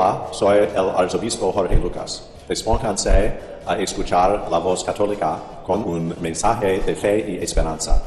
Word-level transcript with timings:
Hola, 0.00 0.28
soy 0.32 0.56
el 0.60 0.88
arzobispo 0.96 1.52
Jorge 1.52 1.76
Lucas. 1.76 2.26
Despónganse 2.48 3.34
a 3.66 3.78
escuchar 3.78 4.48
la 4.50 4.56
voz 4.56 4.82
católica 4.82 5.38
con 5.62 5.86
un 5.86 6.14
mensaje 6.22 6.80
de 6.80 6.96
fe 6.96 7.32
y 7.32 7.44
esperanza. 7.44 8.02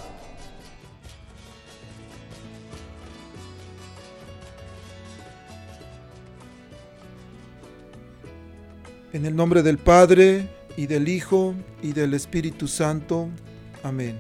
En 9.12 9.28
el 9.28 9.36
nombre 9.36 9.62
del 9.62 9.78
Padre, 9.78 10.50
y 10.76 10.88
del 10.88 11.08
Hijo, 11.08 11.54
y 11.84 11.94
del 11.94 12.16
Espíritu 12.16 12.68
Santo. 12.68 13.30
Amén. 13.84 14.18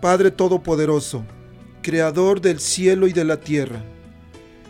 Padre 0.00 0.30
Todopoderoso, 0.30 1.24
Creador 1.82 2.40
del 2.40 2.60
cielo 2.60 3.08
y 3.08 3.12
de 3.12 3.24
la 3.24 3.40
tierra, 3.40 3.82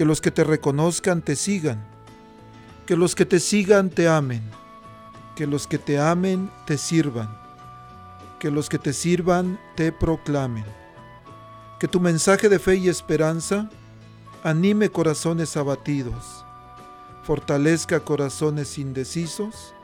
que 0.00 0.06
los 0.06 0.22
que 0.22 0.30
te 0.30 0.44
reconozcan 0.44 1.20
te 1.20 1.36
sigan, 1.36 1.78
que 2.86 2.96
los 2.96 3.14
que 3.14 3.26
te 3.26 3.38
sigan 3.38 3.90
te 3.90 4.08
amen, 4.08 4.40
que 5.36 5.46
los 5.46 5.66
que 5.66 5.76
te 5.76 6.00
amen 6.00 6.50
te 6.64 6.78
sirvan, 6.78 7.28
que 8.38 8.50
los 8.50 8.70
que 8.70 8.78
te 8.78 8.94
sirvan 8.94 9.60
te 9.76 9.92
proclamen. 9.92 10.64
Que 11.78 11.86
tu 11.86 12.00
mensaje 12.00 12.48
de 12.48 12.58
fe 12.58 12.76
y 12.76 12.88
esperanza 12.88 13.68
anime 14.42 14.88
corazones 14.88 15.54
abatidos, 15.58 16.46
fortalezca 17.22 18.00
corazones 18.00 18.78
indecisos, 18.78 19.74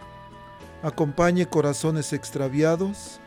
acompañe 0.82 1.46
corazones 1.46 2.14
extraviados 2.14 3.20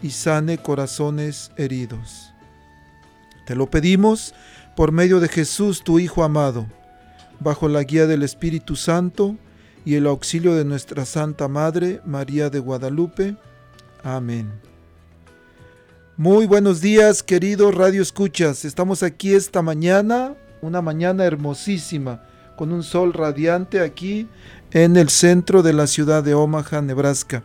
y 0.00 0.12
sane 0.12 0.58
corazones 0.58 1.50
heridos. 1.56 2.32
Te 3.46 3.56
lo 3.56 3.68
pedimos 3.68 4.32
por 4.76 4.92
medio 4.92 5.20
de 5.20 5.28
Jesús, 5.28 5.82
tu 5.82 5.98
Hijo 5.98 6.22
amado, 6.22 6.66
bajo 7.40 7.66
la 7.66 7.82
guía 7.82 8.06
del 8.06 8.22
Espíritu 8.22 8.76
Santo 8.76 9.34
y 9.86 9.94
el 9.94 10.06
auxilio 10.06 10.54
de 10.54 10.66
nuestra 10.66 11.06
Santa 11.06 11.48
Madre, 11.48 12.02
María 12.04 12.50
de 12.50 12.58
Guadalupe. 12.58 13.36
Amén. 14.04 14.52
Muy 16.18 16.46
buenos 16.46 16.82
días, 16.82 17.22
queridos 17.22 17.74
Radio 17.74 18.02
Escuchas. 18.02 18.66
Estamos 18.66 19.02
aquí 19.02 19.34
esta 19.34 19.62
mañana, 19.62 20.34
una 20.60 20.82
mañana 20.82 21.24
hermosísima, 21.24 22.22
con 22.58 22.70
un 22.70 22.82
sol 22.82 23.14
radiante 23.14 23.80
aquí 23.80 24.28
en 24.72 24.98
el 24.98 25.08
centro 25.08 25.62
de 25.62 25.72
la 25.72 25.86
ciudad 25.86 26.22
de 26.22 26.34
Omaha, 26.34 26.82
Nebraska. 26.82 27.42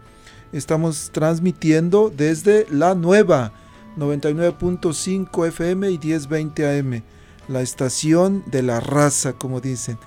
Estamos 0.51 1.11
transmitiendo 1.13 2.11
desde 2.15 2.67
la 2.69 2.93
nueva 2.93 3.53
99.5 3.97 5.47
FM 5.47 5.91
y 5.91 5.97
1020 5.97 6.79
AM 6.79 7.03
la 7.51 7.61
estación 7.61 8.43
de 8.47 8.63
la 8.63 8.79
raza, 8.79 9.33
como 9.33 9.61
dicen. 9.61 9.97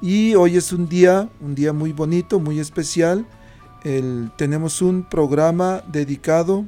Y 0.00 0.34
hoy 0.34 0.56
es 0.56 0.72
un 0.72 0.88
día, 0.88 1.28
un 1.40 1.54
día 1.54 1.72
muy 1.72 1.92
bonito, 1.92 2.38
muy 2.40 2.58
especial. 2.60 3.26
tenemos 4.36 4.82
un 4.82 5.04
programa 5.08 5.82
dedicado 5.90 6.64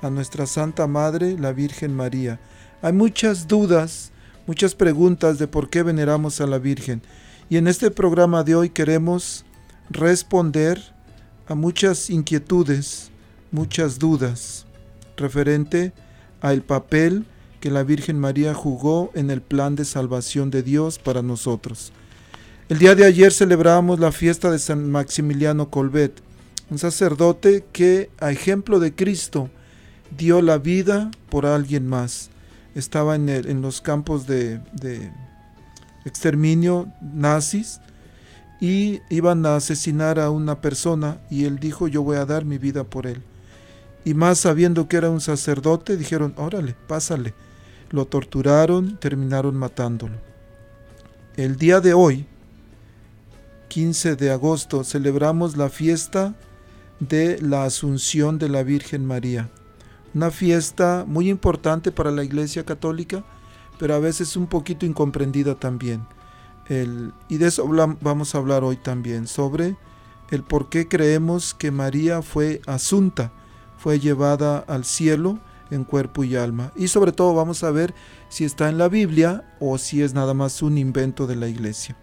a 0.00 0.10
nuestra 0.10 0.46
Santa 0.46 0.86
Madre, 0.86 1.36
la 1.38 1.52
Virgen 1.52 1.94
María. 1.94 2.40
Hay 2.80 2.92
muchas 2.92 3.48
dudas, 3.48 4.12
muchas 4.46 4.74
preguntas 4.74 5.38
de 5.38 5.48
por 5.48 5.68
qué 5.68 5.82
veneramos 5.82 6.40
a 6.40 6.46
la 6.46 6.58
Virgen. 6.58 7.02
Y 7.48 7.56
en 7.56 7.68
este 7.68 7.90
programa 7.90 8.42
de 8.44 8.54
hoy 8.54 8.70
queremos 8.70 9.44
responder 9.90 10.80
a 11.46 11.54
muchas 11.54 12.08
inquietudes, 12.08 13.10
muchas 13.50 13.98
dudas 13.98 14.66
referente 15.16 15.92
al 16.40 16.62
papel 16.62 17.26
que 17.64 17.70
la 17.70 17.82
Virgen 17.82 18.18
María 18.18 18.52
jugó 18.52 19.10
en 19.14 19.30
el 19.30 19.40
plan 19.40 19.74
de 19.74 19.86
salvación 19.86 20.50
de 20.50 20.62
Dios 20.62 20.98
para 20.98 21.22
nosotros. 21.22 21.94
El 22.68 22.78
día 22.78 22.94
de 22.94 23.06
ayer 23.06 23.32
celebramos 23.32 23.98
la 23.98 24.12
fiesta 24.12 24.50
de 24.50 24.58
San 24.58 24.90
Maximiliano 24.90 25.70
Colbet, 25.70 26.12
un 26.68 26.76
sacerdote 26.78 27.64
que, 27.72 28.10
a 28.20 28.30
ejemplo 28.30 28.80
de 28.80 28.94
Cristo, 28.94 29.48
dio 30.14 30.42
la 30.42 30.58
vida 30.58 31.10
por 31.30 31.46
alguien 31.46 31.88
más. 31.88 32.28
Estaba 32.74 33.14
en, 33.14 33.62
los 33.62 33.80
campos 33.80 34.26
de, 34.26 34.58
de 34.74 35.10
exterminio 36.04 36.92
nazis 37.00 37.80
y 38.60 39.00
iban 39.08 39.46
a 39.46 39.56
asesinar 39.56 40.20
a 40.20 40.28
una 40.28 40.60
persona 40.60 41.16
y 41.30 41.46
él 41.46 41.58
dijo 41.58 41.88
yo 41.88 42.02
voy 42.02 42.18
a 42.18 42.26
dar 42.26 42.44
mi 42.44 42.58
vida 42.58 42.84
por 42.84 43.06
él. 43.06 43.22
Y 44.04 44.12
más 44.12 44.38
sabiendo 44.38 44.86
que 44.86 44.98
era 44.98 45.08
un 45.08 45.22
sacerdote, 45.22 45.96
dijeron, 45.96 46.34
órale, 46.36 46.76
pásale 46.86 47.32
lo 47.94 48.06
torturaron, 48.06 48.96
terminaron 48.96 49.54
matándolo. 49.54 50.16
El 51.36 51.56
día 51.56 51.80
de 51.80 51.94
hoy, 51.94 52.26
15 53.68 54.16
de 54.16 54.32
agosto, 54.32 54.82
celebramos 54.82 55.56
la 55.56 55.68
fiesta 55.68 56.34
de 56.98 57.40
la 57.40 57.64
Asunción 57.64 58.38
de 58.38 58.48
la 58.48 58.64
Virgen 58.64 59.06
María. 59.06 59.48
Una 60.12 60.32
fiesta 60.32 61.04
muy 61.06 61.30
importante 61.30 61.92
para 61.92 62.10
la 62.10 62.24
Iglesia 62.24 62.64
Católica, 62.64 63.24
pero 63.78 63.94
a 63.94 64.00
veces 64.00 64.36
un 64.36 64.48
poquito 64.48 64.84
incomprendida 64.86 65.54
también. 65.54 66.04
y 67.28 67.36
de 67.36 67.46
eso 67.46 67.68
vamos 68.00 68.34
a 68.34 68.38
hablar 68.38 68.64
hoy 68.64 68.76
también, 68.76 69.28
sobre 69.28 69.76
el 70.30 70.42
por 70.42 70.68
qué 70.68 70.88
creemos 70.88 71.54
que 71.54 71.70
María 71.70 72.22
fue 72.22 72.60
asunta, 72.66 73.32
fue 73.78 74.00
llevada 74.00 74.58
al 74.58 74.84
cielo 74.84 75.38
en 75.70 75.84
cuerpo 75.84 76.24
y 76.24 76.36
alma. 76.36 76.72
Y 76.76 76.88
sobre 76.88 77.12
todo 77.12 77.34
vamos 77.34 77.62
a 77.64 77.70
ver 77.70 77.94
si 78.28 78.44
está 78.44 78.68
en 78.68 78.78
la 78.78 78.88
Biblia 78.88 79.44
o 79.60 79.78
si 79.78 80.02
es 80.02 80.14
nada 80.14 80.34
más 80.34 80.62
un 80.62 80.78
invento 80.78 81.26
de 81.26 81.36
la 81.36 81.48
iglesia. 81.48 81.96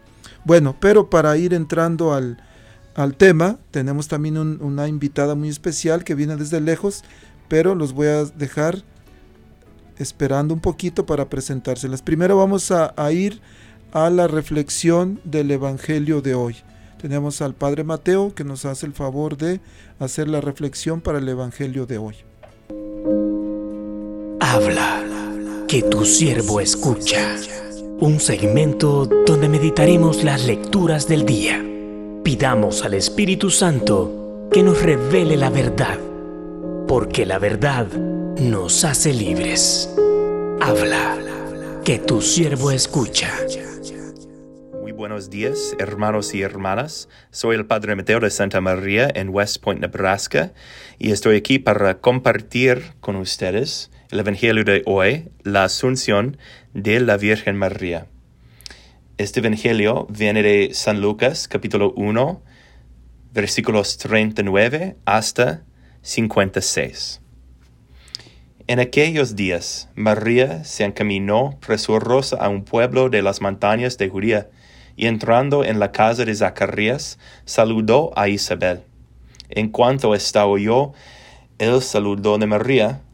Bueno, 0.43 0.75
pero 0.79 1.09
para 1.09 1.37
ir 1.37 1.53
entrando 1.53 2.13
al, 2.13 2.37
tema, 3.17 3.57
tenemos 3.71 4.07
también 4.07 4.37
una 4.37 4.87
invitada 4.87 5.35
muy 5.35 5.49
especial 5.49 6.03
que 6.03 6.15
viene 6.15 6.35
desde 6.35 6.59
lejos, 6.59 7.03
pero 7.47 7.75
los 7.75 7.93
voy 7.93 8.07
a 8.07 8.25
dejar 8.25 8.83
esperando 9.97 10.53
un 10.53 10.59
poquito 10.59 11.05
para 11.05 11.29
presentárselas. 11.29 12.01
Primero 12.01 12.37
vamos 12.37 12.71
a, 12.71 12.93
a 12.97 13.11
ir 13.11 13.39
a 13.93 14.09
la 14.09 14.27
reflexión 14.27 15.19
del 15.23 15.51
Evangelio 15.51 16.21
de 16.21 16.33
hoy. 16.33 16.57
Tenemos 16.99 17.41
al 17.41 17.55
Padre 17.55 17.83
Mateo 17.83 18.33
que 18.33 18.43
nos 18.43 18.65
hace 18.65 18.85
el 18.85 18.93
favor 18.93 19.37
de 19.37 19.59
hacer 19.99 20.27
la 20.27 20.41
reflexión 20.41 21.01
para 21.01 21.19
el 21.19 21.27
Evangelio 21.27 21.85
de 21.85 21.97
hoy. 21.97 22.15
Habla, 24.53 25.01
que 25.65 25.81
tu 25.81 26.03
siervo 26.03 26.59
escucha. 26.59 27.37
Un 28.01 28.19
segmento 28.19 29.05
donde 29.05 29.47
meditaremos 29.47 30.25
las 30.25 30.43
lecturas 30.43 31.07
del 31.07 31.25
día. 31.25 31.63
Pidamos 32.21 32.83
al 32.83 32.95
Espíritu 32.95 33.49
Santo 33.49 34.49
que 34.51 34.61
nos 34.61 34.81
revele 34.83 35.37
la 35.37 35.49
verdad, 35.49 35.97
porque 36.85 37.25
la 37.25 37.39
verdad 37.39 37.87
nos 38.41 38.83
hace 38.83 39.13
libres. 39.13 39.89
Habla, 40.59 41.17
que 41.85 41.99
tu 41.99 42.21
siervo 42.21 42.71
escucha. 42.71 43.31
Muy 44.81 44.91
buenos 44.91 45.29
días, 45.29 45.77
hermanos 45.79 46.35
y 46.35 46.41
hermanas. 46.41 47.07
Soy 47.29 47.55
el 47.55 47.67
Padre 47.67 47.95
Mateo 47.95 48.19
de 48.19 48.29
Santa 48.29 48.59
María 48.59 49.09
en 49.15 49.29
West 49.29 49.63
Point, 49.63 49.79
Nebraska, 49.79 50.51
y 50.99 51.11
estoy 51.11 51.37
aquí 51.37 51.57
para 51.57 52.01
compartir 52.01 52.95
con 52.99 53.15
ustedes 53.15 53.89
el 54.11 54.19
Evangelio 54.19 54.65
de 54.65 54.83
hoy, 54.85 55.29
la 55.43 55.63
Asunción 55.63 56.35
de 56.73 56.99
la 56.99 57.15
Virgen 57.15 57.55
María. 57.55 58.07
Este 59.17 59.39
Evangelio 59.39 60.05
viene 60.09 60.43
de 60.43 60.71
San 60.73 60.99
Lucas, 60.99 61.47
capítulo 61.47 61.93
1, 61.95 62.43
versículos 63.33 63.97
39 63.97 64.97
hasta 65.05 65.63
56. 66.01 67.21
En 68.67 68.79
aquellos 68.81 69.37
días, 69.37 69.87
María 69.95 70.65
se 70.65 70.83
encaminó 70.83 71.57
presurosa 71.65 72.35
a 72.35 72.49
un 72.49 72.65
pueblo 72.65 73.09
de 73.09 73.21
las 73.21 73.39
montañas 73.39 73.97
de 73.97 74.09
Judía, 74.09 74.49
y 74.97 75.07
entrando 75.07 75.63
en 75.63 75.79
la 75.79 75.93
casa 75.93 76.25
de 76.25 76.35
Zacarías, 76.35 77.17
saludó 77.45 78.11
a 78.17 78.27
Isabel. 78.27 78.81
En 79.49 79.69
cuanto 79.69 80.13
ésta 80.15 80.45
oyó 80.45 80.91
el 81.59 81.81
saludo 81.81 82.37
de 82.37 82.45
María, 82.45 83.01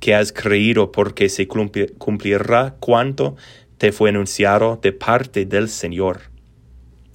que 0.00 0.14
has 0.14 0.32
creído 0.32 0.92
porque 0.92 1.28
se 1.28 1.48
cumplirá 1.48 2.76
cuanto 2.80 3.36
te 3.78 3.92
fue 3.92 4.10
anunciado 4.10 4.78
de 4.82 4.92
parte 4.92 5.44
del 5.44 5.68
Señor. 5.68 6.22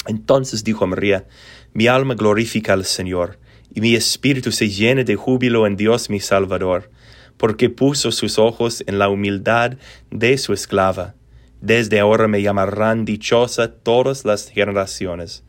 Entonces 0.08 0.64
dijo 0.64 0.88
María, 0.88 1.26
mi 1.74 1.88
alma 1.88 2.16
glorifica 2.16 2.74
al 2.74 2.86
Señor, 2.86 3.40
y 3.74 3.82
mi 3.82 3.96
espíritu 3.96 4.52
se 4.52 4.70
llena 4.70 5.04
de 5.04 5.16
júbilo 5.16 5.66
en 5.66 5.76
Dios 5.76 6.10
mi 6.10 6.20
Salvador, 6.20 6.92
porque 7.38 7.70
puso 7.70 8.12
sus 8.12 8.38
ojos 8.38 8.84
en 8.86 9.00
la 9.00 9.10
humildad 9.10 9.78
de 10.12 10.38
su 10.38 10.54
esclava. 10.54 11.16
Desde 11.62 12.00
ahora 12.00 12.28
me 12.28 12.42
llamarán 12.42 13.06
dichosa 13.06 13.72
todas 13.72 14.26
las 14.26 14.50
generaciones, 14.50 15.44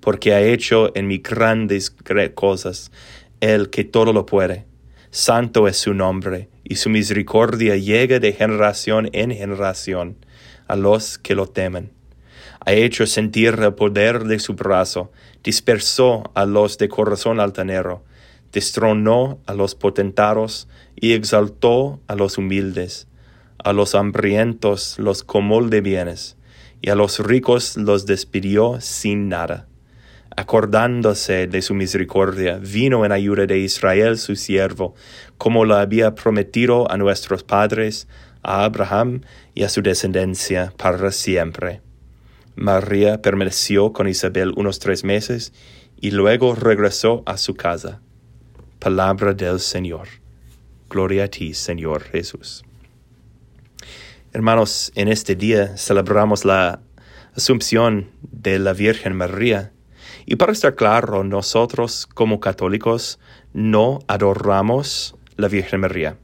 porque 0.00 0.34
ha 0.34 0.42
hecho 0.42 0.94
en 0.96 1.06
mí 1.06 1.18
grandes 1.18 1.94
cosas 2.34 2.90
el 3.40 3.70
que 3.70 3.84
todo 3.84 4.12
lo 4.12 4.26
puede. 4.26 4.66
Santo 5.10 5.66
es 5.66 5.76
su 5.78 5.94
nombre, 5.94 6.48
y 6.70 6.76
su 6.76 6.88
misericordia 6.88 7.74
llega 7.74 8.20
de 8.20 8.32
generación 8.32 9.10
en 9.12 9.32
generación 9.32 10.14
a 10.68 10.76
los 10.76 11.18
que 11.18 11.34
lo 11.34 11.48
temen. 11.48 11.90
Ha 12.64 12.74
hecho 12.74 13.08
sentir 13.08 13.58
el 13.60 13.74
poder 13.74 14.22
de 14.22 14.38
su 14.38 14.54
brazo, 14.54 15.10
dispersó 15.42 16.30
a 16.34 16.46
los 16.46 16.78
de 16.78 16.88
corazón 16.88 17.40
altanero, 17.40 18.04
destronó 18.52 19.40
a 19.46 19.54
los 19.54 19.74
potentados 19.74 20.68
y 20.94 21.14
exaltó 21.14 21.98
a 22.06 22.14
los 22.14 22.38
humildes. 22.38 23.08
A 23.58 23.72
los 23.72 23.96
hambrientos 23.96 24.96
los 25.00 25.24
comol 25.24 25.70
de 25.70 25.80
bienes, 25.80 26.36
y 26.80 26.90
a 26.90 26.94
los 26.94 27.18
ricos 27.18 27.76
los 27.78 28.06
despidió 28.06 28.80
sin 28.80 29.28
nada. 29.28 29.66
Acordándose 30.40 31.46
de 31.48 31.60
su 31.60 31.74
misericordia, 31.74 32.56
vino 32.56 33.04
en 33.04 33.12
ayuda 33.12 33.44
de 33.44 33.58
Israel 33.58 34.16
su 34.16 34.36
siervo, 34.36 34.94
como 35.36 35.66
lo 35.66 35.76
había 35.76 36.14
prometido 36.14 36.90
a 36.90 36.96
nuestros 36.96 37.42
padres, 37.44 38.08
a 38.42 38.64
Abraham 38.64 39.20
y 39.54 39.64
a 39.64 39.68
su 39.68 39.82
descendencia 39.82 40.72
para 40.78 41.12
siempre. 41.12 41.82
María 42.56 43.20
permaneció 43.20 43.92
con 43.92 44.08
Isabel 44.08 44.54
unos 44.56 44.78
tres 44.78 45.04
meses 45.04 45.52
y 46.00 46.10
luego 46.10 46.54
regresó 46.54 47.22
a 47.26 47.36
su 47.36 47.54
casa. 47.54 48.00
Palabra 48.78 49.34
del 49.34 49.60
Señor. 49.60 50.08
Gloria 50.88 51.24
a 51.24 51.28
ti, 51.28 51.52
Señor 51.52 52.04
Jesús. 52.04 52.64
Hermanos, 54.32 54.90
en 54.94 55.08
este 55.08 55.34
día 55.34 55.76
celebramos 55.76 56.46
la 56.46 56.80
Asunción 57.36 58.08
de 58.22 58.58
la 58.58 58.72
Virgen 58.72 59.14
María. 59.14 59.72
Y 60.30 60.36
para 60.36 60.52
estar 60.52 60.76
claro, 60.76 61.24
nosotros 61.24 62.06
como 62.06 62.38
católicos 62.38 63.18
no 63.52 63.98
adoramos 64.06 65.16
la 65.36 65.48
Virgen 65.48 65.80
María. 65.80 66.18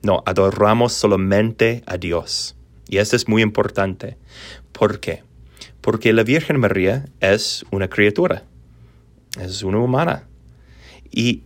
No, 0.00 0.22
adoramos 0.26 0.92
solamente 0.92 1.82
a 1.86 1.96
Dios. 1.96 2.54
Y 2.86 2.98
eso 2.98 3.16
es 3.16 3.26
muy 3.26 3.42
importante. 3.42 4.16
¿Por 4.70 5.00
qué? 5.00 5.24
Porque 5.80 6.12
la 6.12 6.22
Virgen 6.22 6.60
María 6.60 7.06
es 7.18 7.64
una 7.72 7.88
criatura, 7.88 8.44
es 9.40 9.64
una 9.64 9.78
humana. 9.78 10.28
Y 11.10 11.42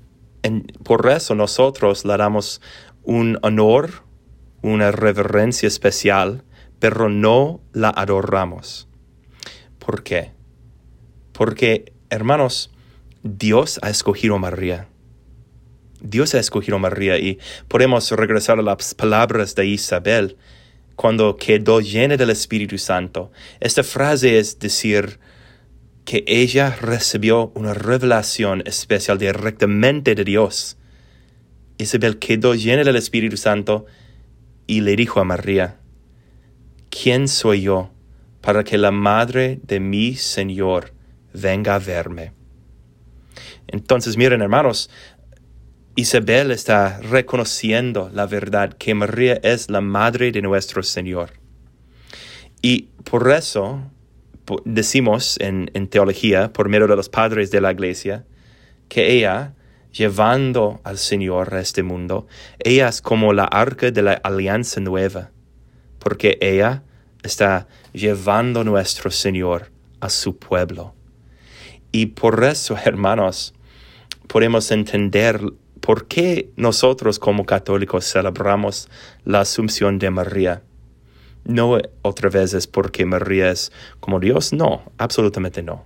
por 0.85 1.09
eso 1.09 1.35
nosotros 1.35 2.05
le 2.05 2.15
damos 2.19 2.61
un 3.05 3.39
honor, 3.41 4.03
una 4.61 4.91
reverencia 4.93 5.67
especial, 5.67 6.45
pero 6.79 7.09
no 7.09 7.63
la 7.73 7.89
adoramos. 7.89 8.87
¿Por 9.79 10.03
qué? 10.03 10.36
Porque, 11.37 11.93
hermanos, 12.09 12.71
Dios 13.23 13.79
ha 13.83 13.91
escogido 13.91 14.37
a 14.37 14.39
María. 14.39 14.89
Dios 16.01 16.35
ha 16.35 16.39
escogido 16.39 16.77
a 16.77 16.81
María 16.81 17.19
y 17.19 17.39
podemos 17.69 18.11
regresar 18.11 18.59
a 18.59 18.63
las 18.63 18.95
palabras 18.95 19.55
de 19.55 19.67
Isabel 19.67 20.39
cuando 20.95 21.37
quedó 21.37 21.81
llena 21.81 22.17
del 22.17 22.31
Espíritu 22.31 22.79
Santo. 22.79 23.31
Esta 23.61 23.83
frase 23.83 24.39
es 24.39 24.59
decir 24.59 25.19
que 26.07 26.25
ella 26.27 26.75
recibió 26.81 27.53
una 27.55 27.75
revelación 27.75 28.63
especial 28.65 29.19
directamente 29.19 30.15
de 30.15 30.25
Dios. 30.25 30.79
Isabel 31.77 32.19
quedó 32.19 32.55
llena 32.55 32.83
del 32.83 32.97
Espíritu 32.97 33.37
Santo 33.37 33.85
y 34.67 34.81
le 34.81 34.97
dijo 34.97 35.21
a 35.21 35.25
María, 35.25 35.77
¿quién 36.89 37.29
soy 37.29 37.61
yo 37.61 37.91
para 38.41 38.65
que 38.65 38.79
la 38.79 38.91
madre 38.91 39.61
de 39.65 39.81
mi 39.81 40.15
Señor 40.15 40.96
venga 41.41 41.75
a 41.75 41.79
verme? 41.79 42.33
Entonces, 43.69 44.17
miren 44.17 44.43
hermanos, 44.43 44.91
Isabel 45.99 46.51
está 46.51 47.01
reconociendo 47.01 48.11
la 48.13 48.27
verdad 48.27 48.75
que 48.75 48.95
María 48.95 49.41
es 49.43 49.71
la 49.71 49.81
madre 49.81 50.31
de 50.31 50.43
nuestro 50.43 50.83
Señor. 50.83 51.31
Y 52.61 52.91
por 53.05 53.31
eso 53.33 53.81
decimos 54.65 55.39
en, 55.41 55.71
teología, 55.89 56.53
por 56.53 56.69
medio 56.69 56.87
de 56.87 56.97
los 56.97 57.09
padres 57.09 57.51
de 57.51 57.61
la 57.61 57.73
iglesia, 57.73 58.27
que 58.89 59.13
ella, 59.13 59.55
llevando 59.93 60.81
al 60.85 60.99
Señor 60.99 61.55
a 61.55 61.61
este 61.61 61.83
mundo, 61.83 62.27
ella 62.59 62.89
es 62.89 63.01
como 63.01 63.33
la 63.33 63.45
arca 63.45 63.91
de 63.91 64.03
la 64.03 64.13
alianza 64.13 64.81
nueva, 64.81 65.31
porque 65.99 66.39
ella 66.41 66.83
está 67.23 67.69
llevando 67.93 68.65
nuestro 68.65 69.11
Señor 69.11 69.71
a 70.01 70.11
su 70.11 70.37
pueblo. 70.39 70.96
Y 71.97 72.05
por 72.05 72.45
eso, 72.45 72.77
hermanos, 72.85 73.55
podemos 74.29 74.71
entender 74.71 75.41
¿Por 75.81 76.09
qué 76.09 76.51
nosotros 76.57 77.19
como 77.19 77.47
católicos 77.47 78.05
celebramos 78.13 78.89
la 79.25 79.41
Asunción 79.41 79.99
de 79.99 80.11
María? 80.11 80.63
No 81.45 81.79
otra 82.03 82.29
vez 82.29 82.55
es 82.55 82.67
porque 82.67 83.07
María 83.07 83.51
es 83.53 83.71
como 84.01 84.19
Dios, 84.19 84.53
no, 84.53 84.83
absolutamente 84.99 85.63
no. 85.63 85.85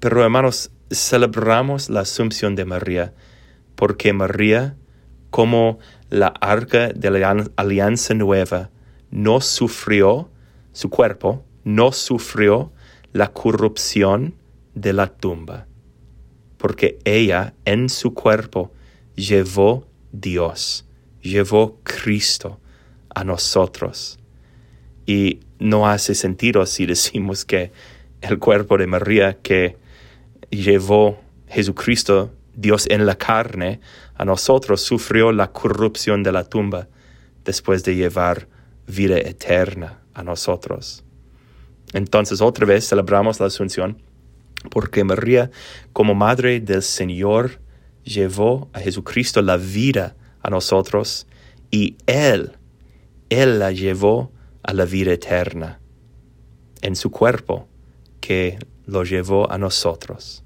Pero 0.00 0.22
hermanos, 0.22 0.70
celebramos 0.90 1.88
la 1.88 2.00
Asunción 2.00 2.54
de 2.56 2.66
María 2.66 3.14
porque 3.74 4.12
María, 4.12 4.76
como 5.30 5.78
la 6.10 6.28
arca 6.40 6.88
de 6.88 7.10
la 7.10 7.46
alianza 7.56 8.12
nueva, 8.12 8.70
no 9.10 9.40
sufrió, 9.40 10.28
su 10.72 10.90
cuerpo 10.90 11.42
no 11.64 11.90
sufrió 11.90 12.70
la 13.12 13.32
corrupción 13.32 14.34
de 14.74 14.92
la 14.92 15.06
tumba 15.08 15.66
porque 16.64 16.98
ella 17.04 17.52
en 17.66 17.90
su 17.90 18.14
cuerpo 18.14 18.72
llevó 19.16 19.86
Dios, 20.12 20.86
llevó 21.20 21.78
Cristo 21.82 22.58
a 23.14 23.22
nosotros. 23.22 24.18
Y 25.04 25.40
no 25.58 25.86
hace 25.86 26.14
sentido 26.14 26.64
si 26.64 26.86
decimos 26.86 27.44
que 27.44 27.70
el 28.22 28.38
cuerpo 28.38 28.78
de 28.78 28.86
María 28.86 29.42
que 29.42 29.76
llevó 30.48 31.20
Jesucristo, 31.48 32.32
Dios 32.54 32.86
en 32.88 33.04
la 33.04 33.18
carne, 33.18 33.80
a 34.14 34.24
nosotros 34.24 34.80
sufrió 34.80 35.32
la 35.32 35.52
corrupción 35.52 36.22
de 36.22 36.32
la 36.32 36.44
tumba 36.44 36.88
después 37.44 37.84
de 37.84 37.94
llevar 37.94 38.48
vida 38.86 39.18
eterna 39.18 40.00
a 40.14 40.22
nosotros. 40.22 41.04
Entonces 41.92 42.40
otra 42.40 42.64
vez 42.64 42.88
celebramos 42.88 43.38
la 43.38 43.48
Asunción 43.48 44.00
porque 44.70 45.04
María, 45.04 45.50
como 45.92 46.14
Madre 46.14 46.60
del 46.60 46.82
Señor, 46.82 47.60
llevó 48.04 48.68
a 48.72 48.80
Jesucristo 48.80 49.42
la 49.42 49.56
vida 49.56 50.16
a 50.42 50.50
nosotros 50.50 51.26
y 51.70 51.96
Él, 52.06 52.52
Él 53.30 53.58
la 53.58 53.72
llevó 53.72 54.32
a 54.62 54.72
la 54.72 54.84
vida 54.84 55.12
eterna 55.12 55.80
en 56.82 56.96
su 56.96 57.10
cuerpo 57.10 57.66
que 58.20 58.58
lo 58.86 59.04
llevó 59.04 59.50
a 59.50 59.58
nosotros. 59.58 60.44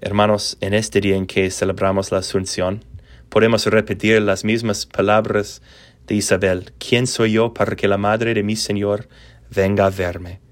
Hermanos, 0.00 0.56
en 0.60 0.74
este 0.74 1.00
día 1.00 1.16
en 1.16 1.26
que 1.26 1.50
celebramos 1.50 2.12
la 2.12 2.18
Asunción, 2.18 2.84
podemos 3.28 3.66
repetir 3.66 4.20
las 4.22 4.44
mismas 4.44 4.86
palabras 4.86 5.62
de 6.06 6.14
Isabel. 6.14 6.72
¿Quién 6.78 7.06
soy 7.06 7.32
yo 7.32 7.52
para 7.52 7.76
que 7.76 7.88
la 7.88 7.98
Madre 7.98 8.34
de 8.34 8.42
mi 8.42 8.56
Señor 8.56 9.08
venga 9.50 9.86
a 9.86 9.90
verme? 9.90 10.45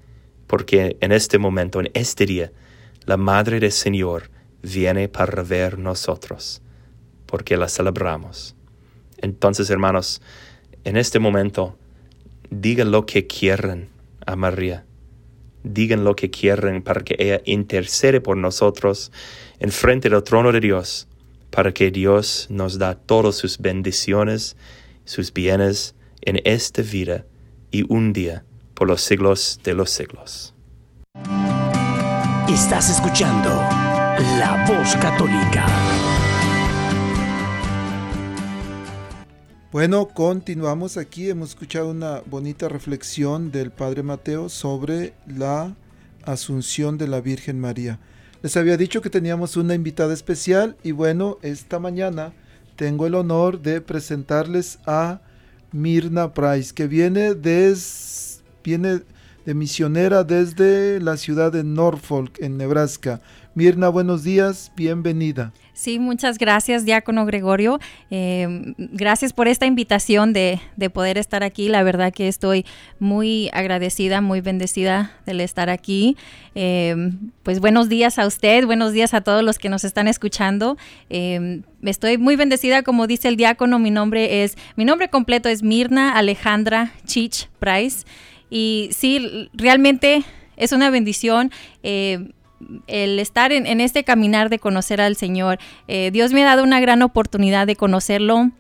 Porque 0.54 0.96
en 1.00 1.10
este 1.10 1.40
momento, 1.40 1.80
en 1.80 1.90
este 1.94 2.26
día, 2.26 2.52
la 3.06 3.16
Madre 3.16 3.58
del 3.58 3.72
Señor 3.72 4.30
viene 4.62 5.08
para 5.08 5.42
ver 5.42 5.80
nosotros, 5.80 6.62
porque 7.26 7.56
la 7.56 7.68
celebramos. 7.68 8.54
Entonces, 9.18 9.68
hermanos, 9.68 10.22
en 10.84 10.96
este 10.96 11.18
momento, 11.18 11.76
digan 12.50 12.92
lo 12.92 13.04
que 13.04 13.26
quieran 13.26 13.88
a 14.24 14.36
María. 14.36 14.84
Digan 15.64 16.04
lo 16.04 16.14
que 16.14 16.30
quieran 16.30 16.82
para 16.82 17.00
que 17.00 17.16
ella 17.18 17.40
intercede 17.46 18.20
por 18.20 18.36
nosotros 18.36 19.10
en 19.58 19.72
frente 19.72 20.08
del 20.08 20.22
trono 20.22 20.52
de 20.52 20.60
Dios, 20.60 21.08
para 21.50 21.74
que 21.74 21.90
Dios 21.90 22.46
nos 22.48 22.78
da 22.78 22.94
todas 22.94 23.34
sus 23.34 23.58
bendiciones, 23.58 24.56
sus 25.04 25.32
bienes 25.32 25.96
en 26.20 26.40
esta 26.44 26.82
vida 26.82 27.26
y 27.72 27.92
un 27.92 28.12
día 28.12 28.44
por 28.74 28.88
los 28.88 29.00
siglos 29.00 29.60
de 29.62 29.74
los 29.74 29.90
siglos. 29.90 30.54
Estás 32.48 32.90
escuchando 32.90 33.50
La 34.38 34.64
Voz 34.68 34.94
Católica. 34.96 35.66
Bueno, 39.72 40.06
continuamos 40.06 40.96
aquí. 40.96 41.30
Hemos 41.30 41.50
escuchado 41.50 41.90
una 41.90 42.22
bonita 42.26 42.68
reflexión 42.68 43.50
del 43.50 43.72
Padre 43.72 44.02
Mateo 44.04 44.48
sobre 44.48 45.14
la 45.26 45.74
Asunción 46.22 46.96
de 46.96 47.08
la 47.08 47.20
Virgen 47.20 47.60
María. 47.60 47.98
Les 48.42 48.56
había 48.56 48.76
dicho 48.76 49.02
que 49.02 49.10
teníamos 49.10 49.56
una 49.56 49.74
invitada 49.74 50.14
especial 50.14 50.76
y 50.82 50.92
bueno, 50.92 51.38
esta 51.42 51.78
mañana 51.78 52.32
tengo 52.76 53.06
el 53.06 53.14
honor 53.14 53.60
de 53.62 53.80
presentarles 53.80 54.78
a 54.86 55.22
Mirna 55.72 56.32
Price, 56.32 56.72
que 56.72 56.86
viene, 56.86 57.34
des, 57.34 57.80
viene 58.64 59.02
de 59.44 59.54
misionera 59.54 60.24
desde 60.24 61.00
la 61.00 61.16
ciudad 61.16 61.52
de 61.52 61.62
Norfolk, 61.64 62.38
en 62.40 62.56
Nebraska. 62.56 63.20
Mirna, 63.54 63.88
buenos 63.88 64.24
días, 64.24 64.72
bienvenida. 64.74 65.52
Sí, 65.74 65.98
muchas 65.98 66.38
gracias, 66.38 66.84
Diácono 66.84 67.26
Gregorio. 67.26 67.78
Eh, 68.10 68.74
gracias 68.78 69.32
por 69.32 69.46
esta 69.46 69.66
invitación 69.66 70.32
de, 70.32 70.60
poder 70.92 71.18
estar 71.18 71.44
aquí. 71.44 71.68
La 71.68 71.82
verdad 71.82 72.12
que 72.12 72.26
estoy 72.26 72.64
muy 72.98 73.50
agradecida, 73.52 74.20
muy 74.20 74.40
bendecida 74.40 75.12
del 75.26 75.40
estar 75.40 75.68
aquí. 75.68 76.16
Eh, 76.54 77.12
pues 77.42 77.60
buenos 77.60 77.88
días 77.88 78.18
a 78.18 78.26
usted, 78.26 78.66
buenos 78.66 78.92
días 78.92 79.14
a 79.14 79.20
todos 79.20 79.44
los 79.44 79.58
que 79.58 79.68
nos 79.68 79.84
están 79.84 80.08
escuchando. 80.08 80.76
Eh, 81.10 81.60
estoy 81.82 82.18
muy 82.18 82.36
bendecida, 82.36 82.82
como 82.82 83.06
dice 83.06 83.28
el 83.28 83.36
diácono, 83.36 83.78
mi 83.78 83.90
nombre 83.90 84.42
es, 84.42 84.56
mi 84.76 84.84
nombre 84.84 85.10
completo 85.10 85.48
es 85.48 85.62
Mirna 85.62 86.16
Alejandra 86.16 86.92
Chich 87.04 87.48
Price. 87.58 88.04
Y 88.54 88.90
sí, 88.92 89.50
realmente 89.52 90.22
es 90.56 90.70
una 90.70 90.88
bendición 90.88 91.50
el 91.82 93.18
estar 93.18 93.50
en, 93.50 93.80
este 93.80 94.04
caminar 94.04 94.48
de 94.48 94.60
conocer 94.60 95.00
al 95.00 95.16
Señor. 95.16 95.58
Eh, 95.88 96.10
Dios 96.12 96.32
me 96.32 96.44
ha 96.44 96.46
dado 96.46 96.62
una 96.62 96.78
gran 96.78 97.02
oportunidad 97.02 97.66
de 97.66 97.74
conocerlo 97.74 98.52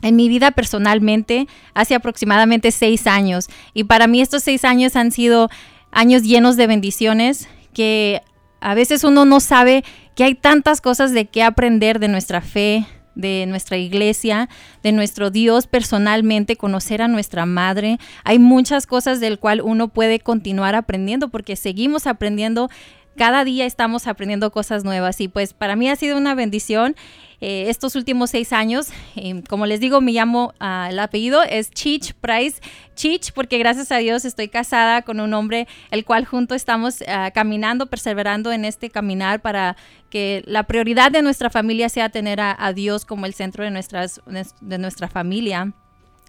en 0.00 0.16
mi 0.16 0.30
vida 0.30 0.50
personalmente 0.50 1.46
hace 1.74 1.94
aproximadamente 1.94 2.70
seis 2.70 3.06
años. 3.06 3.50
Y 3.74 3.84
para 3.84 4.06
mí 4.06 4.22
estos 4.22 4.42
seis 4.42 4.64
años 4.64 4.96
han 4.96 5.12
sido 5.12 5.50
años 5.92 6.22
llenos 6.22 6.56
de 6.56 6.66
bendiciones 6.66 7.46
que 7.74 8.22
a 8.62 8.72
veces 8.72 9.04
uno 9.04 9.26
no 9.26 9.40
sabe 9.40 9.84
que 10.14 10.24
hay 10.24 10.34
tantas 10.34 10.80
cosas 10.80 11.12
de 11.12 11.26
qué 11.26 11.42
aprender 11.42 11.98
de 11.98 12.08
nuestra 12.08 12.40
fe, 12.40 12.86
de 13.14 13.46
nuestra 13.46 13.76
iglesia, 13.76 14.48
de 14.82 14.92
nuestro 14.92 15.30
Dios 15.30 15.66
personalmente, 15.66 16.56
conocer 16.56 17.02
a 17.02 17.08
nuestra 17.08 17.46
madre. 17.46 17.98
Hay 18.24 18.38
muchas 18.38 18.86
cosas 18.86 19.20
del 19.20 19.38
cual 19.38 19.60
uno 19.60 19.88
puede 19.88 20.20
continuar 20.20 20.74
aprendiendo 20.74 21.28
porque 21.28 21.56
seguimos 21.56 22.06
aprendiendo 22.06 22.70
cada 23.16 23.44
día 23.44 23.66
estamos 23.66 24.06
aprendiendo 24.06 24.50
cosas 24.50 24.84
nuevas 24.84 25.20
y 25.20 25.28
pues 25.28 25.52
para 25.54 25.76
mí 25.76 25.88
ha 25.88 25.96
sido 25.96 26.16
una 26.16 26.34
bendición 26.34 26.96
eh, 27.40 27.68
estos 27.68 27.94
últimos 27.96 28.30
seis 28.30 28.52
años. 28.52 28.88
Eh, 29.16 29.42
como 29.48 29.66
les 29.66 29.80
digo, 29.80 30.00
me 30.00 30.12
llamo, 30.12 30.54
uh, 30.60 30.88
el 30.90 30.98
apellido 30.98 31.42
es 31.42 31.70
Chich 31.70 32.14
Price. 32.14 32.60
Chich 32.94 33.32
porque 33.32 33.58
gracias 33.58 33.92
a 33.92 33.98
Dios 33.98 34.24
estoy 34.24 34.48
casada 34.48 35.02
con 35.02 35.20
un 35.20 35.34
hombre 35.34 35.66
el 35.90 36.04
cual 36.04 36.24
juntos 36.24 36.56
estamos 36.56 37.02
ah, 37.08 37.30
caminando, 37.34 37.86
perseverando 37.86 38.52
en 38.52 38.64
este 38.64 38.88
caminar 38.88 39.42
para 39.42 39.76
que 40.10 40.42
la 40.46 40.62
prioridad 40.62 41.10
de 41.10 41.22
nuestra 41.22 41.50
familia 41.50 41.88
sea 41.88 42.08
tener 42.08 42.40
a, 42.40 42.56
a 42.58 42.72
Dios 42.72 43.04
como 43.04 43.26
el 43.26 43.34
centro 43.34 43.64
de, 43.64 43.70
nuestras, 43.70 44.20
de 44.60 44.78
nuestra 44.78 45.08
familia 45.08 45.74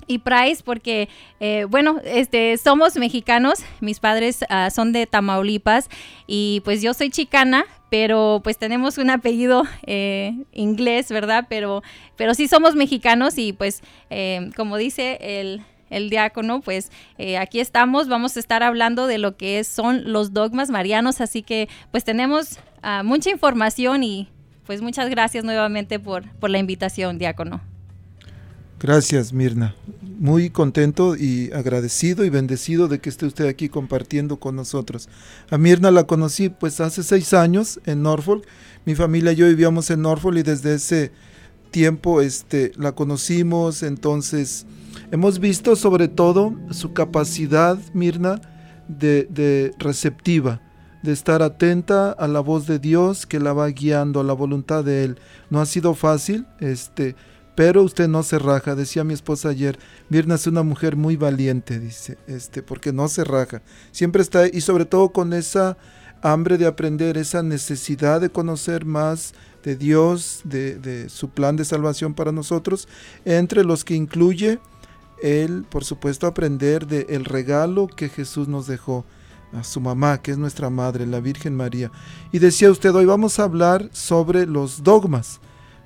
y 0.08 0.20
Price 0.20 0.62
porque, 0.64 1.10
eh, 1.40 1.66
bueno, 1.70 2.00
este, 2.04 2.58
somos 2.58 2.96
mexicanos, 2.96 3.60
mis 3.82 4.00
padres 4.00 4.46
ah, 4.50 4.70
son 4.70 4.92
de 4.92 5.08
Tamaulipas 5.08 5.90
y 6.28 6.62
pues 6.64 6.82
yo 6.82 6.94
soy 6.94 7.10
chicana, 7.10 7.66
pero 7.90 8.42
pues 8.44 8.58
tenemos 8.58 8.98
un 8.98 9.10
apellido 9.10 9.64
eh, 9.86 10.34
inglés, 10.54 11.10
¿verdad? 11.10 11.46
Pero, 11.50 11.84
pero 12.16 12.34
sí 12.34 12.48
somos 12.48 12.76
mexicanos 12.76 13.38
y 13.38 13.54
pues 13.54 13.82
eh, 14.10 14.52
como 14.56 14.78
dice 14.78 15.18
el, 15.22 15.64
el 15.90 16.10
diácono, 16.10 16.62
pues 16.62 16.92
aquí 17.40 17.60
estamos, 17.60 18.08
vamos 18.08 18.38
a 18.38 18.40
estar 18.40 18.64
hablando 18.64 19.08
de 19.08 19.18
lo 19.18 19.38
que 19.38 19.64
son 19.64 20.12
los 20.12 20.34
dogmas 20.34 20.70
marianos, 20.70 21.22
así 21.22 21.42
que 21.42 21.70
pues 21.92 22.04
tenemos 22.04 22.60
ah, 22.82 23.04
mucha 23.04 23.30
información 23.30 24.04
y 24.04 24.30
pues 24.66 24.82
muchas 24.82 25.10
gracias 25.10 25.44
nuevamente 25.44 26.00
por, 26.00 26.30
por 26.40 26.50
la 26.50 26.58
invitación, 26.58 27.18
diácono. 27.18 27.75
Gracias, 28.86 29.34
Mirna. 29.34 29.74
Muy 30.20 30.52
contento 30.52 31.16
y 31.16 31.52
agradecido 31.54 32.24
y 32.24 32.30
bendecido 32.30 32.88
de 32.88 33.00
que 33.00 33.10
esté 33.10 33.26
usted 33.26 33.48
aquí 33.48 33.68
compartiendo 33.68 34.38
con 34.38 34.56
nosotros. 34.56 35.10
A 35.50 35.58
Mirna 35.58 35.90
la 35.90 36.04
conocí 36.04 36.50
pues 36.50 36.80
hace 36.80 37.02
seis 37.02 37.34
años 37.34 37.80
en 37.88 38.04
Norfolk. 38.04 38.46
Mi 38.86 38.94
familia 38.94 39.32
y 39.32 39.38
yo 39.38 39.48
vivíamos 39.48 39.90
en 39.90 40.04
Norfolk 40.04 40.38
y 40.38 40.44
desde 40.44 40.76
ese 40.76 41.12
tiempo 41.72 42.22
este, 42.22 42.74
la 42.78 42.92
conocimos. 42.92 43.82
Entonces 43.82 44.68
hemos 45.10 45.40
visto 45.40 45.76
sobre 45.76 46.08
todo 46.08 46.54
su 46.70 46.94
capacidad, 46.94 47.80
Mirna, 47.96 48.40
de, 48.88 49.28
de 49.32 49.74
receptiva 49.80 50.62
de 51.02 51.12
estar 51.12 51.44
atenta 51.44 52.12
a 52.12 52.28
la 52.28 52.40
voz 52.40 52.66
de 52.66 52.80
Dios 52.80 53.26
que 53.26 53.40
la 53.40 53.54
va 53.54 53.68
guiando 53.68 54.20
a 54.20 54.24
la 54.24 54.34
voluntad 54.34 54.84
de 54.84 55.04
Él. 55.04 55.20
No 55.52 55.62
ha 55.62 55.66
sido 55.66 55.94
fácil, 55.94 56.48
este, 56.60 57.16
pero 57.56 57.84
usted 57.84 58.08
no 58.08 58.22
se 58.22 58.38
raja, 58.38 58.76
decía 58.76 59.04
mi 59.04 59.14
esposa 59.14 59.50
ayer, 59.50 59.80
Mirna 60.10 60.36
es 60.36 60.46
una 60.46 60.64
mujer 60.64 60.96
muy 60.96 61.16
valiente, 61.16 61.80
dice, 61.80 62.18
este, 62.28 62.62
porque 62.62 62.92
no 62.92 63.08
se 63.08 63.24
raja, 63.24 63.62
siempre 63.92 64.22
está, 64.22 64.48
y 64.48 64.62
sobre 64.62 64.86
todo 64.86 65.10
con 65.10 65.34
esa 65.34 65.78
hambre 66.22 66.58
de 66.58 66.66
aprender, 66.66 67.18
esa 67.18 67.44
necesidad 67.44 68.20
de 68.20 68.30
conocer 68.30 68.86
más 68.86 69.34
de 69.64 69.76
Dios, 69.76 70.42
de, 70.44 71.08
su 71.10 71.30
plan 71.30 71.56
de 71.56 71.66
salvación 71.66 72.14
para 72.14 72.32
nosotros, 72.32 72.88
entre 73.26 73.64
los 73.64 73.84
que 73.84 73.96
incluye 73.96 74.60
el, 75.22 75.64
por 75.64 75.86
supuesto, 75.86 76.28
aprender 76.28 76.88
del 76.88 77.06
el 77.10 77.26
regalo 77.26 77.88
que 77.88 78.10
Jesús 78.10 78.48
nos 78.48 78.68
dejó 78.68 79.06
a 79.54 79.64
su 79.64 79.80
mamá, 79.80 80.22
que 80.22 80.32
es 80.32 80.38
nuestra 80.38 80.70
madre, 80.70 81.06
la 81.06 81.20
Virgen 81.20 81.56
María. 81.56 81.92
Y 82.32 82.40
decía 82.40 82.70
usted, 82.70 82.94
hoy 82.94 83.06
vamos 83.06 83.40
a 83.40 83.44
hablar 83.44 83.90
sobre 83.94 84.46
los 84.46 84.84
dogmas. 84.84 85.40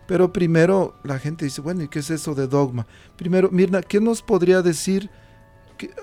Pero 0.09 0.33
primero 0.33 0.95
la 1.03 1.19
gente 1.19 1.45
dice, 1.45 1.61
bueno, 1.61 1.83
¿y 1.83 1.87
qué 1.87 1.99
es 1.99 2.09
eso 2.09 2.33
de 2.33 2.47
dogma? 2.47 2.87
Primero, 3.15 3.51
Mirna, 3.51 3.83
¿qué 3.83 4.01
nos 4.01 4.23
podría 4.23 4.63
decir 4.63 5.07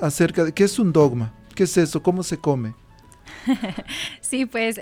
acerca 0.00 0.44
de 0.44 0.52
qué 0.52 0.62
es 0.62 0.78
un 0.78 0.92
dogma? 0.92 1.34
¿Qué 1.56 1.64
es 1.64 1.76
eso? 1.76 2.00
¿Cómo 2.04 2.22
se 2.22 2.38
come? 2.38 2.76
sí, 4.20 4.46
pues 4.46 4.80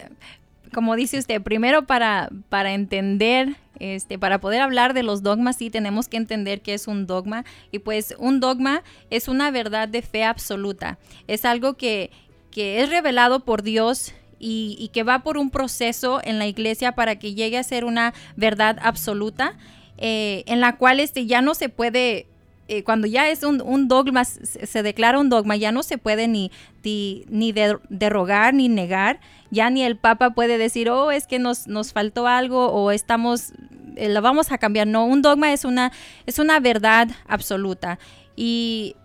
como 0.74 0.94
dice 0.94 1.16
usted, 1.16 1.40
primero 1.40 1.86
para, 1.86 2.28
para 2.50 2.74
entender, 2.74 3.56
este, 3.78 4.18
para 4.18 4.40
poder 4.40 4.60
hablar 4.60 4.92
de 4.92 5.02
los 5.02 5.22
dogmas, 5.22 5.56
sí 5.56 5.70
tenemos 5.70 6.06
que 6.06 6.18
entender 6.18 6.60
qué 6.60 6.74
es 6.74 6.86
un 6.86 7.06
dogma. 7.06 7.46
Y 7.72 7.78
pues 7.78 8.14
un 8.18 8.40
dogma 8.40 8.82
es 9.08 9.28
una 9.28 9.50
verdad 9.50 9.88
de 9.88 10.02
fe 10.02 10.24
absoluta. 10.24 10.98
Es 11.28 11.46
algo 11.46 11.78
que, 11.78 12.10
que 12.50 12.82
es 12.82 12.90
revelado 12.90 13.40
por 13.40 13.62
Dios 13.62 14.12
y, 14.46 14.90
que 14.92 15.02
va 15.02 15.20
por 15.20 15.38
un 15.38 15.50
proceso 15.50 16.20
en 16.22 16.38
la 16.38 16.46
iglesia 16.46 16.92
para 16.92 17.18
que 17.18 17.34
llegue 17.34 17.56
a 17.56 17.62
ser 17.62 17.84
una 17.84 18.12
verdad 18.36 18.78
absoluta, 18.82 19.56
eh, 19.96 20.44
en 20.46 20.60
la 20.60 20.76
cual 20.76 21.00
este, 21.00 21.24
ya 21.24 21.40
no 21.40 21.54
se 21.54 21.70
puede 21.70 22.26
eh, 22.66 22.82
cuando 22.82 23.06
ya 23.06 23.28
es 23.28 23.42
un, 23.42 23.88
dogma, 23.88 24.24
se, 24.24 24.82
declara 24.82 25.18
un 25.18 25.28
dogma, 25.28 25.56
ya 25.56 25.70
no 25.70 25.82
se 25.82 25.98
puede 25.98 26.28
ni, 26.28 26.50
ni, 26.82 27.52
derrogar 27.88 28.54
ni 28.54 28.68
negar, 28.68 29.20
ya 29.50 29.68
ni 29.68 29.82
el 29.82 29.96
Papa 29.96 30.30
puede 30.30 30.56
decir, 30.56 30.88
oh, 30.88 31.10
es 31.10 31.26
que 31.26 31.38
nos, 31.38 31.66
nos 31.66 31.92
faltó 31.92 32.26
algo 32.26 32.68
o 32.72 32.90
estamos, 32.90 33.52
eh, 33.96 34.08
lo 34.08 34.22
vamos 34.22 34.50
a 34.50 34.58
cambiar. 34.58 34.86
No, 34.86 35.04
un 35.04 35.20
dogma 35.20 35.52
es 35.52 35.64
una, 35.64 35.92
es 36.24 36.38
una 36.38 36.58
verdad 36.58 37.08
absoluta. 37.28 37.98
Y 38.34 38.96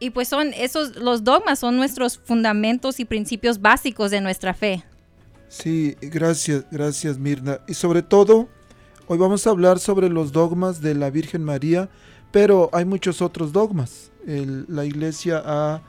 y 0.00 0.10
pues 0.10 0.28
son 0.28 0.52
esos, 0.54 0.96
los 0.96 1.22
dogmas 1.22 1.58
son 1.58 1.76
nuestros 1.76 2.18
fundamentos 2.18 2.98
y 2.98 3.04
principios 3.04 3.60
básicos 3.60 4.10
de 4.10 4.20
nuestra 4.20 4.54
fe. 4.54 4.82
Sí, 5.48 5.96
gracias, 6.00 6.64
gracias 6.70 7.18
Mirna. 7.18 7.60
Y 7.68 7.74
sobre 7.74 8.02
todo, 8.02 8.48
hoy 9.06 9.18
vamos 9.18 9.46
a 9.46 9.50
hablar 9.50 9.78
sobre 9.78 10.08
los 10.08 10.32
dogmas 10.32 10.80
de 10.80 10.94
la 10.94 11.10
Virgen 11.10 11.44
María, 11.44 11.90
pero 12.32 12.70
hay 12.72 12.84
muchos 12.84 13.20
otros 13.20 13.52
dogmas. 13.52 14.10
la 14.24 14.84
iglesia 14.84 15.42
ha 15.44 15.82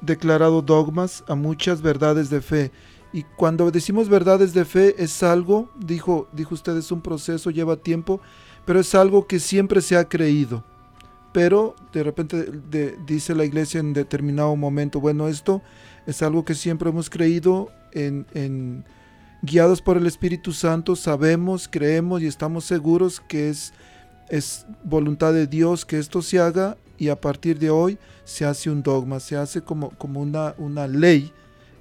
declarado 0.00 0.62
dogmas 0.62 1.24
a 1.26 1.34
muchas 1.34 1.82
verdades 1.82 2.30
de 2.30 2.40
fe. 2.40 2.70
Y 3.12 3.22
cuando 3.36 3.70
decimos 3.70 4.08
verdades 4.08 4.52
de 4.54 4.64
fe 4.64 4.94
es 4.98 5.22
algo, 5.22 5.70
dijo, 5.76 6.28
dijo 6.32 6.54
usted, 6.54 6.76
es 6.76 6.92
un 6.92 7.00
proceso, 7.00 7.50
lleva 7.50 7.76
tiempo, 7.76 8.20
pero 8.64 8.80
es 8.80 8.94
algo 8.94 9.26
que 9.26 9.38
siempre 9.38 9.80
se 9.80 9.96
ha 9.96 10.08
creído. 10.08 10.64
Pero 11.34 11.74
de 11.92 12.04
repente 12.04 12.46
dice 13.08 13.34
la 13.34 13.44
iglesia 13.44 13.80
en 13.80 13.92
determinado 13.92 14.54
momento, 14.54 15.00
bueno, 15.00 15.26
esto 15.26 15.62
es 16.06 16.22
algo 16.22 16.44
que 16.44 16.54
siempre 16.54 16.90
hemos 16.90 17.10
creído, 17.10 17.72
en, 17.90 18.84
guiados 19.42 19.82
por 19.82 19.96
el 19.96 20.06
Espíritu 20.06 20.52
Santo, 20.52 20.94
sabemos, 20.94 21.68
creemos 21.68 22.22
y 22.22 22.28
estamos 22.28 22.64
seguros 22.64 23.18
que 23.18 23.50
es, 23.50 23.72
es 24.28 24.64
voluntad 24.84 25.32
de 25.32 25.48
Dios 25.48 25.84
que 25.84 25.98
esto 25.98 26.22
se 26.22 26.38
haga 26.38 26.76
y 26.98 27.08
a 27.08 27.20
partir 27.20 27.58
de 27.58 27.68
hoy 27.68 27.98
se 28.22 28.44
hace 28.44 28.70
un 28.70 28.84
dogma, 28.84 29.18
se 29.18 29.36
hace 29.36 29.60
como, 29.60 29.90
como 29.98 30.20
una, 30.20 30.54
una 30.56 30.86
ley 30.86 31.32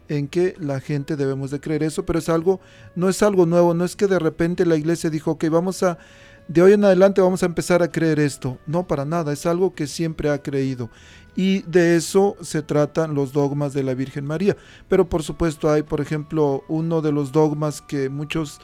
en 0.09 0.29
que 0.29 0.55
la 0.59 0.79
gente 0.79 1.15
debemos 1.15 1.51
de 1.51 1.59
creer 1.59 1.83
eso, 1.83 2.07
pero 2.07 2.17
es 2.17 2.27
algo, 2.27 2.59
no 2.95 3.07
es 3.07 3.21
algo 3.21 3.45
nuevo, 3.45 3.75
no 3.75 3.85
es 3.85 3.95
que 3.95 4.07
de 4.07 4.17
repente 4.17 4.65
la 4.65 4.77
iglesia 4.77 5.11
dijo, 5.11 5.29
ok, 5.29 5.45
vamos 5.49 5.83
a, 5.83 5.99
de 6.47 6.61
hoy 6.61 6.73
en 6.73 6.83
adelante 6.83 7.21
vamos 7.21 7.43
a 7.43 7.45
empezar 7.45 7.81
a 7.81 7.91
creer 7.91 8.19
esto. 8.19 8.57
No, 8.65 8.87
para 8.87 9.05
nada, 9.05 9.33
es 9.33 9.45
algo 9.45 9.73
que 9.73 9.87
siempre 9.87 10.29
ha 10.29 10.41
creído. 10.41 10.89
Y 11.35 11.63
de 11.63 11.95
eso 11.95 12.35
se 12.41 12.61
tratan 12.61 13.15
los 13.15 13.33
dogmas 13.33 13.73
de 13.73 13.83
la 13.83 13.93
Virgen 13.93 14.25
María. 14.25 14.55
Pero 14.87 15.09
por 15.09 15.23
supuesto 15.23 15.71
hay, 15.71 15.83
por 15.83 16.01
ejemplo, 16.01 16.63
uno 16.67 17.01
de 17.01 17.11
los 17.11 17.31
dogmas 17.31 17.81
que 17.81 18.09
muchos, 18.09 18.59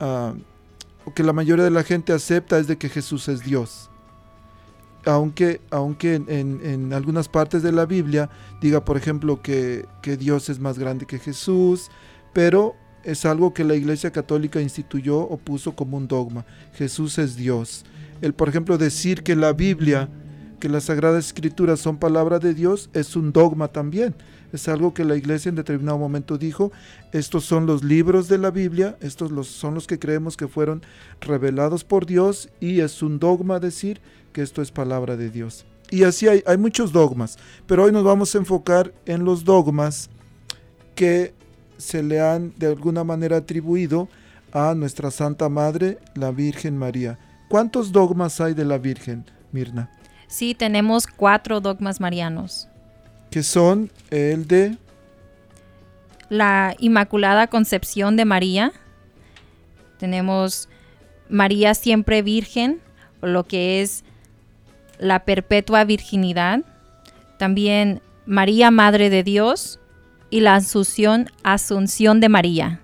uh, 0.00 0.34
que 1.12 1.22
la 1.22 1.32
mayoría 1.32 1.64
de 1.64 1.70
la 1.70 1.84
gente 1.84 2.12
acepta 2.12 2.58
es 2.58 2.66
de 2.66 2.76
que 2.76 2.88
Jesús 2.88 3.28
es 3.28 3.44
Dios 3.44 3.88
aunque, 5.08 5.60
aunque 5.70 6.14
en, 6.14 6.92
algunas 6.92 7.28
partes 7.28 7.62
de 7.62 7.72
la 7.72 7.86
Biblia 7.86 8.28
diga, 8.60 8.84
por 8.84 8.96
ejemplo, 8.96 9.40
que, 9.42 9.86
que, 10.02 10.16
Dios 10.16 10.48
es 10.48 10.58
más 10.58 10.78
grande 10.78 11.06
que 11.06 11.18
Jesús, 11.18 11.90
pero 12.32 12.74
es 13.04 13.24
algo 13.24 13.54
que 13.54 13.64
la 13.64 13.74
Iglesia 13.74 14.10
Católica 14.10 14.60
instituyó 14.60 15.18
o 15.18 15.36
puso 15.36 15.74
como 15.74 15.96
un 15.96 16.08
dogma. 16.08 16.44
Jesús 16.74 17.18
es 17.18 17.36
Dios. 17.36 17.84
El, 18.20 18.34
por 18.34 18.48
ejemplo, 18.48 18.78
decir 18.78 19.22
que 19.22 19.36
la 19.36 19.52
Biblia, 19.52 20.08
que 20.60 20.68
las 20.68 20.84
Sagradas 20.84 21.26
Escrituras 21.26 21.80
son 21.80 21.98
palabra 21.98 22.38
de 22.38 22.54
Dios, 22.54 22.90
es 22.92 23.16
un 23.16 23.32
dogma 23.32 23.68
también. 23.68 24.14
Es 24.52 24.66
algo 24.68 24.94
que 24.94 25.04
la 25.04 25.16
Iglesia 25.16 25.50
en 25.50 25.56
determinado 25.56 25.98
momento 25.98 26.38
dijo, 26.38 26.72
estos 27.12 27.44
son 27.44 27.66
los 27.66 27.84
libros 27.84 28.28
de 28.28 28.38
la 28.38 28.50
Biblia, 28.50 28.96
estos 29.00 29.30
los, 29.30 29.46
son 29.46 29.74
los 29.74 29.86
que 29.86 29.98
creemos 29.98 30.36
que 30.36 30.48
fueron 30.48 30.82
revelados 31.20 31.84
por 31.84 32.06
Dios 32.06 32.48
y 32.58 32.80
es 32.80 33.02
un 33.02 33.18
dogma 33.18 33.60
decir 33.60 34.00
que 34.32 34.42
esto 34.42 34.62
es 34.62 34.70
palabra 34.70 35.16
de 35.16 35.30
Dios. 35.30 35.66
Y 35.90 36.04
así 36.04 36.28
hay, 36.28 36.42
hay 36.46 36.56
muchos 36.56 36.92
dogmas, 36.92 37.38
pero 37.66 37.84
hoy 37.84 37.92
nos 37.92 38.04
vamos 38.04 38.34
a 38.34 38.38
enfocar 38.38 38.92
en 39.04 39.24
los 39.24 39.44
dogmas 39.44 40.08
que 40.94 41.34
se 41.78 42.02
le 42.02 42.20
han 42.20 42.52
de 42.56 42.66
alguna 42.66 43.04
manera 43.04 43.38
atribuido 43.38 44.08
a 44.52 44.74
nuestra 44.74 45.10
Santa 45.10 45.48
Madre, 45.48 45.98
la 46.14 46.30
Virgen 46.30 46.76
María. 46.76 47.18
¿Cuántos 47.48 47.92
dogmas 47.92 48.40
hay 48.40 48.54
de 48.54 48.64
la 48.64 48.78
Virgen, 48.78 49.24
Mirna? 49.52 49.90
Sí, 50.26 50.54
tenemos 50.54 51.06
cuatro 51.06 51.60
dogmas 51.60 52.00
marianos. 52.00 52.68
Que 53.30 53.42
son 53.42 53.90
el 54.10 54.46
de... 54.46 54.76
La 56.28 56.74
Inmaculada 56.78 57.46
Concepción 57.46 58.16
de 58.16 58.26
María. 58.26 58.72
Tenemos 59.98 60.68
María 61.30 61.74
siempre 61.74 62.20
Virgen, 62.20 62.80
lo 63.22 63.44
que 63.44 63.80
es 63.80 64.04
la 64.98 65.24
perpetua 65.24 65.84
virginidad, 65.84 66.60
también 67.38 68.02
María 68.26 68.70
Madre 68.70 69.10
de 69.10 69.22
Dios 69.22 69.80
y 70.30 70.40
la 70.40 70.56
Asunción, 70.56 71.30
Asunción 71.42 72.20
de 72.20 72.28
María. 72.28 72.80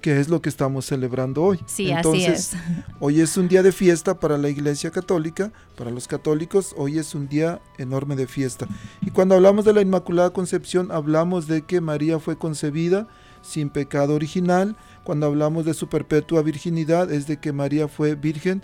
Que 0.00 0.18
es 0.18 0.28
lo 0.28 0.42
que 0.42 0.48
estamos 0.48 0.86
celebrando 0.86 1.42
hoy. 1.42 1.60
Sí, 1.66 1.92
así 1.92 2.24
es. 2.24 2.52
Hoy 3.00 3.20
es 3.20 3.36
un 3.36 3.46
día 3.46 3.62
de 3.62 3.70
fiesta 3.70 4.18
para 4.18 4.36
la 4.36 4.48
Iglesia 4.48 4.90
Católica, 4.90 5.52
para 5.76 5.90
los 5.90 6.08
católicos, 6.08 6.74
hoy 6.76 6.98
es 6.98 7.14
un 7.14 7.28
día 7.28 7.60
enorme 7.78 8.16
de 8.16 8.26
fiesta. 8.26 8.66
Y 9.00 9.10
cuando 9.10 9.36
hablamos 9.36 9.64
de 9.64 9.72
la 9.72 9.80
Inmaculada 9.80 10.30
Concepción, 10.30 10.90
hablamos 10.90 11.46
de 11.46 11.62
que 11.62 11.80
María 11.80 12.18
fue 12.18 12.36
concebida 12.36 13.06
sin 13.42 13.70
pecado 13.70 14.14
original. 14.14 14.76
Cuando 15.04 15.26
hablamos 15.26 15.64
de 15.64 15.74
su 15.74 15.88
perpetua 15.88 16.42
virginidad, 16.42 17.12
es 17.12 17.26
de 17.26 17.38
que 17.38 17.52
María 17.52 17.86
fue 17.86 18.14
virgen 18.16 18.62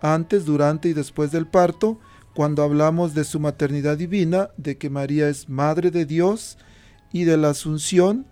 antes, 0.00 0.44
durante 0.44 0.88
y 0.88 0.92
después 0.92 1.32
del 1.32 1.46
parto 1.46 1.98
cuando 2.34 2.62
hablamos 2.62 3.14
de 3.14 3.24
su 3.24 3.40
maternidad 3.40 3.96
divina, 3.96 4.50
de 4.58 4.76
que 4.76 4.90
María 4.90 5.28
es 5.30 5.48
Madre 5.48 5.90
de 5.90 6.04
Dios 6.04 6.58
y 7.20 7.24
de 7.24 7.36
la 7.36 7.50
Asunción. 7.50 8.26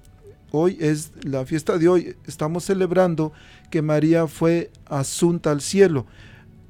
Hoy 0.51 0.77
es 0.79 1.13
la 1.23 1.47
fiesta 1.47 1.79
de 1.79 1.89
hoy, 1.89 2.17
estamos 2.27 2.65
celebrando 2.65 3.33
que 3.71 3.83
María 3.83 4.27
fue 4.27 4.71
asunta 4.87 5.51
al 5.51 5.61
cielo. 5.61 6.07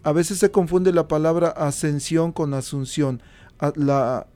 A 0.04 0.12
veces 0.12 0.38
se 0.38 0.50
confunde 0.50 0.92
la 0.92 1.08
palabra 1.08 1.48
ascensión 1.48 2.32
con 2.32 2.54
asunción. 2.54 3.20
La, 3.74 4.26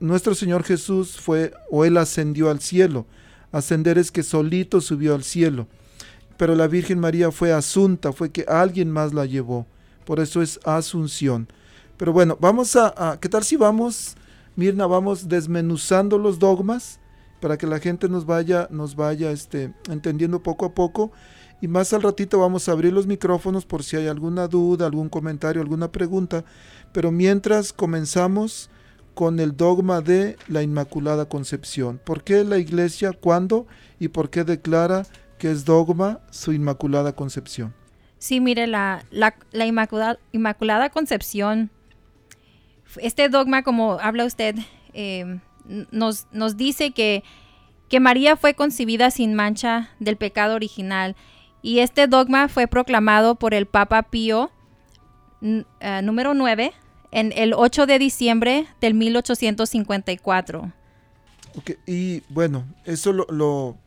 nuestro 0.00 0.34
Señor 0.34 0.64
Jesús 0.64 1.20
fue 1.20 1.52
o 1.70 1.84
él 1.84 1.96
ascendió 1.96 2.50
al 2.50 2.60
cielo. 2.60 3.06
Ascender 3.52 3.98
es 3.98 4.10
que 4.10 4.22
solito 4.22 4.80
subió 4.80 5.14
al 5.14 5.22
cielo. 5.22 5.68
Pero 6.36 6.54
la 6.54 6.66
Virgen 6.66 6.98
María 6.98 7.30
fue 7.30 7.52
asunta, 7.52 8.12
fue 8.12 8.30
que 8.30 8.46
alguien 8.48 8.90
más 8.90 9.12
la 9.12 9.26
llevó. 9.26 9.66
Por 10.04 10.18
eso 10.18 10.40
es 10.40 10.58
asunción. 10.64 11.46
Pero 11.98 12.12
bueno, 12.12 12.38
vamos 12.40 12.74
a, 12.74 13.18
¿qué 13.20 13.28
tal 13.28 13.44
si 13.44 13.56
vamos, 13.56 14.16
Mirna, 14.56 14.86
vamos 14.86 15.28
desmenuzando 15.28 16.18
los 16.18 16.38
dogmas 16.38 17.00
para 17.40 17.56
que 17.56 17.66
la 17.66 17.78
gente 17.78 18.08
nos 18.08 18.26
vaya, 18.26 18.68
nos 18.70 18.96
vaya 18.96 19.30
este, 19.30 19.72
entendiendo 19.90 20.42
poco 20.42 20.66
a 20.66 20.74
poco? 20.74 21.12
Y 21.60 21.68
más 21.68 21.92
al 21.92 22.02
ratito 22.02 22.38
vamos 22.38 22.68
a 22.68 22.72
abrir 22.72 22.92
los 22.92 23.06
micrófonos 23.06 23.66
por 23.66 23.82
si 23.82 23.96
hay 23.96 24.06
alguna 24.06 24.46
duda, 24.46 24.86
algún 24.86 25.08
comentario, 25.08 25.60
alguna 25.60 25.90
pregunta. 25.90 26.44
Pero 26.92 27.10
mientras 27.10 27.72
comenzamos 27.72 28.70
con 29.18 29.40
el 29.40 29.56
dogma 29.56 30.00
de 30.00 30.36
la 30.46 30.62
Inmaculada 30.62 31.28
Concepción. 31.28 32.00
¿Por 32.04 32.22
qué 32.22 32.44
la 32.44 32.58
Iglesia, 32.58 33.10
cuándo 33.10 33.66
y 33.98 34.06
por 34.06 34.30
qué 34.30 34.44
declara 34.44 35.06
que 35.40 35.50
es 35.50 35.64
dogma 35.64 36.20
su 36.30 36.52
Inmaculada 36.52 37.12
Concepción? 37.16 37.74
Sí, 38.18 38.38
mire, 38.38 38.68
la, 38.68 39.04
la, 39.10 39.34
la 39.50 39.66
Inmaculada, 39.66 40.90
Concepción 40.90 41.70
este 43.00 43.28
dogma, 43.28 43.64
como 43.64 43.98
habla 44.00 44.24
usted, 44.24 44.54
eh, 44.92 45.40
nos, 45.90 46.26
nos, 46.32 46.56
dice 46.56 46.92
que, 46.92 47.22
que 47.88 48.00
María 48.00 48.36
fue 48.36 48.54
concebida 48.54 49.10
sin 49.10 49.34
mancha 49.34 49.90
del 50.00 50.16
pecado 50.16 50.54
original 50.54 51.16
y 51.62 51.80
este 51.80 52.06
dogma 52.06 52.48
fue 52.48 52.66
proclamado 52.66 53.34
por 53.34 53.54
el 53.54 53.66
Papa 53.66 54.04
Pío 54.04 54.50
eh, 55.42 56.00
número 56.02 56.34
9 56.34 56.72
en 57.10 57.32
el 57.36 57.54
8 57.54 57.86
de 57.86 57.98
diciembre 57.98 58.66
del 58.80 58.94
1854. 58.94 60.72
y 61.86 62.22
bueno, 62.28 62.66
eso 62.84 63.12
lo, 63.12 63.26
lo, 63.30 63.78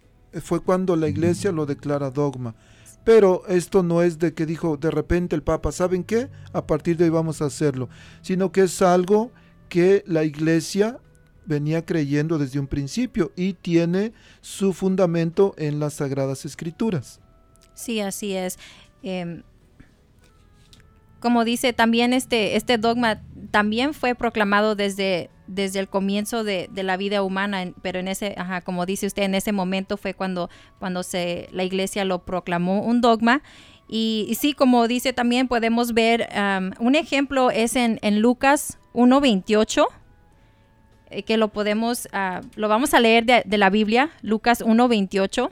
fue 0.42 0.62
cuando 0.62 0.96
la 0.96 1.08
iglesia 1.08 1.52
lo 1.52 1.66
declara 1.66 2.10
dogma. 2.10 2.56
Pero 3.04 3.44
esto 3.48 3.82
no 3.82 4.04
es 4.04 4.20
de 4.20 4.34
que 4.34 4.46
dijo 4.46 4.78
de 4.78 4.92
repente 4.92 5.36
el 5.36 5.42
Papa, 5.42 5.72
¿saben 5.72 6.04
qué? 6.04 6.30
A 6.54 6.68
partir 6.68 6.98
de 6.98 7.06
hoy 7.06 7.10
vamos 7.10 7.42
a 7.42 7.46
hacerlo, 7.46 7.90
sino 8.22 8.52
que 8.52 8.62
es 8.62 8.82
algo 8.82 9.32
que 9.70 10.04
la 10.06 10.24
iglesia 10.24 11.00
venía 11.46 11.86
creyendo 11.86 12.38
desde 12.38 12.60
un 12.60 12.68
principio 12.68 13.32
y 13.36 13.54
tiene 13.54 14.14
su 14.42 14.74
fundamento 14.74 15.54
en 15.58 15.80
las 15.80 15.96
Sagradas 15.96 16.46
Escrituras. 16.46 17.20
Sí, 17.74 18.00
así 18.00 18.34
es. 18.34 18.60
Em, 19.04 19.44
como 21.20 21.46
dice 21.46 21.72
también 21.72 22.14
este, 22.14 22.56
este 22.56 22.78
dogma 22.78 23.22
también 23.52 23.94
fue 23.94 24.16
proclamado 24.16 24.76
desde, 24.76 25.30
desde 25.48 25.80
el 25.80 25.88
comienzo 25.88 26.44
de, 26.44 26.70
la 26.74 26.98
vida 26.98 27.22
humana, 27.22 27.72
pero 27.82 28.00
en 28.00 28.08
ese, 28.08 28.34
ajá, 28.38 28.62
como 28.62 28.86
dice 28.86 29.08
usted, 29.08 29.24
en 29.24 29.36
ese 29.36 29.52
momento 29.52 29.98
fue 29.98 30.14
cuando, 30.14 30.50
cuando 30.80 31.04
se, 31.04 31.48
la 31.52 31.64
iglesia 31.64 32.06
lo 32.06 32.26
proclamó 32.26 32.82
un 32.82 33.02
dogma. 33.02 33.44
Y, 33.88 34.36
sí, 34.40 34.54
como 34.54 34.88
dice 34.88 35.12
también, 35.12 35.50
podemos 35.50 35.94
ver, 35.94 36.30
un 36.80 36.96
ejemplo 36.96 37.52
es 37.52 37.76
en, 37.76 38.00
en 38.02 38.22
Lucas 38.22 38.80
1.28, 38.94 39.82
eh, 39.82 40.01
que 41.26 41.38
lo 41.38 41.50
podemos, 41.50 42.08
ah, 42.12 42.42
lo 42.56 42.68
vamos 42.68 42.94
a 42.94 43.00
leer 43.00 43.26
de, 43.26 43.44
de 43.46 43.58
la 43.58 43.70
Biblia, 43.70 44.12
Lucas 44.22 44.62
1.28. 44.64 45.50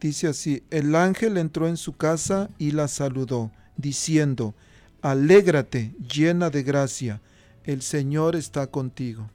Dice 0.00 0.28
así, 0.28 0.62
el 0.70 0.94
ángel 0.94 1.38
entró 1.38 1.68
en 1.68 1.76
su 1.76 1.96
casa 1.96 2.50
y 2.58 2.72
la 2.72 2.88
saludó, 2.88 3.50
diciendo, 3.76 4.54
Alégrate, 5.02 5.92
llena 6.12 6.50
de 6.50 6.62
gracia, 6.62 7.20
el 7.64 7.82
Señor 7.82 8.36
está 8.36 8.66
contigo. 8.66 9.30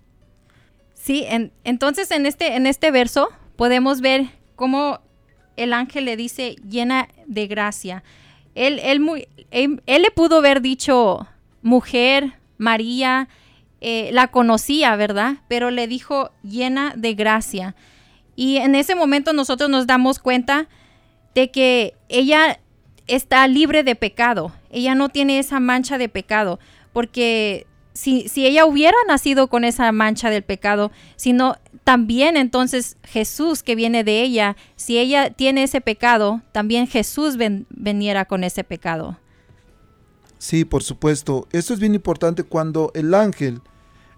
Sí, 0.93 1.25
entonces 1.63 2.11
en 2.11 2.25
este, 2.25 2.55
en 2.55 2.67
este 2.67 2.91
verso 2.91 3.29
podemos 3.55 4.01
ver 4.01 4.29
cómo 4.55 4.99
el 5.57 5.73
ángel 5.73 6.05
le 6.05 6.15
dice 6.15 6.55
llena 6.67 7.07
de 7.25 7.47
gracia. 7.47 8.03
Él, 8.53 8.79
él, 8.83 8.99
muy, 8.99 9.27
él, 9.49 9.81
le 9.87 10.11
pudo 10.11 10.37
haber 10.37 10.61
dicho 10.61 11.27
mujer, 11.61 12.33
María, 12.57 13.29
eh, 13.81 14.09
la 14.13 14.27
conocía, 14.27 14.95
¿verdad? 14.95 15.37
Pero 15.47 15.71
le 15.71 15.87
dijo 15.87 16.31
llena 16.43 16.93
de 16.95 17.15
gracia. 17.15 17.75
Y 18.35 18.57
en 18.57 18.75
ese 18.75 18.95
momento 18.95 19.33
nosotros 19.33 19.69
nos 19.69 19.87
damos 19.87 20.19
cuenta 20.19 20.67
de 21.33 21.49
que 21.49 21.95
ella 22.07 22.59
está 23.07 23.47
libre 23.47 23.83
de 23.83 23.95
pecado. 23.95 24.53
Ella 24.69 24.95
no 24.95 25.09
tiene 25.09 25.39
esa 25.39 25.59
mancha 25.59 25.97
de 25.97 26.09
pecado. 26.09 26.59
Porque 26.93 27.65
si, 27.93 28.29
si 28.29 28.45
ella 28.45 28.65
hubiera 28.65 28.97
nacido 29.07 29.47
con 29.47 29.63
esa 29.63 29.91
mancha 29.91 30.29
del 30.29 30.43
pecado, 30.43 30.91
sino 31.15 31.57
también 31.83 32.37
entonces 32.37 32.97
Jesús 33.03 33.63
que 33.63 33.75
viene 33.75 34.03
de 34.03 34.21
ella, 34.21 34.55
si 34.75 34.99
ella 34.99 35.31
tiene 35.31 35.63
ese 35.63 35.81
pecado, 35.81 36.41
también 36.51 36.87
Jesús 36.87 37.35
ven, 37.37 37.65
veniera 37.69 38.25
con 38.25 38.43
ese 38.43 38.63
pecado. 38.63 39.17
Sí, 40.41 40.65
por 40.65 40.81
supuesto. 40.81 41.47
Eso 41.51 41.75
es 41.75 41.79
bien 41.79 41.93
importante 41.93 42.41
cuando 42.41 42.91
el 42.95 43.13
ángel, 43.13 43.61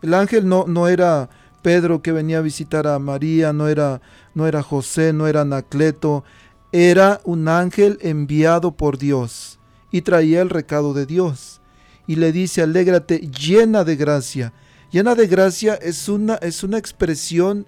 el 0.02 0.14
ángel 0.14 0.48
no, 0.48 0.64
no 0.68 0.88
era 0.88 1.30
Pedro 1.62 2.02
que 2.02 2.14
venía 2.14 2.38
a 2.38 2.42
visitar 2.42 2.88
a 2.88 2.98
María, 2.98 3.52
no 3.52 3.68
era, 3.68 4.02
no 4.34 4.48
era 4.48 4.64
José, 4.64 5.12
no 5.12 5.28
era 5.28 5.42
Anacleto, 5.42 6.24
era 6.72 7.20
un 7.26 7.50
ángel 7.50 8.00
enviado 8.02 8.72
por 8.72 8.98
Dios 8.98 9.60
y 9.92 10.04
traía 10.04 10.42
el 10.42 10.50
recado 10.50 10.94
de 10.94 11.06
Dios. 11.06 11.60
Y 12.08 12.16
le 12.16 12.32
dice, 12.32 12.62
alégrate 12.62 13.20
llena 13.20 13.84
de 13.84 13.98
gracia 13.98 14.54
Llena 14.94 15.16
de 15.16 15.26
gracia 15.26 15.74
es 15.74 16.08
una, 16.08 16.36
es 16.36 16.64
una 16.64 16.78
expresión 16.78 17.66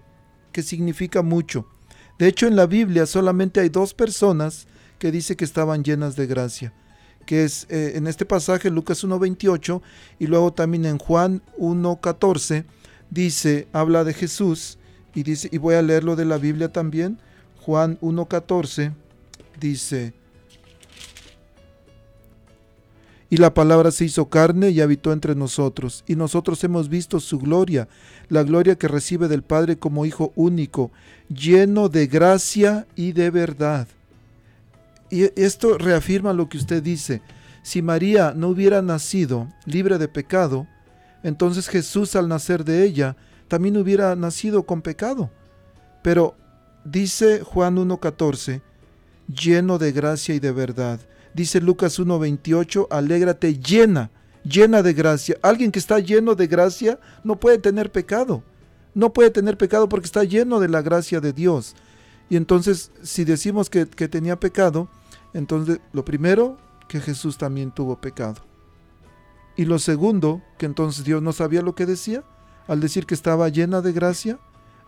que 0.52 0.62
significa 0.62 1.24
mucho. 1.24 1.66
De 2.20 2.28
hecho, 2.28 2.46
en 2.46 2.56
la 2.56 2.68
Biblia 2.68 3.08
solamente 3.08 3.60
hay 3.60 3.70
dos 3.70 3.96
personas 3.96 4.68
que 5.00 5.12
dice 5.12 5.36
que 5.36 5.44
estaban 5.44 5.84
llenas 5.84 6.16
de 6.16 6.28
gracia, 6.28 6.72
que 7.26 7.44
es 7.44 7.66
eh, 7.70 7.94
en 7.96 8.08
este 8.08 8.26
pasaje 8.26 8.70
Lucas 8.70 9.04
1.28 9.04 9.82
y 10.20 10.28
luego 10.28 10.54
también 10.54 10.86
en 10.86 10.98
Juan 10.98 11.42
1.14 11.58 12.66
dice, 13.10 13.68
habla 13.74 14.04
de 14.04 14.14
Jesús 14.14 14.78
y 15.14 15.24
dice, 15.24 15.50
y 15.52 15.58
voy 15.58 15.76
a 15.76 15.82
leerlo 15.82 16.16
de 16.16 16.26
la 16.26 16.38
Biblia 16.38 16.72
también, 16.72 17.20
Juan 17.62 18.00
1.14 18.02 18.94
dice, 19.60 20.14
y 23.30 23.38
la 23.38 23.54
palabra 23.54 23.92
se 23.92 24.06
hizo 24.06 24.30
carne 24.30 24.70
y 24.70 24.82
habitó 24.82 25.12
entre 25.12 25.36
nosotros, 25.36 26.04
y 26.08 26.16
nosotros 26.16 26.64
hemos 26.64 26.90
visto 26.90 27.20
su 27.20 27.40
gloria, 27.40 27.88
la 28.30 28.44
gloria 28.44 28.76
que 28.76 28.88
recibe 28.88 29.28
del 29.28 29.42
Padre 29.42 29.78
como 29.78 30.06
Hijo 30.06 30.32
único, 30.36 30.92
lleno 31.30 31.90
de 31.90 32.08
gracia 32.08 32.86
y 32.96 33.14
de 33.14 33.32
verdad. 33.32 33.88
Y 35.10 35.32
esto 35.40 35.78
reafirma 35.78 36.34
lo 36.34 36.50
que 36.50 36.58
usted 36.58 36.82
dice. 36.82 37.22
Si 37.64 37.82
María 37.82 38.34
no 38.36 38.50
hubiera 38.50 38.82
nacido 38.82 39.48
libre 39.66 39.98
de 39.98 40.08
pecado, 40.08 40.68
entonces 41.24 41.68
Jesús 41.68 42.16
al 42.16 42.28
nacer 42.28 42.64
de 42.64 42.84
ella 42.84 43.16
también 43.48 43.78
hubiera 43.78 44.16
nacido 44.16 44.64
con 44.64 44.82
pecado. 44.82 45.32
Pero 46.04 46.36
dice 46.84 47.42
Juan 47.42 47.78
1.14, 47.78 48.62
lleno 49.28 49.78
de 49.78 49.92
gracia 49.92 50.36
y 50.36 50.40
de 50.40 50.52
verdad 50.52 51.00
dice 51.36 51.60
Lucas 51.60 52.00
1.28, 52.00 52.88
alégrate 52.90 53.60
llena, 53.60 54.10
llena 54.44 54.82
de 54.82 54.94
gracia. 54.94 55.38
Alguien 55.42 55.72
que 55.72 55.80
está 55.80 56.00
lleno 56.00 56.34
de 56.34 56.48
gracia 56.48 56.98
no 57.24 57.40
puede 57.40 57.58
tener 57.58 57.92
pecado. 57.92 58.42
No 58.94 59.12
puede 59.12 59.30
tener 59.30 59.58
pecado 59.58 59.90
porque 59.90 60.06
está 60.06 60.24
lleno 60.24 60.62
de 60.62 60.70
la 60.70 60.82
gracia 60.82 61.20
de 61.20 61.34
Dios. 61.34 61.76
Y 62.30 62.38
entonces, 62.38 62.92
si 63.04 63.24
decimos 63.24 63.70
que, 63.70 63.88
que 63.88 64.08
tenía 64.08 64.40
pecado, 64.40 64.90
entonces 65.34 65.80
lo 65.94 66.06
primero, 66.06 66.58
que 66.88 67.00
Jesús 67.00 67.38
también 67.38 67.72
tuvo 67.72 68.00
pecado. 68.00 68.42
Y 69.56 69.66
lo 69.66 69.80
segundo, 69.80 70.42
que 70.58 70.66
entonces 70.66 71.06
Dios 71.06 71.22
no 71.22 71.34
sabía 71.34 71.62
lo 71.62 71.76
que 71.76 71.86
decía 71.86 72.24
al 72.68 72.80
decir 72.80 73.06
que 73.06 73.14
estaba 73.14 73.50
llena 73.50 73.82
de 73.82 73.94
gracia. 73.94 74.40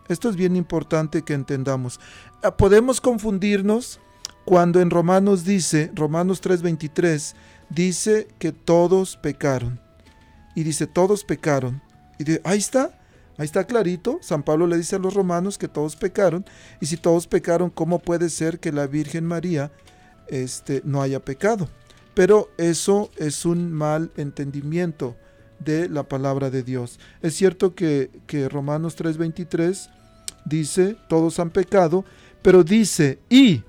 Esto 0.08 0.30
es 0.30 0.36
bien 0.36 0.56
importante 0.56 1.21
que 1.21 1.34
entendamos. 1.34 2.00
Ah, 2.43 2.56
podemos 2.56 3.02
confundirnos 3.02 4.00
cuando 4.45 4.80
en 4.82 4.89
Romanos 4.89 5.43
dice, 5.43 5.91
Romanos 5.93 6.41
3:23, 6.41 7.36
dice 7.69 8.28
que 8.39 8.52
todos 8.52 9.17
pecaron. 9.17 9.80
Y 10.56 10.63
dice, 10.63 10.88
todos 10.88 11.23
pecaron. 11.23 11.82
Y 12.17 12.23
dice, 12.23 12.41
ahí 12.43 12.58
está, 12.58 12.96
ahí 13.38 13.45
está 13.45 13.65
clarito. 13.65 14.19
San 14.21 14.43
Pablo 14.43 14.67
le 14.67 14.78
dice 14.78 14.95
a 14.95 15.00
los 15.00 15.13
romanos 15.13 15.58
que 15.58 15.67
todos 15.67 15.95
pecaron. 15.95 16.45
Y 16.82 16.88
si 16.88 16.97
todos 16.97 17.28
pecaron, 17.28 17.69
¿cómo 17.69 18.00
puede 18.00 18.30
ser 18.30 18.60
que 18.60 18.71
la 18.71 18.88
Virgen 18.88 19.26
María 19.26 19.71
este, 20.28 20.82
no 20.84 21.02
haya 21.02 21.19
pecado? 21.19 21.69
Pero 22.13 22.50
eso 22.58 23.12
es 23.17 23.45
un 23.45 23.71
mal 23.71 24.12
entendimiento 24.17 25.15
de 25.60 25.89
la 25.89 26.04
palabra 26.04 26.50
de 26.50 26.63
Dios. 26.63 27.00
Es 27.21 27.36
cierto 27.36 27.76
que, 27.76 28.10
que 28.28 28.50
Romanos 28.50 28.97
3:23 28.97 29.89
dice, 30.45 30.97
todos 31.10 31.39
han 31.39 31.50
pecado, 31.50 32.06
pero 32.41 32.63
dice, 32.63 33.19
y 33.30 33.63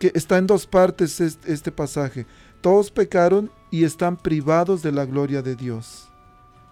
que 0.00 0.10
está 0.14 0.38
en 0.38 0.46
dos 0.46 0.66
partes 0.66 1.20
este, 1.20 1.70
pasaje. 1.70 2.26
Todos 2.62 2.90
pecaron 2.90 3.50
y 3.70 3.84
están 3.84 4.16
privados 4.16 4.82
de 4.82 4.92
la 4.92 5.04
gloria 5.04 5.42
de 5.42 5.54
Dios. 5.54 6.08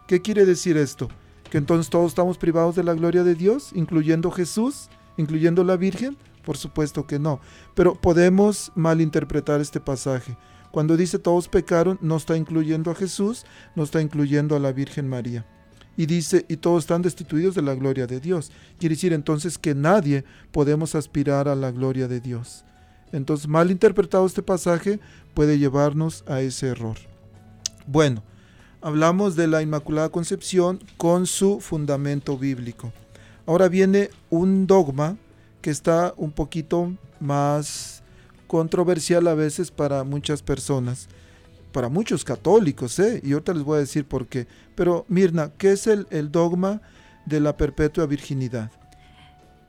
¿Qué 0.06 0.20
quiere 0.22 0.46
decir 0.46 0.76
esto? 0.78 1.08
¿Que 1.50 1.58
entonces 1.58 1.90
todos 1.90 2.08
estamos 2.08 2.36
privados 2.36 2.76
de 2.76 2.84
la 2.84 2.94
gloria 2.94 3.24
de 3.24 3.34
Dios, 3.34 3.70
incluyendo 3.74 4.30
Jesús, 4.30 4.90
incluyendo 5.16 5.64
la 5.64 5.76
Virgen? 5.76 6.16
Por 6.44 6.56
supuesto 6.56 7.06
que 7.06 7.18
no. 7.18 7.40
Pero 7.74 7.94
podemos 7.94 8.72
malinterpretar 8.74 9.60
este 9.60 9.80
pasaje. 9.80 10.36
Cuando 10.70 10.96
dice 10.96 11.18
todos 11.18 11.48
pecaron, 11.48 11.98
no 12.02 12.16
está 12.16 12.36
incluyendo 12.36 12.90
a 12.90 12.94
Jesús, 12.94 13.46
no 13.74 13.82
está 13.82 14.02
incluyendo 14.02 14.56
a 14.56 14.58
la 14.58 14.72
Virgen 14.72 15.08
María. 15.08 15.46
Y 15.96 16.06
dice, 16.06 16.44
y 16.48 16.58
todos 16.58 16.84
están 16.84 17.02
destituidos 17.02 17.54
de 17.54 17.62
la 17.62 17.74
gloria 17.74 18.06
de 18.06 18.20
Dios. 18.20 18.52
Quiere 18.78 18.94
decir 18.94 19.12
entonces 19.12 19.58
que 19.58 19.74
nadie 19.74 20.24
podemos 20.52 20.94
aspirar 20.94 21.48
a 21.48 21.56
la 21.56 21.72
gloria 21.72 22.06
de 22.06 22.20
Dios. 22.20 22.64
Entonces, 23.10 23.48
mal 23.48 23.70
interpretado 23.70 24.26
este 24.26 24.42
pasaje 24.42 25.00
puede 25.34 25.58
llevarnos 25.58 26.24
a 26.28 26.40
ese 26.40 26.68
error. 26.68 26.98
Bueno, 27.86 28.22
hablamos 28.80 29.36
de 29.36 29.46
la 29.46 29.62
Inmaculada 29.62 30.08
Concepción 30.08 30.80
con 30.96 31.26
su 31.26 31.60
fundamento 31.60 32.36
bíblico. 32.36 32.92
Ahora 33.46 33.68
viene 33.68 34.10
un 34.30 34.66
dogma 34.66 35.16
que 35.60 35.70
está 35.70 36.14
un 36.16 36.32
poquito 36.32 36.92
más 37.20 38.02
controversial 38.46 39.26
a 39.26 39.34
veces 39.34 39.70
para 39.70 40.04
muchas 40.04 40.42
personas, 40.42 41.08
para 41.72 41.88
muchos 41.88 42.24
católicos, 42.24 42.98
¿eh? 42.98 43.20
y 43.24 43.32
ahorita 43.32 43.54
les 43.54 43.62
voy 43.62 43.76
a 43.76 43.80
decir 43.80 44.04
por 44.04 44.26
qué. 44.26 44.46
Pero 44.74 45.04
Mirna, 45.08 45.50
¿qué 45.58 45.72
es 45.72 45.86
el, 45.86 46.06
el 46.10 46.30
dogma 46.30 46.80
de 47.26 47.40
la 47.40 47.56
perpetua 47.56 48.06
virginidad? 48.06 48.70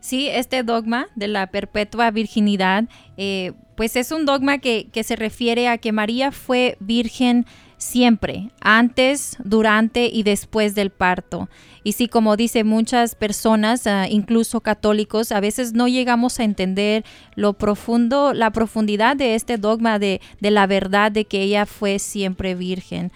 Sí, 0.02 0.30
este 0.30 0.64
dogma 0.64 1.08
de 1.16 1.28
la 1.28 1.48
perpetua 1.48 2.10
virginidad, 2.12 2.86
eh, 3.18 3.52
pues 3.76 3.96
es 3.96 4.12
un 4.12 4.26
dogma 4.26 4.60
que, 4.60 4.90
se 5.04 5.16
refiere 5.16 5.68
a 5.68 5.78
que 5.78 5.92
María 5.92 6.32
fue 6.32 6.78
virgen 6.80 7.46
siempre, 7.80 8.52
antes, 8.62 9.38
durante 9.44 10.06
y 10.06 10.22
después 10.22 10.76
del 10.76 10.92
parto. 10.92 11.50
Y 11.84 11.94
sí, 11.94 12.08
como 12.08 12.36
dice 12.36 12.64
muchas 12.64 13.16
personas, 13.16 13.88
ah, 13.88 14.08
incluso 14.08 14.62
católicos, 14.62 15.32
a 15.32 15.40
veces 15.40 15.74
no 15.74 15.88
llegamos 15.88 16.40
a 16.40 16.44
entender 16.44 17.04
lo 17.34 17.54
profundo, 17.54 18.34
la 18.34 18.52
profundidad 18.52 19.16
de 19.16 19.34
este 19.34 19.58
dogma 19.58 19.98
de, 19.98 20.22
de 20.40 20.52
la 20.52 20.68
verdad 20.68 21.12
de 21.12 21.26
que 21.26 21.42
ella 21.42 21.66
fue 21.66 21.98
siempre 21.98 22.54
virgen. 22.54 23.12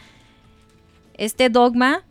Este 1.15 1.49
dogma 1.49 2.03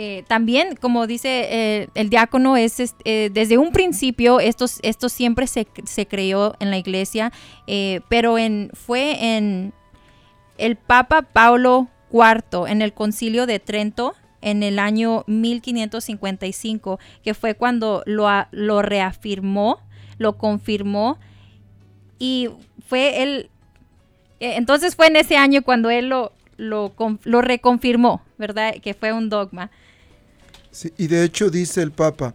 eh, 0.00 0.22
también, 0.28 0.76
como 0.76 1.08
dice 1.08 1.48
eh, 1.50 1.88
el 1.96 2.08
diácono, 2.08 2.56
es, 2.56 2.94
eh, 3.04 3.30
desde 3.32 3.58
un 3.58 3.72
principio 3.72 4.38
esto, 4.38 4.66
esto 4.82 5.08
siempre 5.08 5.48
se, 5.48 5.66
creó 6.06 6.54
en 6.60 6.70
la 6.70 6.78
iglesia, 6.78 7.32
pero 8.08 8.38
en, 8.38 8.70
fue 8.74 9.36
en 9.36 9.74
el 10.58 10.76
Papa 10.76 11.22
Paulo 11.22 11.88
IV, 12.12 12.66
en 12.68 12.82
el 12.82 12.92
concilio 12.92 13.46
de 13.46 13.58
Trento, 13.60 14.14
en 14.40 14.62
el 14.62 14.78
año 14.78 15.24
1555, 15.26 16.98
que 17.22 17.34
fue 17.34 17.54
cuando 17.54 18.02
lo, 18.06 18.28
lo 18.50 18.82
reafirmó, 18.82 19.80
lo 20.18 20.36
confirmó, 20.36 21.18
y 22.18 22.50
fue 22.86 23.22
él, 23.22 23.50
entonces 24.40 24.96
fue 24.96 25.06
en 25.06 25.16
ese 25.16 25.36
año 25.36 25.62
cuando 25.62 25.90
él 25.90 26.08
lo, 26.08 26.32
lo, 26.56 26.92
lo 27.24 27.42
reconfirmó, 27.42 28.22
¿verdad? 28.36 28.74
Que 28.82 28.94
fue 28.94 29.12
un 29.12 29.28
dogma 29.28 29.70
y 30.96 31.06
de 31.06 31.24
hecho 31.24 31.50
dice 31.50 31.82
el 31.82 31.92
Papa, 31.92 32.34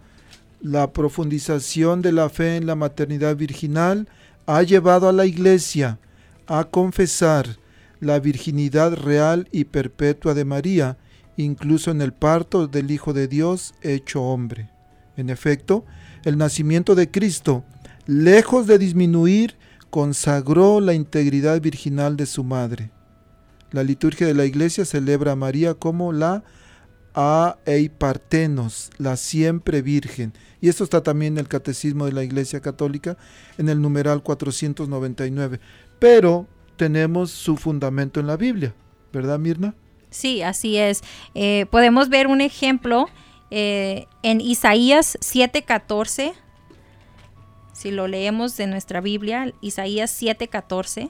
la 0.62 0.92
profundización 0.92 2.02
de 2.02 2.12
la 2.12 2.30
fe 2.30 2.58
en 2.58 2.66
la 2.66 2.76
maternidad 2.76 3.36
virginal 3.36 4.08
ha 4.46 4.64
llevado 4.64 5.08
a 5.08 5.14
la 5.14 5.26
Iglesia 5.26 6.00
a 6.48 6.64
confesar 6.66 7.58
la 8.04 8.20
virginidad 8.20 8.96
real 8.96 9.48
y 9.52 9.66
perpetua 9.66 10.34
de 10.34 10.46
María, 10.46 10.98
incluso 11.38 11.92
en 11.92 12.02
el 12.02 12.14
parto 12.14 12.68
del 12.68 12.92
Hijo 12.92 13.14
de 13.14 13.28
Dios 13.28 13.74
hecho 13.82 14.22
hombre. 14.22 14.70
En 15.18 15.30
efecto, 15.30 15.86
el 16.24 16.38
nacimiento 16.38 16.96
de 16.96 17.10
Cristo 17.10 17.64
lejos 18.06 18.68
de 18.68 18.78
disminuir, 18.78 19.56
consagró 19.90 20.80
la 20.82 20.94
integridad 20.94 21.62
virginal 21.62 22.18
de 22.18 22.26
su 22.26 22.44
madre. 22.44 22.92
La 23.72 23.84
liturgia 23.84 24.28
de 24.28 24.34
la 24.34 24.46
iglesia 24.46 24.86
celebra 24.86 25.34
a 25.34 25.36
María 25.36 25.74
como 25.74 26.12
la 26.12 26.44
a 27.16 27.58
Eipartenos, 27.66 28.90
la 28.98 29.18
siempre 29.18 29.84
virgen. 29.84 30.34
Y 30.62 30.70
esto 30.70 30.84
está 30.84 31.04
también 31.04 31.34
en 31.34 31.40
el 31.40 31.48
Catecismo 31.48 32.08
de 32.08 32.12
la 32.12 32.24
Iglesia 32.24 32.60
Católica, 32.60 33.18
en 33.60 33.70
el 33.70 33.82
numeral 33.82 34.24
499. 34.24 35.60
Pero 36.00 36.48
tenemos 36.76 37.32
su 37.32 37.58
fundamento 37.58 38.20
en 38.20 38.28
la 38.28 38.38
Biblia, 38.38 38.74
¿verdad, 39.12 39.40
Mirna? 39.40 39.76
Sí, 40.10 40.42
así 40.42 40.78
es. 40.78 41.02
Eh, 41.34 41.66
podemos 41.72 42.10
ver 42.10 42.28
un 42.28 42.42
ejemplo 42.42 43.08
eh, 43.50 44.08
en 44.22 44.42
Isaías 44.42 45.18
7:14. 45.22 46.34
Si 47.74 47.92
lo 47.92 48.08
leemos 48.08 48.56
de 48.58 48.68
nuestra 48.68 49.02
Biblia, 49.02 49.52
Isaías 49.62 50.22
7:14. 50.22 51.10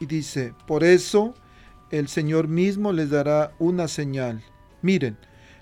Y 0.00 0.06
dice, 0.06 0.54
por 0.66 0.82
eso 0.82 1.34
el 1.90 2.08
Señor 2.08 2.48
mismo 2.48 2.92
les 2.92 3.10
dará 3.10 3.52
una 3.58 3.86
señal 3.86 4.42
Miren, 4.80 5.16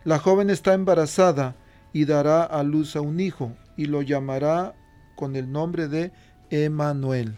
la 0.05 0.19
joven 0.19 0.51
está 0.51 0.75
embarazada 0.75 1.57
y 1.93 2.05
dará 2.05 2.45
a 2.45 2.63
luz 2.63 2.97
a 2.97 3.01
un 3.01 3.19
hijo 3.19 3.57
y 3.77 3.87
lo 3.87 4.03
llamará 4.03 4.75
con 5.15 5.37
el 5.37 5.51
nombre 5.51 5.89
de 5.89 6.13
Emanuel. 6.51 7.37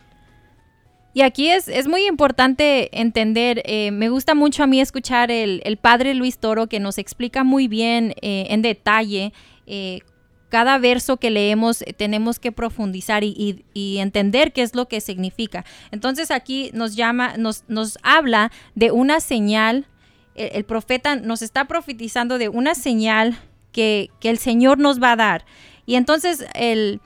Y 1.15 1.23
aquí 1.23 1.49
es, 1.49 1.69
es, 1.69 1.89
muy 1.89 2.07
importante 2.07 3.01
entender, 3.01 3.63
eh, 3.65 3.91
me 3.91 4.09
gusta 4.09 4.35
mucho 4.35 4.63
a 4.63 4.67
mí 4.67 4.81
escuchar 4.81 5.31
el, 5.31 5.79
padre 5.81 6.15
Luis 6.15 6.39
Toro 6.39 6.67
que 6.67 6.81
nos 6.81 6.99
explica 6.99 7.45
muy 7.45 7.67
bien 7.67 8.15
eh, 8.21 8.47
en 8.51 8.63
detalle 8.63 9.33
eh, 9.67 10.01
cada 10.49 10.79
verso 10.79 11.17
que 11.17 11.31
leemos 11.31 11.85
tenemos 11.97 12.39
que 12.39 12.53
profundizar 12.53 13.25
y, 13.25 13.65
entender 13.75 14.53
qué 14.53 14.63
es 14.63 14.75
lo 14.75 14.87
que 14.87 15.01
significa. 15.01 15.65
Entonces 15.91 16.31
aquí 16.31 16.71
nos 16.73 16.95
llama, 16.95 17.37
nos, 17.37 17.65
nos 17.69 17.99
habla 18.03 18.51
de 18.75 18.91
una 18.93 19.21
señal 19.21 19.87
el, 20.39 20.65
profeta 20.65 21.17
nos 21.17 21.43
está 21.43 21.67
profetizando 21.67 22.39
de 22.39 22.49
una 22.49 22.75
señal 22.75 23.39
que, 23.73 24.11
el 24.23 24.39
Señor 24.39 24.79
nos 24.79 25.03
va 25.03 25.13
a 25.13 25.17
dar. 25.17 25.45
Y 25.85 25.97
entonces 25.97 26.47
el, 26.55 27.01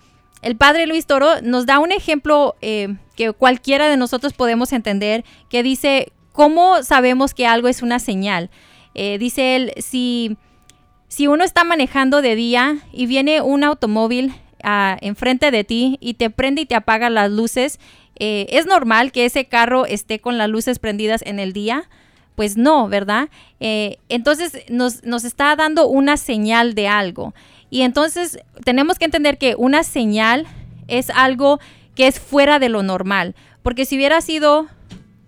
padre 0.56 0.86
Luis 0.86 1.06
Toro 1.06 1.40
nos 1.42 1.66
da 1.66 1.78
un 1.78 1.92
ejemplo 1.92 2.56
eh, 2.60 2.96
que 3.16 3.32
cualquiera 3.32 3.88
de 3.88 3.96
nosotros 3.96 4.32
podemos 4.32 4.72
entender, 4.72 5.24
que 5.48 5.62
dice, 5.62 6.12
¿cómo 6.32 6.82
sabemos 6.82 7.32
que 7.32 7.46
algo 7.46 7.68
es 7.68 7.80
una 7.80 8.00
señal? 8.00 8.50
Eh, 8.94 9.18
dice 9.18 9.54
él, 9.54 9.72
si, 9.78 10.36
si 11.06 11.28
uno 11.28 11.44
está 11.44 11.62
manejando 11.62 12.22
de 12.22 12.34
día 12.34 12.78
y 12.92 13.06
viene 13.06 13.40
un 13.40 13.62
automóvil 13.62 14.34
ah, 14.64 14.98
enfrente 15.00 15.52
de 15.52 15.62
ti 15.62 15.96
y 16.00 16.14
te 16.14 16.28
prende 16.28 16.62
y 16.62 16.66
te 16.66 16.74
apaga 16.74 17.08
las 17.08 17.30
luces, 17.30 17.78
eh, 18.18 18.46
es 18.50 18.66
normal 18.66 19.12
que 19.12 19.24
ese 19.24 19.44
carro 19.44 19.86
esté 19.86 20.18
con 20.18 20.38
las 20.38 20.48
luces 20.48 20.80
prendidas 20.80 21.22
en 21.24 21.38
el 21.38 21.52
día. 21.52 21.88
Pues 22.34 22.56
no, 22.56 22.88
¿verdad? 22.88 23.28
Entonces 23.60 24.64
nos, 24.70 25.04
nos 25.04 25.24
está 25.24 25.54
dando 25.54 25.86
una 25.86 26.16
señal 26.16 26.74
de 26.74 26.88
algo. 26.88 27.34
Y 27.72 27.80
entonces 27.80 28.38
tenemos 28.66 28.98
que 28.98 29.06
entender 29.06 29.38
que 29.38 29.54
una 29.56 29.82
señal 29.82 30.46
es 30.88 31.08
algo 31.08 31.58
que 31.94 32.06
es 32.06 32.20
fuera 32.20 32.58
de 32.58 32.68
lo 32.68 32.82
normal. 32.82 33.34
Porque 33.62 33.86
si 33.86 33.96
hubiera 33.96 34.20
sido 34.20 34.66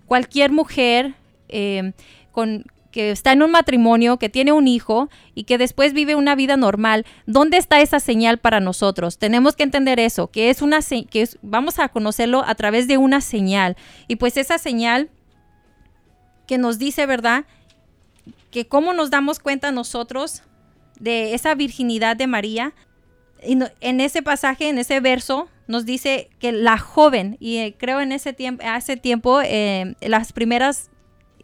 cualquier 0.05 0.51
mujer 0.51 1.15
eh, 1.49 1.93
con, 2.31 2.65
que 2.91 3.09
está 3.09 3.31
en 3.31 3.41
un 3.41 3.49
matrimonio, 3.49 4.19
que 4.19 4.29
tiene 4.29 4.51
un 4.51 4.67
hijo 4.67 5.09
y 5.33 5.45
que 5.45 5.57
después 5.57 5.93
vive 5.93 6.13
una 6.13 6.35
vida 6.35 6.55
normal, 6.55 7.07
¿dónde 7.25 7.57
está 7.57 7.81
esa 7.81 7.99
señal 7.99 8.37
para 8.37 8.59
nosotros? 8.59 9.17
Tenemos 9.17 9.55
que 9.55 9.63
entender 9.63 9.99
eso, 9.99 10.27
que 10.27 10.51
es 10.51 10.61
una 10.61 10.81
que 11.09 11.27
vamos 11.41 11.79
a 11.79 11.89
conocerlo 11.89 12.43
a 12.45 12.53
través 12.53 12.87
de 12.87 12.99
una 12.99 13.21
señal. 13.21 13.75
Y 14.07 14.17
pues 14.17 14.37
esa 14.37 14.59
señal 14.59 15.09
que 16.45 16.59
nos 16.59 16.77
dice, 16.77 17.07
¿verdad? 17.07 17.45
Que 18.51 18.67
cómo 18.67 18.93
nos 18.93 19.09
damos 19.09 19.39
cuenta 19.39 19.71
nosotros 19.71 20.43
de 20.99 21.33
esa 21.33 21.55
virginidad 21.55 22.15
de 22.15 22.27
María. 22.27 22.73
Y 23.43 23.57
en 23.81 24.01
ese 24.01 24.21
pasaje, 24.21 24.69
en 24.69 24.77
ese 24.77 24.99
verso, 24.99 25.49
nos 25.67 25.85
dice 25.85 26.29
que 26.39 26.51
la 26.51 26.77
joven, 26.77 27.37
y 27.39 27.57
eh, 27.57 27.75
creo 27.77 28.01
en 28.01 28.11
ese 28.11 28.33
tiempo, 28.33 28.63
hace 28.65 28.97
tiempo, 28.97 29.41
eh, 29.41 29.95
las 30.01 30.33
primeras 30.33 30.89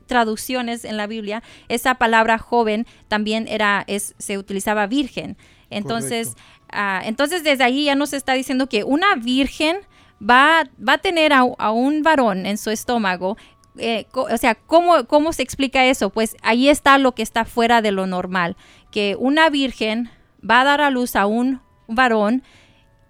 traducciones 0.07 0.83
en 0.83 0.97
la 0.97 1.07
Biblia, 1.07 1.41
esa 1.69 1.95
palabra 1.95 2.37
joven 2.37 2.85
también 3.07 3.47
era, 3.47 3.83
es, 3.87 4.13
se 4.17 4.37
utilizaba 4.37 4.87
virgen. 4.87 5.37
Entonces, 5.69 6.35
ah, 6.71 7.01
entonces 7.05 7.43
desde 7.43 7.63
ahí 7.63 7.85
ya 7.85 7.95
nos 7.95 8.13
está 8.13 8.33
diciendo 8.33 8.67
que 8.67 8.83
una 8.83 9.15
virgen 9.15 9.77
va, 10.21 10.69
va 10.87 10.93
a 10.93 10.97
tener 10.97 11.33
a, 11.33 11.43
un 11.43 12.03
varón 12.03 12.45
en 12.45 12.57
su 12.57 12.69
estómago 12.69 13.37
eh, 13.77 14.05
o 14.13 14.37
sea, 14.37 14.55
¿cómo, 14.55 15.05
¿cómo 15.05 15.33
se 15.33 15.43
explica 15.43 15.85
eso? 15.85 16.09
Pues 16.09 16.35
ahí 16.41 16.69
está 16.69 16.97
lo 16.97 17.13
que 17.13 17.23
está 17.23 17.45
fuera 17.45 17.81
de 17.81 17.91
lo 17.91 18.07
normal, 18.07 18.57
que 18.91 19.15
una 19.17 19.49
virgen 19.49 20.09
va 20.47 20.61
a 20.61 20.65
dar 20.65 20.81
a 20.81 20.89
luz 20.89 21.15
a 21.15 21.25
un 21.25 21.61
varón 21.87 22.43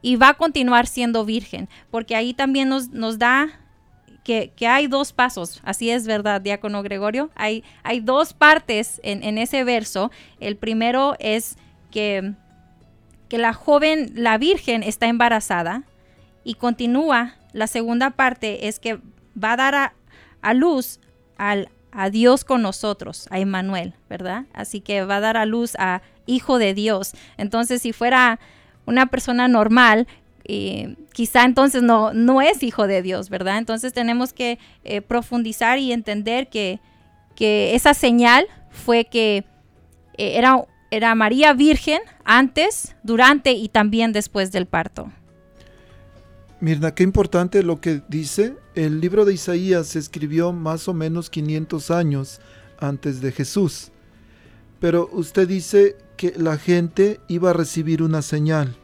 y 0.02 0.15
va 0.15 0.30
a 0.30 0.34
continuar 0.36 0.88
siendo 0.88 1.26
virgen, 1.26 1.69
porque 1.89 2.15
ahí 2.15 2.34
también 2.34 2.69
nos, 2.69 2.89
nos 2.89 3.17
da 3.19 3.62
que, 4.24 4.54
hay 4.67 4.88
dos 4.88 5.13
pasos, 5.13 5.62
así 5.63 5.89
es 5.89 6.06
verdad, 6.06 6.41
diácono 6.41 6.84
Gregorio, 6.84 7.32
hay, 7.36 7.63
hay 7.84 8.00
dos 8.00 8.34
partes 8.34 9.02
en, 9.04 9.24
en 9.24 9.38
ese 9.38 9.63
verso. 9.63 10.12
El 10.39 10.58
primero 10.58 11.15
es 11.19 11.58
que, 11.89 12.34
que 13.30 13.38
la 13.38 13.54
joven, 13.54 14.12
la 14.15 14.38
virgen, 14.38 14.84
está 14.84 15.08
embarazada 15.08 15.84
y 16.43 16.54
continúa. 16.56 17.36
La 17.52 17.67
segunda 17.67 18.12
parte 18.12 18.67
es 18.67 18.80
que 18.80 19.00
va 19.41 19.54
a 19.54 19.58
dar 19.58 19.76
a, 19.76 19.93
a 20.41 20.54
luz 20.54 20.99
al, 21.38 21.69
a 21.91 22.10
Dios 22.10 22.43
con 22.43 22.62
nosotros, 22.62 23.27
a 23.32 23.39
Emmanuel, 23.39 23.93
¿verdad? 24.10 24.45
Así 24.54 24.82
que 24.82 25.04
va 25.04 25.17
a 25.17 25.21
dar 25.21 25.38
a 25.38 25.45
luz 25.45 25.75
a 25.77 26.01
Hijo 26.25 26.60
de 26.60 26.73
Dios. 26.73 27.13
Entonces, 27.38 27.82
si 27.82 27.93
fuera 27.93 28.39
una 28.86 29.08
persona 29.08 29.47
normal, 29.47 30.08
eh, 30.45 30.95
quizá 31.13 31.43
entonces 31.43 31.84
no, 31.84 32.13
no 32.13 32.41
es 32.41 32.63
hijo 32.63 32.88
de 32.88 33.01
Dios, 33.01 33.30
¿verdad? 33.30 33.58
Entonces 33.58 33.93
tenemos 33.93 34.34
que 34.34 34.60
eh, 34.84 35.01
profundizar 35.01 35.80
y 35.80 35.91
entender 35.91 36.49
que, 36.49 36.80
que, 37.36 37.75
esa 37.75 37.93
señal 37.93 38.47
fue 38.69 39.06
que 39.06 39.45
eh, 40.17 40.38
era, 40.38 40.65
era 40.89 41.15
María 41.15 41.54
Virgen 41.54 42.01
antes, 42.23 42.95
durante 43.04 43.51
y 43.51 43.69
también 43.69 44.13
después 44.13 44.51
del 44.51 44.65
parto. 44.65 45.12
Mirna, 46.62 46.93
qué 46.93 47.02
importante 47.02 47.63
lo 47.63 47.82
que 47.82 48.04
dice. 48.08 48.56
El 48.76 49.02
libro 49.02 49.26
de 49.26 49.34
Isaías 49.34 49.88
se 49.88 50.00
escribió 50.00 50.54
más 50.54 50.88
o 50.88 50.93
menos 50.93 51.32
500 51.32 51.89
años 51.89 52.39
antes 52.80 53.19
de 53.19 53.32
Jesús. 53.32 53.91
Pero 54.80 55.10
usted 55.12 55.47
dice 55.47 55.97
que 56.17 56.36
la 56.38 56.60
gente 56.60 57.19
iba 57.28 57.50
a 57.50 57.54
recibir 57.54 58.04
una 58.04 58.21
señal. 58.21 58.78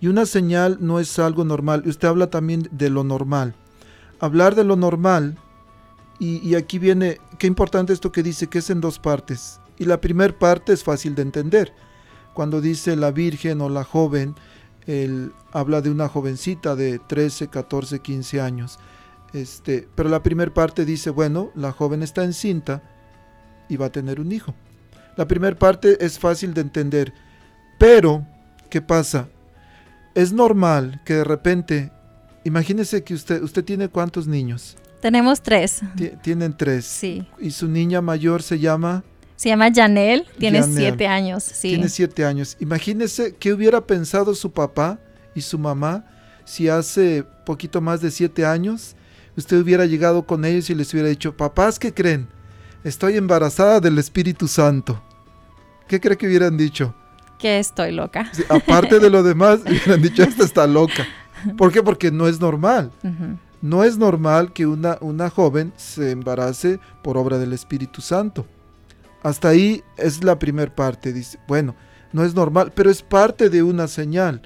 Y 0.00 0.06
una 0.06 0.24
señal 0.24 0.78
no 0.80 1.00
es 1.00 1.18
algo 1.18 1.44
normal. 1.44 1.82
Usted 1.84 2.08
habla 2.08 2.30
también 2.30 2.66
de 2.72 2.88
lo 2.88 3.04
normal. 3.04 3.54
Hablar 4.18 4.54
de 4.54 4.64
lo 4.64 4.76
normal, 4.76 5.36
y, 6.18 6.38
y 6.38 6.54
aquí 6.54 6.78
viene, 6.78 7.18
qué 7.38 7.46
importante 7.46 7.92
esto 7.92 8.10
que 8.10 8.22
dice, 8.22 8.46
que 8.46 8.60
es 8.60 8.70
en 8.70 8.80
dos 8.80 8.98
partes. 8.98 9.60
Y 9.76 9.84
la 9.84 10.00
primera 10.00 10.38
parte 10.38 10.72
es 10.72 10.82
fácil 10.82 11.14
de 11.14 11.22
entender. 11.22 11.74
Cuando 12.32 12.62
dice 12.62 12.96
la 12.96 13.10
virgen 13.10 13.60
o 13.60 13.68
la 13.68 13.84
joven, 13.84 14.34
él 14.86 15.32
habla 15.52 15.80
de 15.80 15.90
una 15.90 16.08
jovencita 16.08 16.74
de 16.74 16.98
13, 16.98 17.48
14, 17.48 18.00
15 18.00 18.40
años. 18.40 18.78
Este, 19.32 19.88
pero 19.94 20.08
la 20.08 20.22
primera 20.22 20.52
parte 20.52 20.84
dice, 20.84 21.10
bueno, 21.10 21.50
la 21.54 21.72
joven 21.72 22.02
está 22.02 22.24
encinta 22.24 22.82
y 23.68 23.76
va 23.76 23.86
a 23.86 23.92
tener 23.92 24.20
un 24.20 24.32
hijo. 24.32 24.54
La 25.16 25.26
primera 25.26 25.56
parte 25.56 26.04
es 26.04 26.18
fácil 26.18 26.54
de 26.54 26.62
entender, 26.62 27.12
pero 27.78 28.26
¿qué 28.70 28.80
pasa? 28.82 29.28
Es 30.14 30.32
normal 30.32 31.00
que 31.04 31.14
de 31.14 31.24
repente, 31.24 31.90
imagínese 32.44 33.02
que 33.02 33.14
usted, 33.14 33.42
usted 33.42 33.64
tiene 33.64 33.88
cuántos 33.88 34.26
niños. 34.26 34.76
Tenemos 35.00 35.42
tres. 35.42 35.80
tienen 36.22 36.56
tres. 36.56 36.84
Sí. 36.84 37.26
Y 37.38 37.50
su 37.50 37.68
niña 37.68 38.00
mayor 38.00 38.42
se 38.42 38.58
llama 38.58 39.02
se 39.42 39.48
llama 39.48 39.72
Janelle, 39.74 40.24
tiene 40.38 40.62
siete 40.62 41.08
años. 41.08 41.42
Sí. 41.42 41.70
Tiene 41.70 41.88
siete 41.88 42.24
años. 42.24 42.56
Imagínese 42.60 43.34
qué 43.34 43.52
hubiera 43.52 43.84
pensado 43.84 44.36
su 44.36 44.52
papá 44.52 45.00
y 45.34 45.40
su 45.40 45.58
mamá 45.58 46.04
si 46.44 46.68
hace 46.68 47.24
poquito 47.44 47.80
más 47.80 48.00
de 48.00 48.12
siete 48.12 48.46
años 48.46 48.94
usted 49.36 49.60
hubiera 49.60 49.84
llegado 49.84 50.24
con 50.26 50.44
ellos 50.44 50.70
y 50.70 50.76
les 50.76 50.94
hubiera 50.94 51.08
dicho, 51.08 51.36
papás, 51.36 51.80
¿qué 51.80 51.92
creen? 51.92 52.28
Estoy 52.84 53.16
embarazada 53.16 53.80
del 53.80 53.98
Espíritu 53.98 54.46
Santo. 54.46 55.02
¿Qué 55.88 55.98
cree 55.98 56.16
que 56.16 56.28
hubieran 56.28 56.56
dicho? 56.56 56.94
Que 57.40 57.58
estoy 57.58 57.90
loca. 57.90 58.30
aparte 58.48 59.00
de 59.00 59.10
lo 59.10 59.22
demás, 59.24 59.58
hubieran 59.66 60.02
dicho, 60.02 60.22
esta 60.22 60.44
está 60.44 60.68
loca. 60.68 61.04
¿Por 61.58 61.72
qué? 61.72 61.82
Porque 61.82 62.12
no 62.12 62.28
es 62.28 62.38
normal. 62.40 62.92
No 63.60 63.82
es 63.82 63.98
normal 63.98 64.52
que 64.52 64.66
una, 64.66 64.98
una 65.00 65.30
joven 65.30 65.72
se 65.74 66.12
embarace 66.12 66.78
por 67.02 67.16
obra 67.16 67.38
del 67.38 67.52
Espíritu 67.52 68.00
Santo. 68.00 68.46
Hasta 69.22 69.48
ahí 69.48 69.82
es 69.96 70.24
la 70.24 70.38
primera 70.38 70.74
parte. 70.74 71.12
Dice, 71.12 71.38
bueno, 71.46 71.74
no 72.12 72.24
es 72.24 72.34
normal, 72.34 72.72
pero 72.74 72.90
es 72.90 73.02
parte 73.02 73.48
de 73.48 73.62
una 73.62 73.88
señal. 73.88 74.42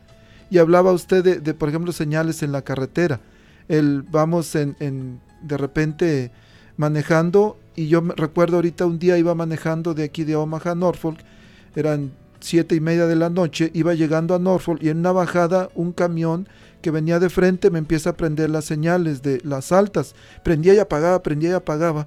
Y 0.50 0.58
hablaba 0.58 0.92
usted 0.92 1.40
de, 1.40 1.54
por 1.54 1.68
ejemplo, 1.68 1.92
señales 1.92 2.42
en 2.42 2.52
la 2.52 2.62
carretera. 2.62 3.20
El, 3.68 4.02
vamos 4.02 4.54
en, 4.54 5.20
de 5.42 5.56
repente 5.56 6.30
manejando 6.76 7.58
y 7.74 7.88
yo 7.88 8.00
recuerdo 8.00 8.56
ahorita 8.56 8.86
un 8.86 8.98
día 8.98 9.18
iba 9.18 9.34
manejando 9.34 9.94
de 9.94 10.04
aquí 10.04 10.24
de 10.24 10.36
Omaha 10.36 10.70
a 10.70 10.74
Norfolk, 10.74 11.18
eran 11.74 12.12
siete 12.40 12.74
y 12.74 12.80
media 12.80 13.06
de 13.06 13.16
la 13.16 13.28
noche, 13.28 13.70
iba 13.74 13.94
llegando 13.94 14.34
a 14.34 14.38
Norfolk 14.38 14.82
y 14.82 14.90
en 14.90 14.98
una 14.98 15.12
bajada 15.12 15.68
un 15.74 15.92
camión 15.92 16.48
que 16.80 16.90
venía 16.90 17.18
de 17.18 17.28
frente 17.28 17.70
me 17.70 17.78
empieza 17.78 18.10
a 18.10 18.16
prender 18.16 18.50
las 18.50 18.64
señales 18.66 19.22
de 19.22 19.40
las 19.42 19.72
altas, 19.72 20.14
prendía 20.44 20.74
y 20.74 20.78
apagaba, 20.78 21.22
prendía 21.22 21.50
y 21.50 21.54
apagaba. 21.54 22.06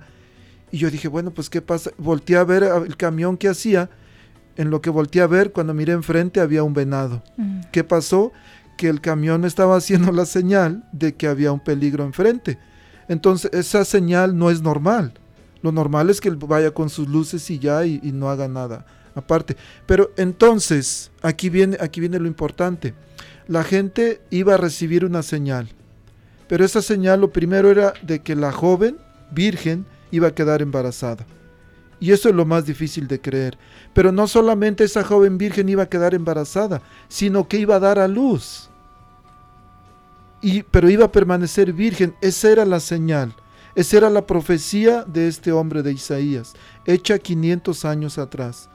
Y 0.72 0.78
yo 0.78 0.90
dije, 0.90 1.08
bueno, 1.08 1.32
pues 1.32 1.50
qué 1.50 1.62
pasa, 1.62 1.92
volteé 1.98 2.38
a 2.38 2.44
ver 2.44 2.64
el 2.64 2.96
camión 2.98 3.38
que 3.38 3.50
hacía, 3.50 3.90
en 4.56 4.70
lo 4.70 4.82
que 4.82 4.90
volteé 4.90 5.22
a 5.22 5.28
ver, 5.28 5.52
cuando 5.52 5.74
miré 5.74 5.94
enfrente 5.94 6.42
había 6.42 6.64
un 6.64 6.74
venado. 6.74 7.24
Mm. 7.38 7.62
¿Qué 7.72 7.84
pasó? 7.84 8.32
Que 8.78 8.90
el 8.90 9.02
camión 9.02 9.46
estaba 9.46 9.76
haciendo 9.78 10.12
la 10.12 10.26
señal 10.26 10.84
de 10.92 11.16
que 11.16 11.28
había 11.28 11.52
un 11.52 11.60
peligro 11.60 12.04
enfrente. 12.04 12.60
Entonces 13.08 13.52
esa 13.54 13.86
señal 13.86 14.38
no 14.38 14.50
es 14.52 14.62
normal. 14.62 15.14
Lo 15.62 15.72
normal 15.72 16.10
es 16.10 16.22
que 16.22 16.30
vaya 16.30 16.72
con 16.72 16.90
sus 16.90 17.08
luces 17.08 17.50
y 17.50 17.60
ya 17.60 17.86
y, 17.86 18.00
no 18.14 18.30
haga 18.30 18.48
nada 18.48 18.86
aparte. 19.16 19.58
Pero 19.86 20.12
entonces, 20.16 21.12
aquí 21.22 21.50
viene, 21.50 21.78
aquí 21.82 22.00
viene 22.00 22.20
lo 22.20 22.28
importante. 22.28 22.94
La 23.48 23.64
gente 23.64 24.22
iba 24.30 24.54
a 24.54 24.58
recibir 24.58 25.04
una 25.04 25.24
señal. 25.24 25.70
Pero 26.48 26.64
esa 26.64 26.82
señal 26.82 27.22
lo 27.22 27.32
primero 27.32 27.70
era 27.70 27.94
de 28.02 28.20
que 28.20 28.36
la 28.36 28.52
joven 28.52 28.98
virgen 29.32 29.86
iba 30.12 30.30
a 30.30 30.36
quedar 30.36 30.62
embarazada. 30.62 31.26
Y 32.00 32.12
eso 32.12 32.30
es 32.30 32.36
lo 32.36 32.46
más 32.46 32.66
difícil 32.66 33.08
de 33.08 33.20
creer. 33.20 33.58
Pero 33.94 34.12
no 34.12 34.28
solamente 34.28 34.84
esa 34.84 35.04
joven 35.04 35.38
virgen 35.38 35.68
iba 35.70 35.84
a 35.84 35.90
quedar 35.90 36.14
embarazada, 36.14 36.82
sino 37.08 37.48
que 37.48 37.58
iba 37.58 37.76
a 37.76 37.80
dar 37.80 38.00
a 38.00 38.08
luz. 38.08 38.70
Y, 40.42 40.64
pero 40.64 40.90
iba 40.90 41.06
a 41.06 41.12
permanecer 41.12 41.74
virgen. 41.74 42.16
Esa 42.22 42.52
era 42.52 42.66
la 42.66 42.80
señal. 42.80 43.36
Esa 43.76 43.98
era 43.98 44.10
la 44.10 44.26
profecía 44.26 45.04
de 45.04 45.28
este 45.28 45.52
hombre 45.52 45.84
de 45.84 45.94
Isaías, 45.94 46.54
hecha 46.86 47.20
500 47.20 47.86
años 47.86 48.18
atrás. 48.18 48.70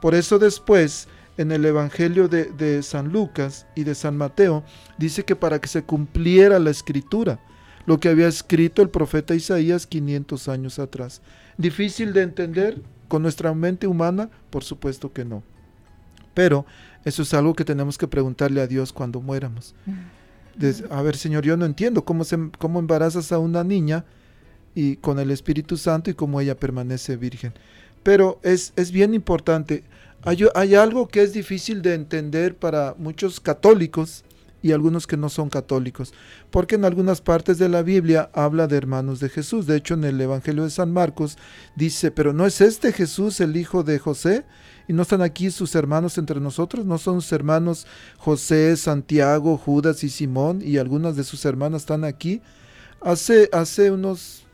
Por 0.00 0.14
eso 0.14 0.38
después, 0.38 1.06
en 1.36 1.52
el 1.52 1.64
Evangelio 1.64 2.28
de, 2.28 2.46
de, 2.46 2.82
San 2.82 3.12
Lucas 3.12 3.66
y 3.76 3.84
de 3.84 3.94
San 3.94 4.16
Mateo, 4.16 4.64
dice 4.96 5.24
que 5.24 5.36
para 5.36 5.60
que 5.60 5.68
se 5.68 5.82
cumpliera 5.82 6.58
la 6.58 6.70
escritura, 6.70 7.38
lo 7.88 7.98
que 7.98 8.10
había 8.10 8.28
escrito 8.28 8.82
el 8.82 8.90
profeta 8.90 9.34
Isaías 9.34 9.86
500 9.86 10.48
años 10.48 10.78
atrás. 10.78 11.22
¿Difícil 11.56 12.12
de 12.12 12.20
entender 12.20 12.82
con 13.08 13.22
nuestra 13.22 13.54
mente 13.54 13.86
humana? 13.86 14.28
Por 14.50 14.62
supuesto 14.62 15.10
que 15.10 15.24
no. 15.24 15.42
Pero 16.34 16.66
eso 17.06 17.22
es 17.22 17.32
algo 17.32 17.54
que 17.54 17.64
tenemos 17.64 17.96
que 17.96 18.06
preguntarle 18.06 18.60
a 18.60 18.66
Dios 18.66 18.92
cuando 18.92 19.22
muéramos. 19.22 19.74
A 20.90 21.00
ver, 21.00 21.16
Señor, 21.16 21.44
yo 21.44 21.56
no 21.56 21.64
entiendo 21.64 22.04
cómo, 22.04 22.24
se, 22.24 22.36
cómo 22.58 22.78
embarazas 22.78 23.32
a 23.32 23.38
una 23.38 23.64
niña 23.64 24.04
y 24.74 24.96
con 24.96 25.18
el 25.18 25.30
Espíritu 25.30 25.78
Santo 25.78 26.10
y 26.10 26.14
cómo 26.14 26.42
ella 26.42 26.58
permanece 26.58 27.16
virgen. 27.16 27.54
Pero 28.02 28.38
es, 28.42 28.74
es 28.76 28.92
bien 28.92 29.14
importante. 29.14 29.82
Hay, 30.24 30.44
hay, 30.54 30.74
algo 30.74 31.08
que 31.08 31.22
es 31.22 31.32
difícil 31.32 31.80
de 31.80 31.94
entender 31.94 32.54
para 32.54 32.94
muchos 32.98 33.40
católicos 33.40 34.24
y 34.62 34.72
algunos 34.72 35.06
que 35.06 35.16
no 35.16 35.28
son 35.28 35.50
católicos, 35.50 36.12
porque 36.50 36.74
en 36.74 36.84
algunas 36.84 37.20
partes 37.20 37.58
de 37.58 37.68
la 37.68 37.82
Biblia 37.82 38.30
habla 38.32 38.66
de 38.66 38.76
hermanos 38.76 39.20
de 39.20 39.28
Jesús. 39.28 39.66
De 39.66 39.76
hecho, 39.76 39.94
en 39.94 40.04
el 40.04 40.20
Evangelio 40.20 40.64
de 40.64 40.70
San 40.70 40.92
Marcos 40.92 41.38
dice, 41.76 42.10
pero 42.10 42.32
¿no 42.32 42.46
es 42.46 42.60
este 42.60 42.92
Jesús 42.92 43.40
el 43.40 43.56
hijo 43.56 43.82
de 43.84 43.98
José? 43.98 44.44
¿Y 44.88 44.94
no 44.94 45.02
están 45.02 45.20
aquí 45.22 45.50
sus 45.50 45.74
hermanos 45.74 46.16
entre 46.16 46.40
nosotros? 46.40 46.86
¿No 46.86 46.96
son 46.96 47.20
sus 47.20 47.32
hermanos 47.32 47.86
José, 48.16 48.76
Santiago, 48.76 49.58
Judas 49.58 50.02
y 50.02 50.08
Simón? 50.08 50.60
Y 50.64 50.78
algunas 50.78 51.14
de 51.14 51.24
sus 51.24 51.44
hermanas 51.44 51.82
están 51.82 52.04
aquí. 52.04 52.40
Hace, 53.02 53.50
hace 53.52 53.90
unos 53.92 54.47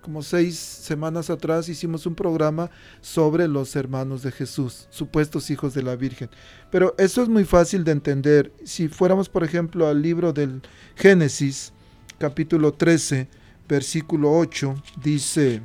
como 0.00 0.22
seis 0.22 0.58
semanas 0.58 1.30
atrás 1.30 1.68
hicimos 1.68 2.06
un 2.06 2.14
programa 2.14 2.70
sobre 3.00 3.46
los 3.48 3.76
hermanos 3.76 4.22
de 4.22 4.32
Jesús, 4.32 4.88
supuestos 4.90 5.50
hijos 5.50 5.74
de 5.74 5.82
la 5.82 5.96
Virgen. 5.96 6.30
Pero 6.70 6.94
eso 6.98 7.22
es 7.22 7.28
muy 7.28 7.44
fácil 7.44 7.84
de 7.84 7.92
entender. 7.92 8.52
Si 8.64 8.88
fuéramos, 8.88 9.28
por 9.28 9.44
ejemplo, 9.44 9.86
al 9.86 10.02
libro 10.02 10.32
del 10.32 10.62
Génesis, 10.96 11.72
capítulo 12.18 12.72
13, 12.72 13.28
versículo 13.68 14.32
8, 14.32 14.74
dice 15.02 15.62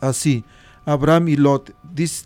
así, 0.00 0.44
Abraham 0.84 1.28
y 1.28 1.36
Lot, 1.36 1.74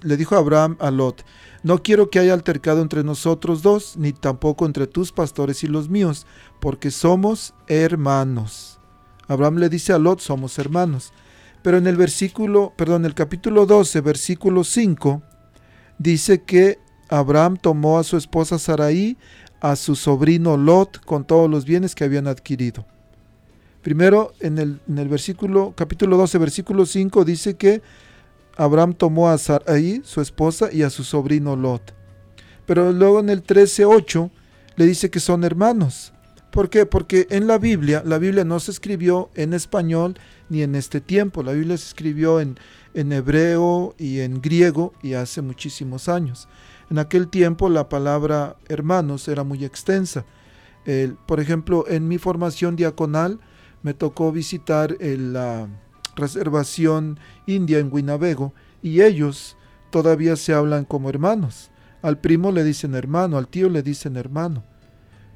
le 0.03 0.17
dijo 0.17 0.37
Abraham 0.37 0.77
a 0.81 0.91
Lot, 0.91 1.25
no 1.63 1.83
quiero 1.83 2.11
que 2.11 2.19
haya 2.19 2.35
altercado 2.35 2.83
entre 2.83 3.05
nosotros 3.05 3.63
dos, 3.63 3.97
ni 3.97 4.13
tampoco 4.13 4.67
entre 4.67 4.87
tus 4.87 5.13
pastores 5.13 5.65
y 5.65 5.67
los 5.67 5.89
míos, 5.89 6.27
porque 6.61 6.91
somos 6.91 7.55
hermanos. 7.67 8.79
Abraham 9.29 9.59
le 9.59 9.69
dice 9.69 9.93
a 9.93 9.99
Lot, 9.99 10.21
somos 10.21 10.59
hermanos. 10.59 11.13
Pero 11.63 11.79
en 11.79 11.87
el 11.87 11.97
versículo, 11.97 12.73
perdón, 12.77 13.05
el 13.05 13.15
capítulo 13.15 13.67
12, 13.67 14.01
versículo 14.01 14.65
5, 14.65 15.23
dice 15.99 16.43
que 16.43 16.79
Abraham 17.09 17.57
tomó 17.61 17.99
a 17.99 18.05
su 18.05 18.17
esposa 18.17 18.59
Saraí, 18.59 19.17
a 19.61 19.77
su 19.77 19.97
sobrino 19.97 20.57
Lot, 20.57 21.05
con 21.05 21.25
todos 21.25 21.51
los 21.51 21.65
bienes 21.65 21.95
que 21.95 22.05
habían 22.05 22.29
adquirido. 22.29 22.87
Primero, 23.83 24.33
en 24.41 24.59
el, 24.59 24.81
en 24.89 24.99
el 24.99 25.09
versículo, 25.09 25.73
capítulo 25.77 26.17
12, 26.17 26.39
versículo 26.39 26.87
5, 26.87 27.25
dice 27.25 27.57
que 27.57 27.83
Abraham 28.57 28.95
tomó 28.95 29.29
a 29.29 29.39
Saraí, 29.39 30.03
su 30.05 30.21
esposa, 30.21 30.69
y 30.73 30.83
a 30.83 30.91
su 30.91 31.05
sobrino 31.05 31.57
Lot. 31.57 31.95
Pero 32.67 32.93
luego 32.93 33.21
en 33.21 33.31
el 33.31 33.43
13.8 33.43 34.31
le 34.77 34.87
dice 34.87 35.11
que 35.11 35.21
son 35.21 35.45
hermanos. 35.45 36.13
¿Por 36.51 36.71
qué? 36.71 36.87
Porque 36.87 37.27
en 37.31 37.47
la 37.47 37.59
Biblia, 37.59 38.03
la 38.05 38.19
Biblia 38.19 38.45
no 38.45 38.59
se 38.61 38.71
escribió 38.71 39.31
en 39.35 39.55
español 39.55 40.19
ni 40.49 40.63
en 40.63 40.75
este 40.75 41.01
tiempo. 41.01 41.43
La 41.43 41.53
Biblia 41.53 41.77
se 41.77 41.87
escribió 41.87 42.41
en, 42.41 42.59
en 42.95 43.13
hebreo 43.13 43.95
y 43.99 44.21
en 44.21 44.41
griego 44.41 44.93
y 45.03 45.15
hace 45.15 45.43
muchísimos 45.43 46.09
años. 46.09 46.49
En 46.91 46.99
aquel 46.99 47.29
tiempo 47.29 47.69
la 47.69 47.89
palabra 47.89 48.57
hermanos 48.69 49.29
era 49.29 49.45
muy 49.45 49.65
extensa. 49.65 50.25
por 51.27 51.39
ejemplo, 51.39 51.85
en 51.87 52.09
mi 52.09 52.17
formación 52.19 52.77
diaconal 52.77 53.41
me 53.83 53.93
tocó 53.93 54.33
visitar 54.33 54.97
la 55.01 55.69
reservación 56.17 57.19
india 57.47 57.79
en 57.79 57.93
Winnebago 57.93 58.55
y 58.83 59.03
ellos 59.03 59.57
todavía 59.91 60.37
se 60.37 60.55
hablan 60.55 60.85
como 60.85 61.11
hermanos. 61.11 61.71
Al 62.01 62.19
primo 62.19 62.53
le 62.53 62.65
dicen 62.65 62.95
hermano, 62.95 63.37
al 63.37 63.49
tío 63.49 63.69
le 63.69 63.83
dicen 63.83 64.17
hermano. 64.17 64.65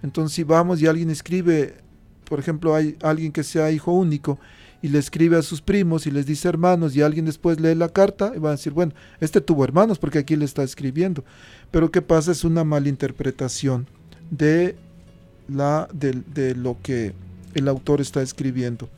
Entonces 0.02 0.34
si 0.34 0.44
vamos 0.44 0.80
y 0.80 0.86
alguien 0.86 1.10
escribe, 1.10 1.76
por 2.24 2.38
ejemplo, 2.38 2.74
hay 2.74 2.96
alguien 3.02 3.30
que 3.30 3.44
sea 3.44 3.70
hijo 3.70 3.92
único 3.92 4.38
y 4.82 4.88
le 4.88 4.98
escribe 4.98 5.38
a 5.38 5.42
sus 5.42 5.62
primos 5.62 6.06
y 6.06 6.10
les 6.10 6.26
dice 6.26 6.48
hermanos 6.48 6.94
y 6.94 7.02
alguien 7.02 7.24
después 7.24 7.60
lee 7.60 7.74
la 7.74 7.88
carta 7.88 8.32
y 8.34 8.38
va 8.38 8.50
a 8.50 8.52
decir, 8.52 8.72
bueno, 8.72 8.92
este 9.20 9.40
tuvo 9.40 9.64
hermanos 9.64 9.98
porque 9.98 10.18
aquí 10.18 10.36
le 10.36 10.44
está 10.44 10.62
escribiendo. 10.62 11.24
Pero 11.70 11.90
¿qué 11.90 12.02
pasa? 12.02 12.32
Es 12.32 12.44
una 12.44 12.64
malinterpretación 12.64 13.86
de, 14.30 14.76
la, 15.48 15.88
de, 15.92 16.22
de 16.34 16.54
lo 16.54 16.76
que 16.82 17.14
el 17.54 17.68
autor 17.68 18.00
está 18.00 18.20
escribiendo. 18.22 18.88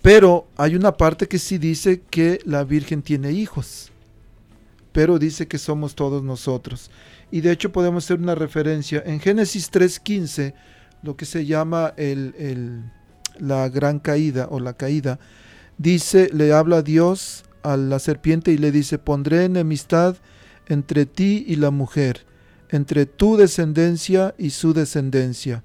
Pero 0.00 0.46
hay 0.56 0.76
una 0.76 0.92
parte 0.96 1.28
que 1.28 1.38
sí 1.38 1.58
dice 1.58 2.02
que 2.10 2.40
la 2.44 2.64
Virgen 2.64 3.02
tiene 3.02 3.32
hijos, 3.32 3.90
pero 4.92 5.18
dice 5.18 5.46
que 5.46 5.58
somos 5.58 5.94
todos 5.94 6.22
nosotros 6.22 6.90
y 7.34 7.40
de 7.40 7.50
hecho 7.50 7.72
podemos 7.72 8.04
hacer 8.04 8.20
una 8.20 8.36
referencia 8.36 9.02
en 9.04 9.18
Génesis 9.18 9.72
3.15, 9.72 10.54
lo 11.02 11.16
que 11.16 11.24
se 11.24 11.44
llama 11.44 11.92
el, 11.96 12.84
la 13.38 13.68
gran 13.68 13.98
caída 13.98 14.48
o 14.50 14.60
la 14.60 14.74
caída, 14.74 15.18
dice, 15.78 16.30
le 16.32 16.52
habla 16.52 16.82
Dios 16.82 17.44
a 17.62 17.76
la 17.76 17.98
serpiente 17.98 18.52
y 18.52 18.58
le 18.58 18.72
dice, 18.72 18.98
pondré 18.98 19.44
enemistad 19.44 20.16
entre 20.66 21.06
ti 21.06 21.44
y 21.46 21.56
la 21.56 21.70
mujer, 21.70 22.26
entre 22.70 23.06
tu 23.06 23.36
descendencia 23.36 24.34
y 24.38 24.50
su 24.50 24.72
descendencia. 24.72 25.62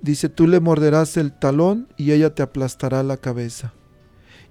Dice, 0.00 0.28
tú 0.28 0.46
le 0.46 0.60
morderás 0.60 1.16
el 1.16 1.32
talón 1.32 1.88
y 1.96 2.12
ella 2.12 2.34
te 2.34 2.42
aplastará 2.42 3.02
la 3.02 3.16
cabeza. 3.16 3.72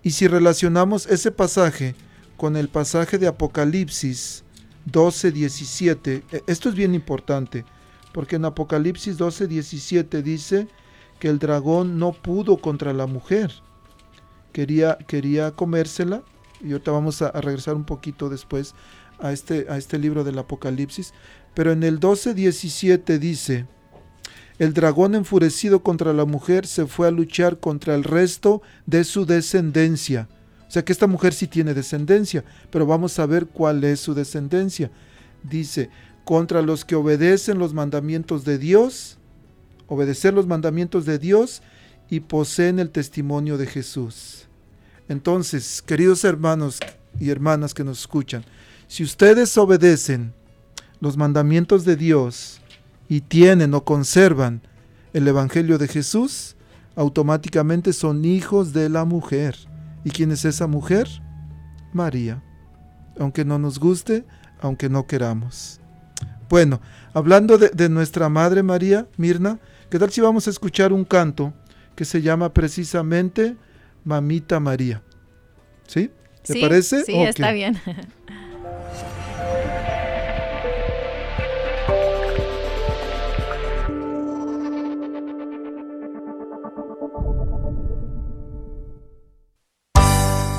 Y 0.03 0.11
si 0.11 0.27
relacionamos 0.27 1.05
ese 1.07 1.31
pasaje 1.31 1.95
con 2.37 2.55
el 2.55 2.69
pasaje 2.69 3.17
de 3.17 3.27
Apocalipsis, 3.27 4.43
12, 4.85 5.31
17. 5.31 6.23
E, 6.31 6.43
esto 6.47 6.69
es 6.69 6.75
bien 6.75 6.95
importante, 6.95 7.65
porque 8.13 8.37
en 8.37 8.45
Apocalipsis 8.45 9.17
12, 9.17 9.47
17 9.47 10.21
dice 10.23 10.67
que 11.21 11.29
el 11.29 11.39
dragón 11.39 11.99
no 11.99 12.11
pudo 12.11 12.57
contra 12.57 12.91
la 12.91 13.05
mujer. 13.05 13.53
Quería, 14.51 14.97
quería 15.07 15.51
comérsela, 15.51 16.23
y 16.59 16.73
ahorita 16.73 16.91
vamos 16.91 17.21
a, 17.21 17.31
regresar 17.31 17.75
un 17.75 17.85
poquito 17.85 18.27
después 18.27 18.75
a 19.19 19.31
este, 19.31 19.67
a 19.69 19.77
este 19.77 19.97
libro 19.97 20.25
del 20.25 20.37
Apocalipsis, 20.37 21.13
pero 21.53 21.71
en 21.71 21.83
el 21.83 22.01
12, 22.01 22.33
17 22.33 23.19
dice, 23.19 23.65
el 24.59 24.73
dragón 24.73 25.15
enfurecido 25.15 25.81
contra 25.81 26.11
la 26.11 26.25
mujer 26.25 26.67
se 26.67 26.85
fue 26.85 27.07
a 27.07 27.11
luchar 27.11 27.59
contra 27.59 27.95
el 27.95 28.03
resto 28.03 28.61
de 28.85 29.05
su 29.05 29.25
descendencia 29.25 30.27
o 30.71 30.73
sea 30.73 30.85
que 30.85 30.93
esta 30.93 31.05
mujer 31.05 31.33
sí 31.33 31.47
tiene 31.47 31.73
descendencia, 31.73 32.45
pero 32.69 32.85
vamos 32.85 33.19
a 33.19 33.25
ver 33.25 33.47
cuál 33.47 33.83
es 33.83 33.99
su 33.99 34.13
descendencia. 34.13 34.89
Dice, 35.43 35.89
contra 36.23 36.61
los 36.61 36.85
que 36.85 36.95
obedecen 36.95 37.59
los 37.59 37.73
mandamientos 37.73 38.45
de 38.45 38.57
Dios, 38.57 39.17
obedecer 39.91 40.33
los 40.33 40.47
mandamientos 40.47 41.05
de 41.05 41.19
Dios 41.19 41.61
y 42.09 42.21
poseen 42.21 42.79
el 42.79 42.91
testimonio 42.91 43.57
de 43.57 43.67
Jesús. 43.67 44.47
Entonces, 45.09 45.81
queridos 45.81 46.23
hermanos 46.23 46.79
y 47.19 47.29
hermanas 47.29 47.73
que 47.73 47.83
nos 47.83 47.99
escuchan, 47.99 48.45
si 48.87 49.03
ustedes 49.03 49.57
obedecen 49.57 50.31
los 51.01 51.17
mandamientos 51.17 51.83
de 51.83 51.97
Dios 51.97 52.61
y 53.09 53.19
tienen 53.19 53.73
o 53.73 53.83
conservan 53.83 54.61
el 55.11 55.27
Evangelio 55.27 55.77
de 55.77 55.89
Jesús, 55.89 56.55
automáticamente 56.95 57.91
son 57.91 58.23
hijos 58.23 58.71
de 58.71 58.87
la 58.87 59.03
mujer. 59.03 59.57
¿Y 60.05 60.11
quién 60.11 60.31
es 60.31 60.45
esa 60.45 60.67
mujer? 60.67 61.09
María. 61.91 62.41
Aunque 63.19 63.43
no 63.43 63.59
nos 63.59 63.77
guste, 63.77 64.23
aunque 64.61 64.87
no 64.87 65.05
queramos. 65.05 65.81
Bueno, 66.47 66.79
hablando 67.13 67.57
de, 67.57 67.89
nuestra 67.89 68.29
Madre 68.29 68.63
María, 68.63 69.05
Mirna, 69.17 69.59
¿qué 69.91 69.99
tal 69.99 70.09
si 70.09 70.21
vamos 70.21 70.47
a 70.47 70.49
escuchar 70.49 70.93
un 70.93 71.03
canto 71.03 71.53
que 71.95 72.05
se 72.05 72.21
llama 72.21 72.53
precisamente 72.53 73.57
Mamita 74.05 74.59
María? 74.61 75.03
¿Sí? 75.85 76.09
¿Te 76.43 76.61
parece? 76.61 77.03
Sí, 77.03 77.13
está 77.21 77.51
bien. 77.51 77.77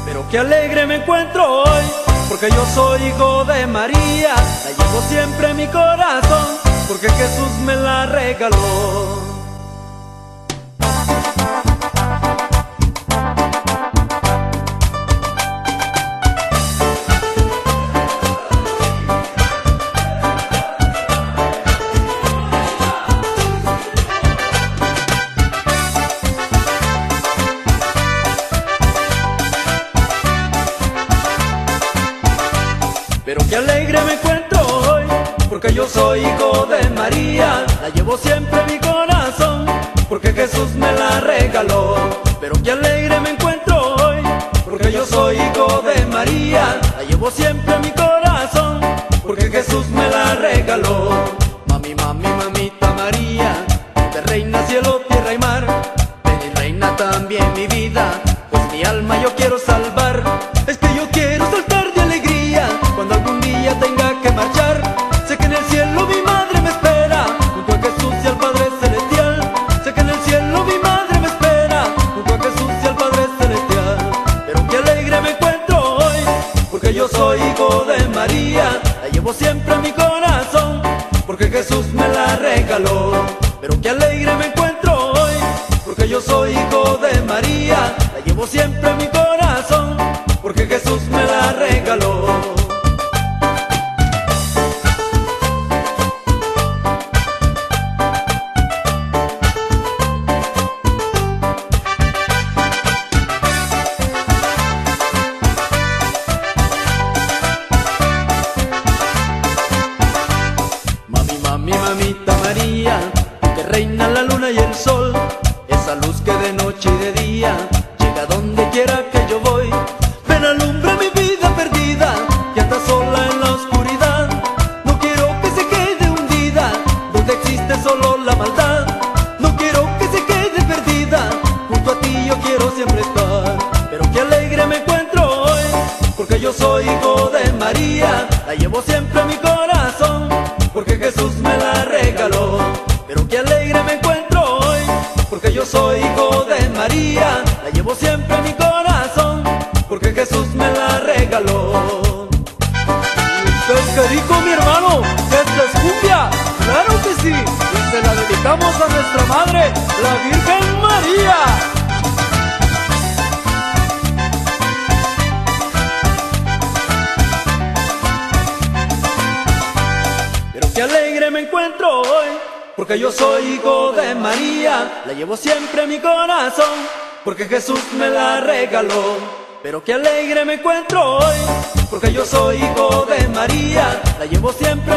Pero 0.05 0.29
qué 0.31 0.39
alegre 0.39 0.87
me 0.87 0.97
encuentro 0.97 1.63
hoy, 1.63 1.85
porque 2.29 2.51
yo 2.51 2.67
soy 2.67 3.03
hijo 3.05 3.47
de 3.47 3.67
María, 3.67 4.35
la 4.35 4.71
llevo 4.71 5.01
siempre 5.09 5.49
en 5.49 5.57
mi 5.57 5.67
corazón, 5.69 6.72
porque 6.89 7.09
Jesús 7.11 7.51
me 7.65 7.77
la 7.77 8.07
regaló. 8.07 9.32
Llevo 38.03 38.19
siempre 38.19 38.65
mi 38.67 38.82
la 79.03 79.09
llevo 79.13 79.33
siempre 79.33 79.75
en 79.75 79.83
mi 79.83 79.93
corazón, 79.93 80.83
porque 81.27 81.49
Jesús 81.49 81.87
me 81.93 82.07
la 82.09 82.37
regaló. 82.37 83.13
Pero 83.61 83.81
qué 83.81 83.91
alegre 83.91 84.35
me 84.37 84.47
encuentro 84.47 85.13
hoy, 85.13 85.33
porque 85.85 86.09
yo 86.09 86.21
soy 86.21 86.53
hijo 86.53 86.99
de 86.99 87.21
María, 87.23 87.95
la 88.15 88.25
llevo 88.25 88.47
siempre 88.47 88.91
en 88.91 88.97
mi 88.97 89.07
corazón, 89.07 89.12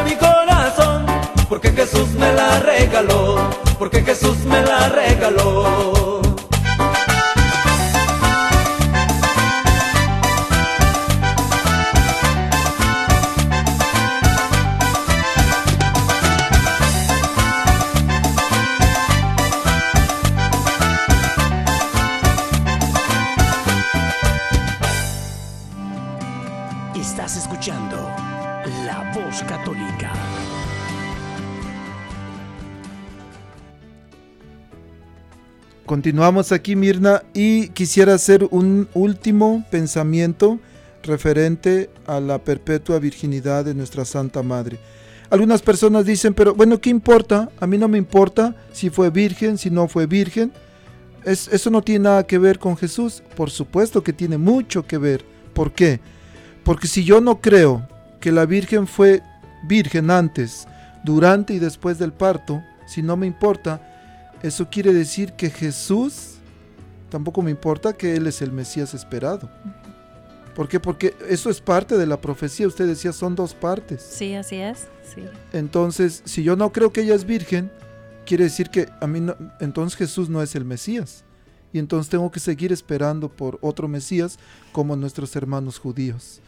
mi 0.04 0.16
corazón, 0.16 1.06
porque 1.48 1.72
Jesús 1.72 2.10
me 2.12 2.34
la 2.34 2.60
regaló, 2.60 3.38
porque 3.78 4.02
Jesús 4.04 4.38
me 4.46 4.62
la 4.62 4.90
regaló. 4.90 6.25
Continuamos 36.06 36.52
aquí, 36.52 36.76
Mirna, 36.76 37.24
y 37.34 37.70
quisiera 37.70 38.14
hacer 38.14 38.48
un 38.52 38.88
último 38.94 39.66
pensamiento 39.72 40.60
referente 41.02 41.90
a 42.06 42.20
la 42.20 42.38
perpetua 42.38 43.00
virginidad 43.00 43.66
de 43.66 43.74
nuestra 43.74 44.06
Santa 44.06 44.44
Madre. 44.44 44.78
Algunas 45.32 45.64
personas 45.64 46.06
dicen, 46.06 46.36
pero 46.36 46.54
bueno, 46.54 46.80
¿qué 46.80 46.92
importa? 46.92 47.50
A 47.60 47.66
mí 47.66 47.80
no 47.80 47.88
me 47.88 47.98
importa 47.98 48.56
si 48.72 48.92
fue 48.92 49.10
virgen, 49.10 49.58
si 49.58 49.72
no 49.72 49.88
fue 49.88 50.06
virgen. 50.06 50.54
eso 51.26 51.72
no 51.72 51.82
tiene 51.82 52.04
nada 52.04 52.28
que 52.28 52.38
ver 52.38 52.60
con 52.60 52.78
Jesús. 52.78 53.24
Por 53.36 53.50
supuesto 53.50 54.04
que 54.04 54.14
tiene 54.14 54.38
mucho 54.38 54.86
que 54.86 55.00
ver. 55.00 55.26
¿Por 55.56 55.72
qué? 55.72 56.02
Porque 56.64 56.86
si 56.88 57.04
yo 57.04 57.20
no 57.20 57.42
creo 57.42 57.82
que 58.20 58.32
la 58.32 58.46
Virgen 58.46 58.86
fue 58.86 59.24
virgen 59.68 60.12
antes, 60.12 60.68
durante 61.04 61.56
y 61.56 61.58
después 61.58 61.98
del 61.98 62.14
parto, 62.14 62.62
si 62.86 63.02
no 63.02 63.18
me 63.18 63.26
importa, 63.26 63.95
eso 64.42 64.70
quiere 64.70 64.94
decir 64.94 65.34
que 65.34 65.50
Jesús, 65.50 66.36
tampoco 67.10 67.42
me 67.42 67.52
importa 67.52 67.94
que 67.94 68.16
Él 68.16 68.28
es 68.28 68.42
el 68.42 68.52
Mesías 68.52 68.94
esperado. 68.94 69.50
¿Por 70.56 70.70
qué? 70.70 70.80
Porque 70.80 71.14
eso 71.28 71.50
es 71.50 71.60
parte 71.60 71.98
de 71.98 72.06
la 72.06 72.22
profecía. 72.22 72.68
Usted 72.68 72.88
decía, 72.88 73.12
son 73.12 73.36
dos 73.36 73.54
partes. 73.54 74.02
Sí, 74.02 74.34
así 74.36 74.56
es. 74.56 74.88
Sí. 75.14 75.24
Entonces, 75.52 76.22
si 76.26 76.44
yo 76.44 76.56
no 76.56 76.72
creo 76.72 76.94
que 76.94 77.02
ella 77.02 77.14
es 77.14 77.26
virgen, 77.26 77.70
quiere 78.26 78.46
decir 78.46 78.70
que 78.70 78.90
a 79.02 79.08
mí 79.08 79.20
no, 79.20 79.36
entonces 79.60 79.98
Jesús 79.98 80.30
no 80.30 80.42
es 80.42 80.56
el 80.56 80.64
Mesías. 80.64 81.26
Y 81.74 81.80
entonces 81.80 82.10
tengo 82.10 82.32
que 82.32 82.40
seguir 82.40 82.72
esperando 82.72 83.28
por 83.28 83.60
otro 83.62 83.90
Mesías 83.90 84.40
como 84.72 84.96
nuestros 84.96 85.36
hermanos 85.36 85.78
judíos. 85.78 86.40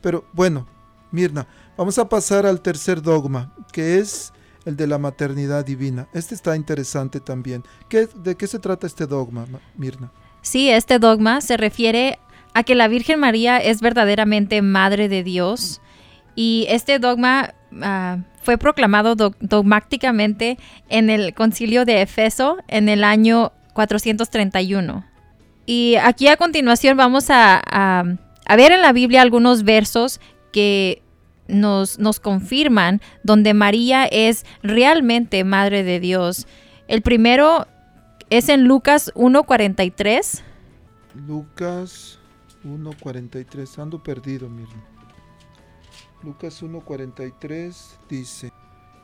Pero 0.00 0.24
bueno, 0.32 0.66
Mirna, 1.12 1.46
vamos 1.76 1.98
a 1.98 2.08
pasar 2.08 2.46
al 2.46 2.60
tercer 2.60 3.00
dogma, 3.00 3.54
que 3.72 3.98
es 3.98 4.32
el 4.64 4.76
de 4.76 4.86
la 4.86 4.98
maternidad 4.98 5.64
divina. 5.64 6.08
Este 6.12 6.34
está 6.34 6.56
interesante 6.56 7.20
también. 7.20 7.64
¿Qué, 7.88 8.08
¿De 8.14 8.36
qué 8.36 8.46
se 8.46 8.58
trata 8.58 8.86
este 8.86 9.06
dogma, 9.06 9.46
Mirna? 9.76 10.12
Sí, 10.42 10.70
este 10.70 10.98
dogma 10.98 11.40
se 11.40 11.56
refiere 11.56 12.18
a 12.54 12.64
que 12.64 12.74
la 12.74 12.88
Virgen 12.88 13.20
María 13.20 13.58
es 13.58 13.80
verdaderamente 13.80 14.62
Madre 14.62 15.08
de 15.08 15.22
Dios. 15.22 15.80
Y 16.34 16.66
este 16.68 16.98
dogma 16.98 17.54
uh, 17.72 18.22
fue 18.42 18.58
proclamado 18.58 19.14
do 19.14 19.34
dogmáticamente 19.40 20.58
en 20.88 21.10
el 21.10 21.34
concilio 21.34 21.84
de 21.84 22.02
Efeso 22.02 22.56
en 22.68 22.88
el 22.88 23.04
año 23.04 23.52
431. 23.74 25.04
Y 25.66 25.96
aquí 25.96 26.28
a 26.28 26.36
continuación 26.36 26.96
vamos 26.96 27.26
a 27.30 28.02
ver 28.56 28.72
en 28.72 28.82
la 28.82 28.92
Biblia 28.92 29.22
algunos 29.22 29.62
versos 29.62 30.20
que 30.52 31.02
nos, 31.52 31.98
nos, 31.98 32.18
confirman 32.18 33.00
donde 33.22 33.54
María 33.54 34.04
es 34.06 34.44
realmente 34.62 35.44
Madre 35.44 35.84
de 35.84 36.00
Dios. 36.00 36.46
El 36.88 37.02
primero 37.02 37.66
es 38.30 38.48
en 38.48 38.64
Lucas 38.64 39.12
1.43. 39.14 40.42
Lucas 41.26 42.18
1.43, 42.64 43.78
ando 43.78 44.02
perdido, 44.02 44.48
miren. 44.48 44.82
Lucas 46.22 46.62
1.43 46.62 47.74
dice, 48.08 48.52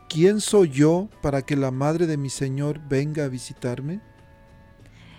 ¿quién 0.08 0.40
soy 0.40 0.70
yo 0.70 1.08
para 1.20 1.42
que 1.42 1.56
la 1.56 1.70
madre 1.70 2.06
de 2.06 2.16
mi 2.16 2.30
Señor 2.30 2.80
venga 2.88 3.24
a 3.24 3.28
visitarme? 3.28 4.00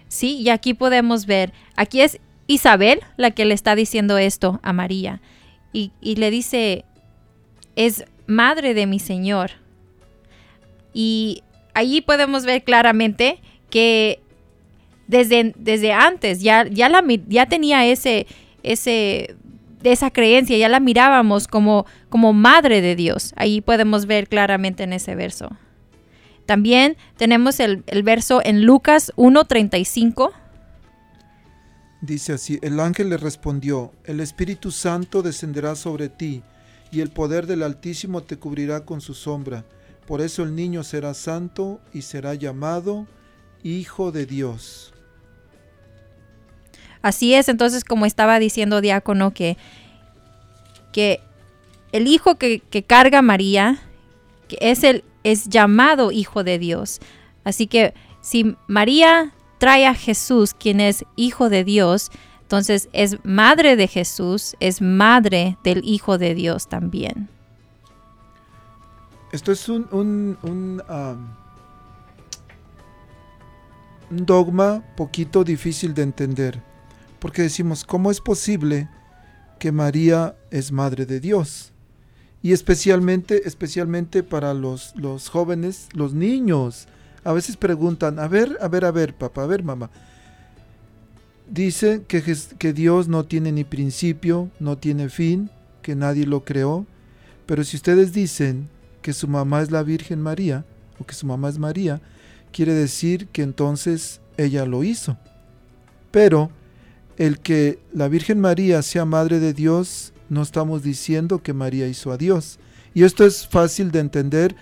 Sí, 0.08 0.38
y 0.38 0.50
aquí 0.50 0.74
podemos 0.74 1.26
ver, 1.26 1.54
aquí 1.76 2.02
es 2.02 2.20
Isabel 2.48 3.02
la 3.18 3.32
que 3.32 3.46
le 3.46 3.54
está 3.54 3.76
diciendo 3.76 4.18
esto 4.18 4.60
a 4.64 4.74
María. 4.74 5.22
Y, 5.72 5.92
y 6.02 6.16
le 6.16 6.32
dice, 6.32 6.86
es 7.80 8.04
madre 8.28 8.74
de 8.74 8.86
mi 8.86 9.00
Señor. 9.00 9.52
Y 10.94 11.44
allí 11.74 12.02
podemos 12.02 12.44
ver 12.44 12.66
claramente 12.66 13.40
que 13.70 14.20
desde, 15.08 15.54
desde 15.58 15.94
antes 15.94 16.42
ya, 16.42 16.68
ya, 16.68 16.90
la, 16.90 17.02
ya 17.30 17.46
tenía 17.46 17.86
ese, 17.86 18.28
ese, 18.64 19.34
esa 19.82 20.12
creencia, 20.12 20.58
ya 20.58 20.68
la 20.68 20.82
mirábamos 20.82 21.48
como, 21.48 21.86
como 22.10 22.34
madre 22.34 22.82
de 22.82 22.98
Dios. 22.98 23.32
Ahí 23.38 23.62
podemos 23.62 24.08
ver 24.08 24.28
claramente 24.28 24.84
en 24.84 24.92
ese 24.92 25.16
verso. 25.16 25.50
También 26.46 26.98
tenemos 27.16 27.62
el, 27.62 27.86
el 27.88 28.04
verso 28.04 28.42
en 28.44 28.66
Lucas 28.66 29.14
1.35. 29.16 30.34
Dice 32.02 32.34
así, 32.34 32.60
el 32.62 32.82
ángel 32.82 33.10
le 33.10 33.16
respondió, 33.16 33.94
el 34.04 34.20
Espíritu 34.20 34.70
Santo 34.70 35.22
descenderá 35.22 35.76
sobre 35.78 36.10
ti 36.10 36.44
y 36.92 37.02
el 37.02 37.10
poder 37.10 37.48
del 37.48 37.64
Altísimo 37.64 38.24
te 38.24 38.38
cubrirá 38.38 38.86
con 38.86 39.02
su 39.02 39.14
sombra. 39.14 39.66
Por 40.08 40.22
eso 40.22 40.44
el 40.44 40.56
niño 40.56 40.84
será 40.84 41.14
santo 41.14 41.80
y 41.94 42.02
será 42.02 42.34
llamado 42.34 43.08
Hijo 43.64 44.12
de 44.12 44.26
Dios. 44.26 44.94
Así 47.02 47.34
es, 47.34 47.48
entonces 47.50 47.84
como 47.84 48.06
estaba 48.06 48.40
diciendo 48.40 48.82
Diácono, 48.82 49.32
que, 49.32 49.58
que 50.92 51.22
el 51.92 52.08
hijo 52.08 52.36
que, 52.36 52.60
que 52.60 52.84
carga 52.84 53.22
María 53.22 53.80
que 54.50 54.58
es, 54.60 54.84
el, 54.84 55.06
es 55.24 55.48
llamado 55.48 56.12
Hijo 56.12 56.44
de 56.44 56.60
Dios. 56.60 57.00
Así 57.46 57.68
que 57.68 57.94
si 58.22 58.56
María 58.68 59.32
trae 59.60 59.86
a 59.86 59.94
Jesús, 59.94 60.54
quien 60.54 60.82
es 60.82 61.06
Hijo 61.16 61.50
de 61.50 61.64
Dios, 61.64 62.12
entonces 62.50 62.89
es 62.93 63.24
madre 63.24 63.76
de 63.76 63.88
Jesús, 63.88 64.56
es 64.60 64.82
madre 64.82 65.60
del 65.64 65.86
Hijo 65.86 66.18
de 66.18 66.34
Dios 66.34 66.68
también. 66.68 67.30
Esto 69.32 69.52
es 69.52 69.70
un, 69.70 69.88
un, 69.91 70.36
un, 70.41 70.82
un 74.10 74.26
dogma 74.26 74.84
poquito 74.97 75.43
difícil 75.43 75.93
de 75.93 76.02
entender. 76.02 76.64
Porque 77.20 77.43
decimos, 77.43 77.86
¿cómo 77.86 78.10
es 78.10 78.20
posible 78.20 78.89
que 79.60 79.72
María 79.72 80.36
es 80.50 80.72
madre 80.72 81.06
de 81.06 81.20
Dios? 81.20 81.72
Y 82.41 82.54
especialmente, 82.54 83.47
especialmente 83.47 84.24
para 84.24 84.56
los, 84.56 84.95
los 84.95 85.30
jóvenes, 85.30 85.88
los 85.93 86.16
niños. 86.16 86.88
A 87.24 87.32
veces 87.32 87.58
preguntan, 87.58 88.18
a 88.18 88.28
ver, 88.28 88.58
a 88.60 88.68
ver, 88.68 88.86
a 88.86 88.91
ver, 88.91 89.14
papá, 89.14 89.43
a 89.43 89.45
ver, 89.45 89.64
mamá. 89.64 89.91
Dice 91.50 92.04
que, 92.08 92.24
que 92.58 92.74
Dios 92.74 93.08
no 93.08 93.26
tiene 93.26 93.52
ni 93.52 93.64
principio, 93.64 94.50
no 94.60 94.78
tiene 94.78 95.10
fin, 95.10 95.50
que 95.82 95.95
nadie 95.95 96.26
lo 96.26 96.43
creó. 96.43 96.86
Pero 97.45 97.64
si 97.64 97.78
ustedes 97.78 98.14
dicen 98.14 98.70
que 99.02 99.14
su 99.14 99.28
mamá 99.28 99.62
es 99.62 99.72
la 99.72 99.82
Virgen 99.82 100.22
María, 100.22 100.66
o 101.00 101.06
que 101.06 101.16
su 101.16 101.26
mamá 101.26 101.50
es 101.50 101.58
María, 101.58 102.02
quiere 102.52 102.74
decir 102.74 103.28
que 103.28 103.41
entonces 103.41 104.22
ella 104.38 104.66
lo 104.66 104.84
hizo. 104.84 105.18
Pero 106.12 106.52
el 107.18 107.39
que 107.39 107.80
la 107.93 108.08
Virgen 108.08 108.39
María 108.39 108.82
sea 108.82 109.06
Madre 109.06 109.39
de 109.39 109.54
Dios, 109.54 110.14
no 110.30 110.41
estamos 110.41 110.84
diciendo 110.84 111.41
que 111.41 111.54
María 111.54 111.88
hizo 111.88 112.12
a 112.12 112.18
Dios. 112.18 112.60
Y 112.93 113.04
esto 113.04 113.26
es 113.26 113.47
fácil 113.47 113.91
de 113.91 114.00
entender 114.00 114.56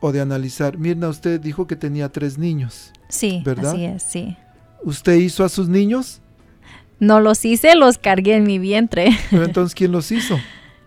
o 0.00 0.12
de 0.12 0.20
analizar. 0.20 0.78
Mirna, 0.78 1.08
usted 1.08 1.40
dijo 1.40 1.66
que 1.66 1.76
tenía 1.76 2.08
tres 2.08 2.38
niños. 2.38 2.92
Sí, 3.08 3.42
¿verdad? 3.44 3.72
así 3.72 3.84
es, 3.84 4.02
sí. 4.02 4.36
¿Usted 4.82 5.14
hizo 5.14 5.44
a 5.44 5.48
sus 5.48 5.68
niños? 5.68 6.20
No 7.00 7.20
los 7.20 7.44
hice, 7.44 7.74
los 7.74 7.98
cargué 7.98 8.36
en 8.36 8.44
mi 8.44 8.58
vientre. 8.58 9.10
Pero 9.30 9.44
entonces, 9.44 9.74
¿quién 9.74 9.92
los 9.92 10.10
hizo? 10.10 10.38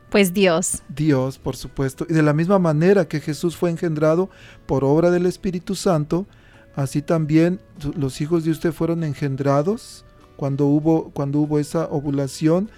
Pues 0.09 0.33
Dios. 0.33 0.83
Dios, 0.89 1.37
por 1.37 1.55
supuesto. 1.55 2.05
Y 2.09 2.13
de 2.13 2.21
la 2.21 2.33
misma 2.33 2.59
manera 2.59 3.07
que 3.07 3.21
Jesús 3.21 3.55
fue 3.55 3.69
engendrado 3.69 4.29
por 4.65 4.83
obra 4.83 5.09
del 5.09 5.25
Espíritu 5.25 5.75
Santo, 5.75 6.27
así 6.75 7.01
también 7.01 7.61
los 7.95 8.19
hijos 8.19 8.43
de 8.43 8.51
usted 8.51 8.73
fueron 8.73 9.03
engendrados 9.03 10.03
cuando 10.41 10.65
hubo, 10.65 11.11
cuando 11.11 11.39
hubo 11.39 11.59
esa 11.59 11.85
ovulación, 11.85 12.71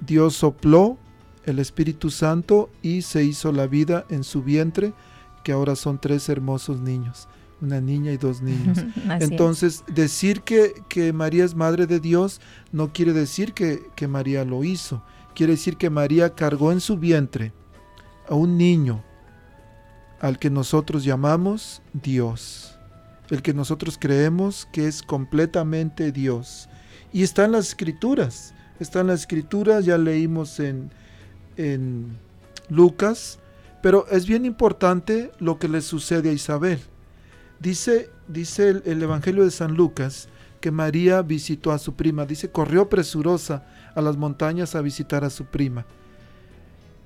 Dios 0.00 0.34
sopló 0.34 0.96
el 1.44 1.58
Espíritu 1.58 2.10
Santo 2.10 2.70
y 2.80 3.02
se 3.02 3.22
hizo 3.22 3.52
la 3.52 3.66
vida 3.66 4.06
en 4.08 4.24
su 4.24 4.42
vientre, 4.42 4.94
que 5.44 5.52
ahora 5.52 5.76
son 5.76 6.00
tres 6.00 6.30
hermosos 6.30 6.80
niños, 6.80 7.28
una 7.62 7.80
niña 7.80 8.12
y 8.12 8.16
dos 8.16 8.42
niños. 8.42 8.78
Entonces, 9.20 9.84
es. 9.86 9.94
decir 9.94 10.42
que, 10.42 10.74
que, 10.88 11.12
María 11.12 11.44
es 11.44 11.54
Madre 11.54 11.86
de 11.86 12.00
Dios 12.00 12.40
no 12.72 12.92
quiere 12.92 13.12
decir 13.12 13.54
que, 13.54 13.88
que 13.94 14.08
María 14.08 14.44
lo 14.44 14.64
hizo, 14.64 15.02
quiere 15.34 15.52
decir 15.52 15.76
que 15.76 15.88
María 15.88 16.34
cargó 16.34 16.72
en 16.72 16.80
su 16.80 16.98
vientre 16.98 17.52
a 18.28 18.34
un 18.34 18.58
niño 18.58 19.02
al 20.20 20.38
que 20.38 20.50
nosotros 20.50 21.04
llamamos 21.04 21.82
Dios, 21.92 22.76
el 23.30 23.42
que 23.42 23.54
nosotros 23.54 23.96
creemos 23.98 24.68
que 24.72 24.86
es 24.86 25.02
completamente 25.02 26.12
Dios 26.12 26.68
y 27.12 27.22
está 27.22 27.44
en 27.44 27.52
las 27.52 27.68
escrituras. 27.68 28.54
Está 28.80 29.00
en 29.00 29.08
las 29.08 29.20
escrituras, 29.20 29.84
ya 29.84 29.98
leímos 29.98 30.58
en, 30.58 30.90
en 31.56 32.16
Lucas, 32.68 33.38
pero 33.82 34.06
es 34.08 34.26
bien 34.26 34.44
importante 34.44 35.30
lo 35.38 35.58
que 35.58 35.68
le 35.68 35.82
sucede 35.82 36.30
a 36.30 36.32
Isabel. 36.32 36.80
Dice, 37.62 38.10
dice 38.26 38.68
el, 38.68 38.82
el, 38.86 39.02
Evangelio 39.02 39.44
de 39.44 39.50
San 39.50 39.74
Lucas 39.74 40.28
que 40.60 40.70
María 40.70 41.22
visitó 41.22 41.70
a 41.70 41.78
su 41.78 41.94
prima. 41.94 42.26
Dice, 42.26 42.50
corrió 42.50 42.88
presurosa 42.88 43.64
a 43.94 44.00
las 44.00 44.16
montañas 44.16 44.74
a 44.74 44.80
visitar 44.80 45.24
a 45.24 45.30
su 45.30 45.44
prima. 45.44 45.86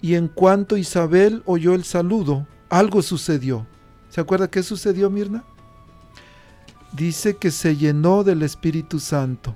Y 0.00 0.14
en 0.14 0.28
cuanto 0.28 0.76
Isabel 0.76 1.42
oyó 1.46 1.74
el 1.74 1.84
saludo, 1.84 2.46
algo 2.70 3.02
sucedió. 3.02 3.66
¿Se 4.08 4.20
acuerda 4.20 4.50
qué 4.50 4.62
sucedió, 4.62 5.10
Mirna? 5.10 5.44
Dice 6.92 7.36
que 7.36 7.50
se 7.50 7.76
llenó 7.76 8.24
del 8.24 8.42
Espíritu 8.42 8.98
Santo 8.98 9.54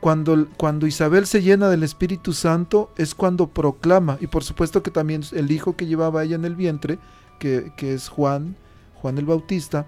cuando, 0.00 0.46
cuando 0.56 0.86
Isabel 0.86 1.26
se 1.26 1.42
llena 1.42 1.68
del 1.68 1.82
Espíritu 1.82 2.32
Santo 2.32 2.92
es 2.96 3.14
cuando 3.14 3.48
proclama, 3.48 4.16
y 4.20 4.28
por 4.28 4.44
supuesto 4.44 4.82
que 4.82 4.90
también 4.90 5.22
el 5.32 5.50
hijo 5.50 5.76
que 5.76 5.86
llevaba 5.86 6.22
ella 6.22 6.36
en 6.36 6.44
el 6.44 6.54
vientre, 6.54 6.98
que, 7.38 7.72
que 7.76 7.94
es 7.94 8.08
Juan, 8.08 8.56
Juan 9.00 9.18
el 9.18 9.24
Bautista, 9.24 9.86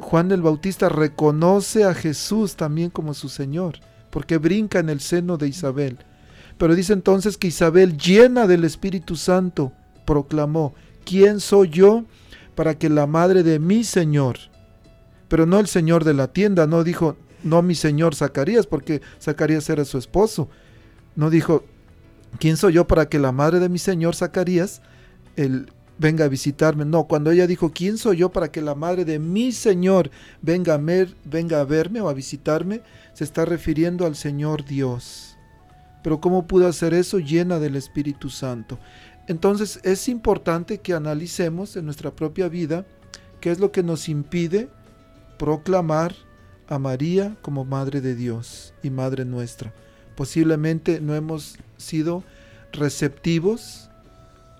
Juan 0.00 0.32
el 0.32 0.42
Bautista 0.42 0.88
reconoce 0.88 1.84
a 1.84 1.94
Jesús 1.94 2.56
también 2.56 2.90
como 2.90 3.14
su 3.14 3.28
Señor, 3.28 3.78
porque 4.10 4.38
brinca 4.38 4.78
en 4.78 4.88
el 4.88 5.00
seno 5.00 5.36
de 5.36 5.48
Isabel. 5.48 5.98
Pero 6.58 6.74
dice 6.74 6.92
entonces 6.92 7.36
que 7.36 7.48
Isabel, 7.48 7.96
llena 7.96 8.46
del 8.46 8.64
Espíritu 8.64 9.16
Santo, 9.16 9.72
proclamó, 10.04 10.74
¿quién 11.04 11.40
soy 11.40 11.68
yo 11.68 12.04
para 12.54 12.78
que 12.78 12.88
la 12.88 13.06
madre 13.06 13.42
de 13.42 13.58
mi 13.58 13.84
Señor, 13.84 14.38
pero 15.28 15.46
no 15.46 15.58
el 15.58 15.66
Señor 15.66 16.04
de 16.04 16.14
la 16.14 16.28
tienda, 16.28 16.66
no 16.66 16.84
dijo, 16.84 17.16
no 17.42 17.62
mi 17.62 17.74
Señor 17.74 18.14
Zacarías, 18.14 18.66
porque 18.66 19.00
Zacarías 19.20 19.68
era 19.70 19.84
su 19.84 19.98
esposo, 19.98 20.48
no 21.16 21.30
dijo, 21.30 21.64
¿quién 22.38 22.56
soy 22.56 22.74
yo 22.74 22.86
para 22.86 23.08
que 23.08 23.18
la 23.18 23.32
madre 23.32 23.58
de 23.58 23.68
mi 23.68 23.78
Señor 23.78 24.14
Zacarías 24.14 24.82
el, 25.36 25.72
venga 26.02 26.26
a 26.26 26.28
visitarme? 26.28 26.84
No, 26.84 27.04
cuando 27.04 27.30
ella 27.30 27.46
dijo, 27.46 27.72
¿quién 27.72 27.96
soy 27.96 28.18
yo 28.18 28.30
para 28.30 28.50
que 28.50 28.60
la 28.60 28.74
madre 28.74 29.06
de 29.06 29.18
mi 29.18 29.52
Señor 29.52 30.10
venga 30.42 30.74
a, 30.74 30.80
venga 31.24 31.60
a 31.60 31.64
verme 31.64 32.02
o 32.02 32.08
a 32.08 32.14
visitarme? 32.14 32.82
Se 33.14 33.24
está 33.24 33.46
refiriendo 33.46 34.04
al 34.04 34.16
Señor 34.16 34.66
Dios. 34.66 35.38
Pero 36.02 36.20
¿cómo 36.20 36.46
pudo 36.46 36.66
hacer 36.66 36.92
eso? 36.92 37.18
Llena 37.20 37.58
del 37.58 37.76
Espíritu 37.76 38.28
Santo. 38.28 38.78
Entonces 39.28 39.80
es 39.84 40.08
importante 40.08 40.78
que 40.78 40.92
analicemos 40.92 41.76
en 41.76 41.84
nuestra 41.84 42.10
propia 42.10 42.48
vida 42.48 42.84
qué 43.40 43.52
es 43.52 43.60
lo 43.60 43.70
que 43.70 43.84
nos 43.84 44.08
impide 44.08 44.68
proclamar 45.38 46.14
a 46.68 46.78
María 46.78 47.36
como 47.42 47.64
Madre 47.64 48.00
de 48.00 48.16
Dios 48.16 48.74
y 48.82 48.90
Madre 48.90 49.24
nuestra. 49.24 49.72
Posiblemente 50.16 51.00
no 51.00 51.14
hemos 51.14 51.56
sido 51.76 52.24
receptivos 52.72 53.90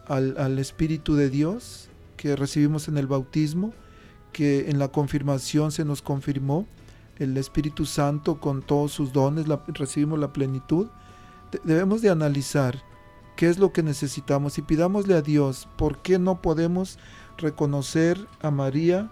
al, 0.07 0.37
al, 0.39 0.59
Espíritu 0.59 1.15
de 1.15 1.31
Dios 1.31 1.89
que 2.17 2.37
recibimos 2.37 2.89
en 2.89 2.99
el 2.99 3.07
bautismo, 3.07 3.73
que 4.33 4.71
en 4.71 4.79
la 4.79 4.89
confirmación 4.89 5.73
se 5.73 5.85
nos 5.85 6.03
confirmó, 6.03 6.67
el 7.19 7.37
Espíritu 7.37 7.87
Santo 7.87 8.41
con 8.41 8.63
todos 8.63 8.93
sus 8.93 9.13
dones, 9.13 9.47
recibimos 9.69 10.19
la 10.19 10.33
plenitud. 10.33 10.89
debemos 11.65 12.03
de 12.03 12.11
analizar 12.11 12.83
qué 13.37 13.49
es 13.49 13.59
lo 13.59 13.73
que 13.73 13.83
necesitamos 13.83 14.59
y 14.59 14.63
pidámosle 14.63 15.15
a 15.15 15.23
Dios 15.23 15.69
por 15.77 15.99
qué 15.99 16.19
no 16.19 16.41
podemos 16.41 16.99
reconocer 17.39 18.27
a 18.41 18.51
María 18.51 19.11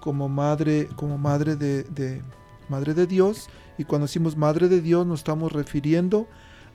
como 0.00 0.28
madre, 0.28 0.88
como 0.96 1.18
madre 1.18 1.56
de, 1.56 1.84
de, 1.84 2.22
madre 2.68 2.94
de 2.94 3.06
Dios 3.06 3.48
y 3.78 3.84
cuando 3.84 4.06
decimos 4.06 4.36
madre 4.36 4.68
de 4.68 4.80
Dios 4.80 5.06
nos 5.06 5.20
estamos 5.20 5.52
refiriendo 5.52 6.26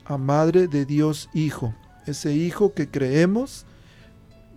a 0.05 0.17
madre 0.17 0.67
de 0.67 0.85
Dios 0.85 1.29
Hijo, 1.33 1.73
ese 2.05 2.33
Hijo 2.33 2.73
que 2.73 2.89
creemos 2.89 3.65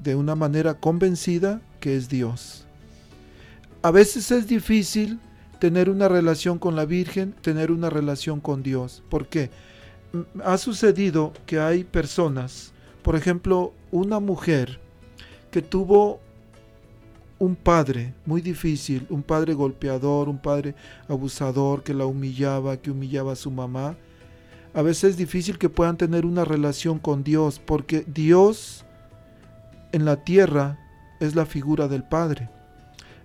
de 0.03 0.17
una 0.17 0.35
manera 0.35 0.75
convencida 0.75 1.61
que 1.81 1.97
es 1.97 2.09
Dios. 2.09 2.67
A 3.83 3.91
veces 3.91 4.31
es 4.31 4.47
difícil 4.47 5.19
tener 5.59 5.91
una 5.91 6.09
relación 6.09 6.59
con 6.59 6.77
la 6.77 6.85
Virgen, 6.85 7.33
tener 7.43 7.71
una 7.71 7.91
relación 7.91 8.41
con 8.41 8.63
Dios. 8.63 9.03
¿Por 9.09 9.29
qué? 9.29 9.51
ha 10.45 10.59
sucedido 10.59 11.33
que 11.47 11.59
hay 11.59 11.85
personas, 11.85 12.73
por 13.03 13.17
ejemplo, 13.17 13.73
una 13.91 14.21
mujer 14.21 14.81
que 15.51 15.63
tuvo 15.63 16.21
un 17.39 17.57
padre 17.57 18.15
muy 18.25 18.41
difícil, 18.41 19.07
un 19.11 19.23
padre 19.23 19.55
golpeador, 19.55 20.29
un 20.29 20.39
padre 20.39 20.75
abusador 21.09 21.83
que 21.83 21.95
la 21.95 22.07
humillaba, 22.07 22.77
que 22.77 22.91
humillaba 22.91 23.33
a 23.33 23.37
su 23.37 23.51
mamá. 23.51 23.97
A 24.75 24.83
veces 24.83 25.11
es 25.11 25.17
difícil 25.17 25.59
que 25.59 25.69
puedan 25.69 25.97
tener 25.97 26.27
una 26.27 26.45
relación 26.45 26.99
con 26.99 27.23
Dios, 27.23 27.61
porque 27.65 28.05
Dios 28.07 28.85
en 29.93 30.05
la 30.05 30.25
tierra 30.25 30.79
es 31.21 31.35
la 31.35 31.47
figura 31.47 31.87
del 31.87 32.03
Padre. 32.03 32.51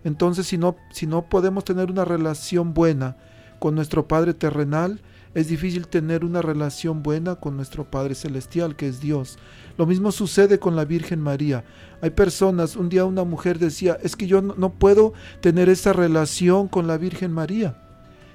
Entonces, 0.04 0.48
si 0.48 0.58
no, 0.58 0.76
si 0.92 1.08
no 1.08 1.24
podemos 1.24 1.66
tener 1.66 1.90
una 1.90 2.06
relación 2.06 2.74
buena 2.74 3.18
con 3.60 3.76
nuestro 3.76 4.08
Padre 4.08 4.34
terrenal, 4.34 5.02
es 5.36 5.48
difícil 5.48 5.88
tener 5.88 6.26
una 6.26 6.42
relación 6.42 7.04
buena 7.04 7.36
con 7.36 7.56
nuestro 7.56 7.90
Padre 7.90 8.16
Celestial, 8.16 8.76
que 8.76 8.88
es 8.88 9.00
Dios. 9.00 9.38
Lo 9.78 9.86
mismo 9.86 10.12
sucede 10.12 10.60
con 10.60 10.76
la 10.76 10.86
Virgen 10.86 11.22
María. 11.22 11.64
Hay 12.02 12.10
personas, 12.12 12.76
un 12.76 12.90
día 12.90 13.06
una 13.06 13.24
mujer 13.24 13.60
decía, 13.60 13.98
es 14.02 14.16
que 14.16 14.28
yo 14.28 14.42
no, 14.42 14.74
puedo 14.74 15.14
tener 15.42 15.70
esa 15.70 15.94
relación 15.94 16.68
con 16.68 16.88
la 16.88 16.98
Virgen 16.98 17.32
María. 17.32 17.78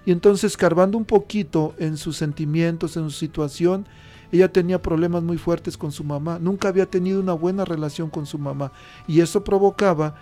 Y 0.07 0.13
entonces, 0.13 0.57
carbando 0.57 0.99
un 0.99 1.05
poquito 1.05 1.75
en 1.79 1.97
sus 1.97 2.17
sentimientos, 2.17 2.97
en 2.97 3.05
su 3.05 3.17
situación, 3.17 3.87
ella 4.33 4.53
tenía 4.53 4.83
problemas 4.83 5.23
muy 5.23 5.39
fuertes 5.39 5.77
con 5.77 5.93
su 5.93 6.05
mamá. 6.05 6.39
Nunca 6.41 6.69
había 6.69 6.87
tenido 6.87 7.21
una 7.21 7.33
buena 7.33 7.65
relación 7.65 8.11
con 8.11 8.27
su 8.27 8.39
mamá. 8.39 8.73
Y 9.07 9.21
eso 9.21 9.45
provocaba 9.45 10.17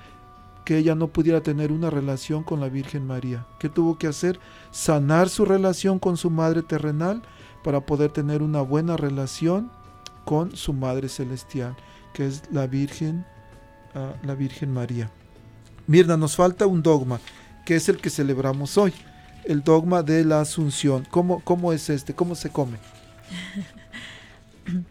que 0.64 0.78
ella 0.78 0.94
no 0.94 1.08
pudiera 1.08 1.42
tener 1.42 1.72
una 1.72 1.90
relación 1.90 2.44
con 2.44 2.60
la 2.60 2.68
Virgen 2.68 3.06
María. 3.06 3.46
¿Qué 3.58 3.68
tuvo 3.68 3.98
que 3.98 4.06
hacer? 4.06 4.38
Sanar 4.70 5.28
su 5.28 5.44
relación 5.44 5.98
con 5.98 6.16
su 6.16 6.30
madre 6.30 6.62
terrenal 6.62 7.22
para 7.64 7.80
poder 7.80 8.10
tener 8.10 8.42
una 8.42 8.60
buena 8.60 8.96
relación 8.96 9.70
con 10.24 10.54
su 10.56 10.72
madre 10.72 11.08
celestial, 11.08 11.76
que 12.12 12.26
es 12.26 12.42
la 12.52 12.66
Virgen, 12.66 13.24
ah, 13.94 14.14
la 14.22 14.34
Virgen 14.34 14.72
María. 14.72 15.10
Mirna, 15.86 16.16
nos 16.16 16.36
falta 16.36 16.66
un 16.66 16.82
dogma, 16.82 17.20
que 17.64 17.76
es 17.76 17.88
el 17.88 17.96
que 17.96 18.10
celebramos 18.10 18.78
hoy, 18.78 18.92
el 19.44 19.62
dogma 19.62 20.02
de 20.02 20.24
la 20.24 20.40
Asunción. 20.40 21.06
¿Cómo, 21.10 21.40
cómo 21.40 21.72
es 21.72 21.90
este? 21.90 22.14
¿Cómo 22.14 22.34
se 22.34 22.50
come? 22.50 22.78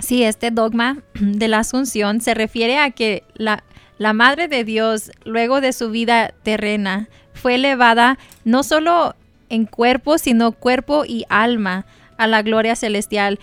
Sí, 0.00 0.22
este 0.22 0.52
dogma 0.52 0.98
de 1.20 1.48
la 1.48 1.58
Asunción 1.58 2.20
se 2.20 2.32
refiere 2.32 2.78
a 2.78 2.92
que 2.92 3.24
la, 3.34 3.64
la 3.98 4.12
Madre 4.12 4.46
de 4.46 4.62
Dios, 4.62 5.10
luego 5.24 5.60
de 5.60 5.72
su 5.72 5.90
vida 5.90 6.32
terrena, 6.44 7.08
fue 7.34 7.56
elevada 7.56 8.16
no 8.44 8.62
solo 8.62 9.16
en 9.48 9.66
cuerpo, 9.66 10.18
sino 10.18 10.52
cuerpo 10.52 11.04
y 11.04 11.24
alma 11.28 11.84
a 12.16 12.28
la 12.28 12.42
gloria 12.42 12.76
celestial. 12.76 13.40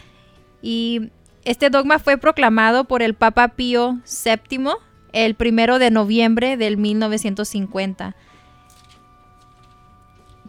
Y 0.62 1.12
este 1.44 1.70
dogma 1.70 2.00
fue 2.00 2.18
proclamado 2.18 2.86
por 2.86 3.02
el 3.02 3.16
Papa 3.16 3.50
Pío 3.50 4.00
VII 4.24 4.70
el 5.14 5.36
primero 5.36 5.80
de 5.80 5.92
noviembre 5.92 6.58
del 6.58 6.78
1950. 6.78 8.16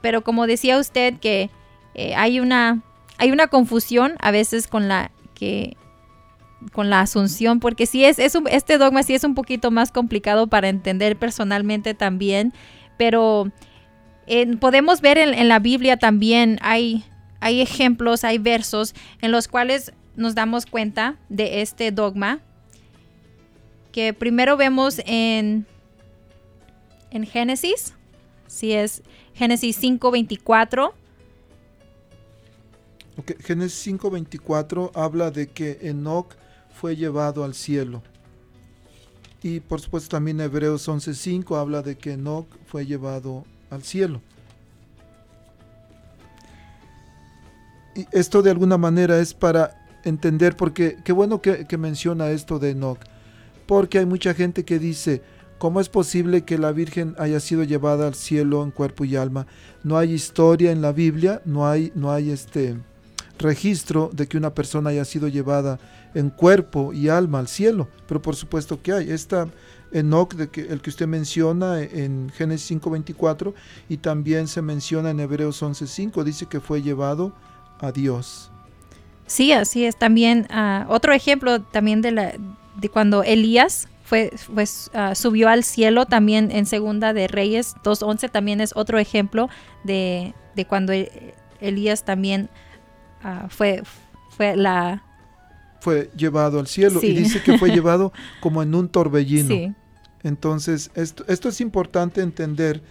Pero 0.00 0.22
como 0.22 0.46
decía 0.46 0.78
usted 0.78 1.18
que 1.18 1.50
eh, 1.94 2.14
hay, 2.14 2.40
una, 2.40 2.82
hay 3.18 3.32
una 3.32 3.48
confusión 3.48 4.14
a 4.20 4.30
veces 4.30 4.66
con 4.66 4.88
la 4.88 5.10
que 5.34 5.76
con 6.72 6.90
la 6.90 7.00
asunción, 7.00 7.60
porque 7.60 7.86
sí 7.86 8.04
es, 8.04 8.18
es 8.18 8.36
este 8.50 8.78
dogma 8.78 9.02
sí 9.02 9.14
es 9.14 9.24
un 9.24 9.34
poquito 9.34 9.70
más 9.70 9.92
complicado 9.92 10.46
para 10.46 10.68
entender 10.68 11.16
personalmente 11.16 11.94
también, 11.94 12.52
pero 12.96 13.52
podemos 14.58 15.00
ver 15.00 15.18
en, 15.18 15.48
la 15.48 15.58
Biblia 15.58 15.96
también 15.96 16.58
hay, 16.62 17.04
hay 17.40 17.60
ejemplos, 17.60 18.24
hay 18.24 18.38
versos 18.38 18.94
en 19.20 19.30
los 19.30 19.48
cuales 19.48 19.92
nos 20.16 20.34
damos 20.34 20.66
cuenta 20.66 21.16
de 21.28 21.60
este 21.62 21.92
dogma, 21.92 22.40
que 23.92 24.12
primero 24.12 24.56
vemos 24.56 25.00
en, 25.06 25.66
en 27.10 27.26
Génesis, 27.26 27.94
si 28.46 28.72
es 28.72 29.02
Génesis 29.36 29.80
5.24. 29.82 30.92
Okay. 33.18 33.36
Génesis 33.40 33.86
5.24 33.86 34.90
habla 34.94 35.30
de 35.30 35.48
que 35.48 35.78
Enoch 35.82 36.34
fue 36.80 36.96
llevado 36.96 37.44
al 37.44 37.54
cielo. 37.54 38.02
Y 39.42 39.60
por 39.60 39.80
supuesto 39.80 40.08
también 40.08 40.40
Hebreos 40.40 40.88
11.5 40.88 41.58
habla 41.58 41.82
de 41.82 41.96
que 41.96 42.12
Enoch 42.12 42.46
fue 42.66 42.86
llevado 42.86 43.44
al 43.70 43.82
cielo. 43.82 44.22
Y 47.94 48.06
esto 48.12 48.42
de 48.42 48.50
alguna 48.50 48.78
manera 48.78 49.18
es 49.20 49.34
para 49.34 49.86
entender, 50.04 50.56
porque 50.56 50.96
qué 51.04 51.12
bueno 51.12 51.40
que, 51.42 51.66
que 51.66 51.78
menciona 51.78 52.30
esto 52.30 52.58
de 52.58 52.70
Enoch, 52.70 52.98
porque 53.66 53.98
hay 53.98 54.06
mucha 54.06 54.34
gente 54.34 54.64
que 54.64 54.78
dice, 54.78 55.22
¿cómo 55.58 55.80
es 55.80 55.88
posible 55.88 56.42
que 56.42 56.58
la 56.58 56.72
Virgen 56.72 57.14
haya 57.18 57.40
sido 57.40 57.62
llevada 57.64 58.06
al 58.06 58.14
cielo 58.14 58.62
en 58.62 58.70
cuerpo 58.70 59.04
y 59.04 59.16
alma? 59.16 59.46
No 59.82 59.98
hay 59.98 60.12
historia 60.12 60.72
en 60.72 60.82
la 60.82 60.92
Biblia, 60.92 61.42
no 61.44 61.68
hay, 61.68 61.92
no 61.94 62.12
hay 62.12 62.30
este 62.30 62.76
registro 63.38 64.10
de 64.12 64.26
que 64.26 64.36
una 64.36 64.54
persona 64.54 64.90
haya 64.90 65.04
sido 65.04 65.28
llevada 65.28 65.78
en 66.14 66.30
cuerpo 66.30 66.92
y 66.92 67.08
alma 67.08 67.38
al 67.38 67.48
cielo, 67.48 67.88
pero 68.08 68.22
por 68.22 68.36
supuesto 68.36 68.80
que 68.80 68.92
hay. 68.92 69.10
Esta 69.10 69.48
Enoch, 69.92 70.34
de 70.34 70.48
que, 70.48 70.62
el 70.62 70.80
que 70.80 70.90
usted 70.90 71.06
menciona 71.06 71.80
en 71.80 72.30
Génesis 72.34 72.80
5.24 72.80 73.54
y 73.88 73.98
también 73.98 74.48
se 74.48 74.62
menciona 74.62 75.10
en 75.10 75.20
Hebreos 75.20 75.62
11.5, 75.62 76.24
dice 76.24 76.46
que 76.46 76.60
fue 76.60 76.82
llevado 76.82 77.32
a 77.80 77.92
Dios. 77.92 78.50
Sí, 79.26 79.52
así 79.52 79.84
es. 79.84 79.96
También 79.96 80.46
uh, 80.50 80.90
otro 80.90 81.12
ejemplo 81.12 81.60
también 81.62 82.00
de, 82.02 82.12
la, 82.12 82.34
de 82.80 82.88
cuando 82.88 83.22
Elías 83.22 83.88
fue, 84.06 84.32
pues, 84.54 84.88
uh, 84.94 85.16
subió 85.16 85.48
al 85.48 85.64
cielo, 85.64 86.06
también 86.06 86.52
en 86.52 86.64
Segunda 86.64 87.12
de 87.12 87.26
Reyes 87.26 87.74
2.11 87.82 88.30
también 88.30 88.60
es 88.60 88.70
otro 88.76 89.00
ejemplo 89.00 89.48
de, 89.82 90.32
de 90.54 90.64
cuando 90.64 90.92
Elías 91.60 92.04
también 92.04 92.48
uh, 93.24 93.48
fue, 93.48 93.82
fue 94.30 94.56
la 94.56 95.02
fue 95.80 96.10
llevado 96.16 96.60
al 96.60 96.68
cielo 96.68 97.00
y 97.02 97.16
dice 97.16 97.42
que 97.42 97.58
fue 97.58 97.70
llevado 97.74 98.12
como 98.40 98.62
en 98.62 98.76
un 98.76 98.88
torbellino. 98.88 99.74
Entonces, 100.22 100.90
esto, 100.94 101.24
esto 101.26 101.48
es 101.48 101.60
importante 101.60 102.20
entender 102.20 102.82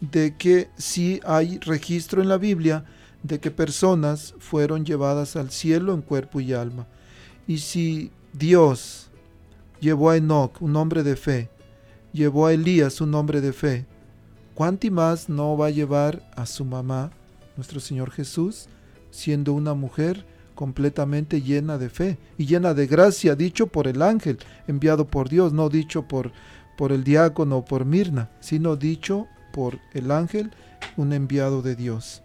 de 0.00 0.34
que 0.36 0.68
sí 0.76 1.20
hay 1.24 1.58
registro 1.58 2.22
en 2.22 2.28
la 2.28 2.38
Biblia 2.38 2.84
de 3.22 3.40
que 3.40 3.50
personas 3.50 4.34
fueron 4.38 4.86
llevadas 4.86 5.36
al 5.36 5.50
cielo 5.50 5.92
en 5.92 6.00
cuerpo 6.00 6.40
y 6.40 6.54
alma. 6.54 6.86
Y 7.46 7.58
si 7.58 8.10
Dios 8.32 9.10
llevó 9.82 10.10
a 10.10 10.16
Enoch, 10.16 10.62
un 10.62 10.76
hombre 10.76 11.02
de 11.02 11.16
fe, 11.16 11.50
llevó 12.12 12.46
a 12.46 12.52
Elías, 12.52 13.00
un 13.00 13.14
hombre 13.16 13.40
de 13.40 13.52
fe. 13.52 13.84
¿Cuánto 14.54 14.88
más 14.92 15.28
no 15.28 15.56
va 15.56 15.66
a 15.66 15.70
llevar 15.70 16.22
a 16.36 16.46
su 16.46 16.64
mamá, 16.64 17.10
nuestro 17.56 17.80
Señor 17.80 18.12
Jesús, 18.12 18.68
siendo 19.10 19.52
una 19.52 19.74
mujer 19.74 20.24
completamente 20.54 21.42
llena 21.42 21.78
de 21.78 21.90
fe 21.90 22.18
y 22.38 22.46
llena 22.46 22.74
de 22.74 22.86
gracia, 22.86 23.34
dicho 23.34 23.66
por 23.66 23.88
el 23.88 24.02
ángel, 24.02 24.38
enviado 24.68 25.08
por 25.08 25.28
Dios, 25.28 25.52
no 25.52 25.68
dicho 25.68 26.02
por, 26.02 26.30
por 26.78 26.92
el 26.92 27.02
diácono 27.02 27.58
o 27.58 27.64
por 27.64 27.84
Mirna, 27.84 28.30
sino 28.38 28.76
dicho 28.76 29.26
por 29.52 29.80
el 29.94 30.12
ángel, 30.12 30.52
un 30.96 31.12
enviado 31.12 31.60
de 31.60 31.74
Dios. 31.74 32.22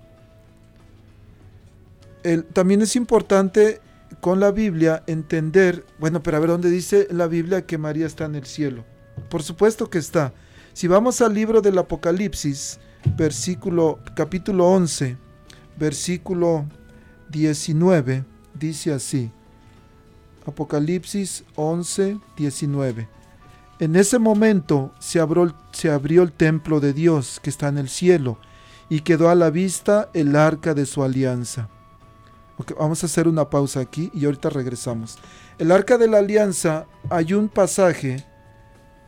también 2.53 2.84
es 2.84 2.95
importante 2.95 3.82
con 4.28 4.41
la 4.41 4.51
Biblia 4.51 5.05
entender, 5.07 5.86
bueno, 5.99 6.21
pero 6.21 6.36
a 6.36 6.41
ver 6.41 6.49
dónde 6.49 6.69
dice 6.69 7.07
la 7.11 7.28
Biblia 7.28 7.65
que 7.65 7.78
María 7.78 8.05
está 8.05 8.25
en 8.25 8.36
el 8.36 8.45
cielo. 8.45 8.84
Por 9.30 9.41
supuesto 9.41 9.89
que 9.89 9.99
está. 9.99 10.34
Si 10.73 10.89
vamos 10.89 11.21
al 11.21 11.34
libro 11.34 11.61
del 11.61 11.78
Apocalipsis, 11.78 12.78
versículo 13.15 13.99
capítulo 14.17 14.67
11, 14.67 15.15
versículo 15.80 16.65
19, 17.30 18.25
dice 18.53 18.91
así. 18.91 19.32
Apocalipsis 20.45 21.45
11, 21.55 22.19
19. 22.36 23.07
En 23.80 23.95
ese 23.95 24.19
momento 24.19 24.93
se 24.99 25.21
abrió, 25.21 25.55
se 25.71 25.89
abrió, 25.89 26.23
el 26.23 26.34
templo 26.34 26.82
de 26.82 26.91
Dios 26.91 27.39
que 27.41 27.49
está 27.49 27.69
en 27.69 27.78
el 27.78 27.88
cielo 27.88 28.39
y 28.89 28.99
quedó 28.99 29.30
a 29.30 29.36
la 29.36 29.51
vista 29.51 30.09
el 30.13 30.36
arca 30.36 30.73
de 30.73 30.86
su 30.86 31.01
alianza. 31.01 31.69
Vamos 32.78 33.03
a 33.03 33.05
hacer 33.05 33.28
una 33.28 33.49
pausa 33.49 33.80
aquí 33.80 34.12
y 34.14 34.26
ahorita 34.26 34.49
regresamos. 34.49 35.18
El 35.58 35.72
arca 35.72 35.97
de 35.97 36.08
la 36.08 36.20
alianza, 36.20 36.86
hay 37.10 37.34
un 37.34 37.49
pasaje, 37.49 38.26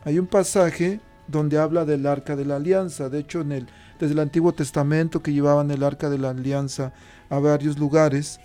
hay 0.04 0.20
un 0.20 0.28
pasaje 0.28 1.00
donde 1.28 1.58
habla 1.58 1.86
del 1.86 2.06
arca 2.06 2.36
de 2.36 2.45
la 2.45 2.58
alianza. 2.58 3.10
De 3.10 3.20
hecho, 3.20 3.41
en 3.41 3.52
el, 3.52 3.68
desde 4.00 4.14
el 4.14 4.20
Antiguo 4.20 4.54
Testamento 4.54 5.22
que 5.22 5.34
llevaban 5.34 5.72
el 5.72 5.84
arca 5.84 6.10
de 6.10 6.18
la 6.18 6.32
alianza 6.32 6.93
a 7.30 7.39
varios 7.39 7.78
lugares. 7.78 8.39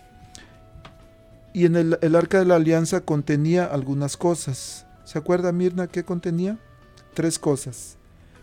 Y 1.52 1.66
en 1.66 1.76
el, 1.76 1.98
el 2.02 2.16
arca 2.16 2.38
de 2.38 2.44
la 2.44 2.56
alianza 2.56 3.00
contenía 3.00 3.64
algunas 3.64 4.16
cosas. 4.16 4.86
¿Se 5.04 5.18
acuerda 5.18 5.52
Mirna 5.52 5.86
qué 5.86 6.04
contenía? 6.04 6.58
Tres 7.14 7.38
cosas. 7.38 7.96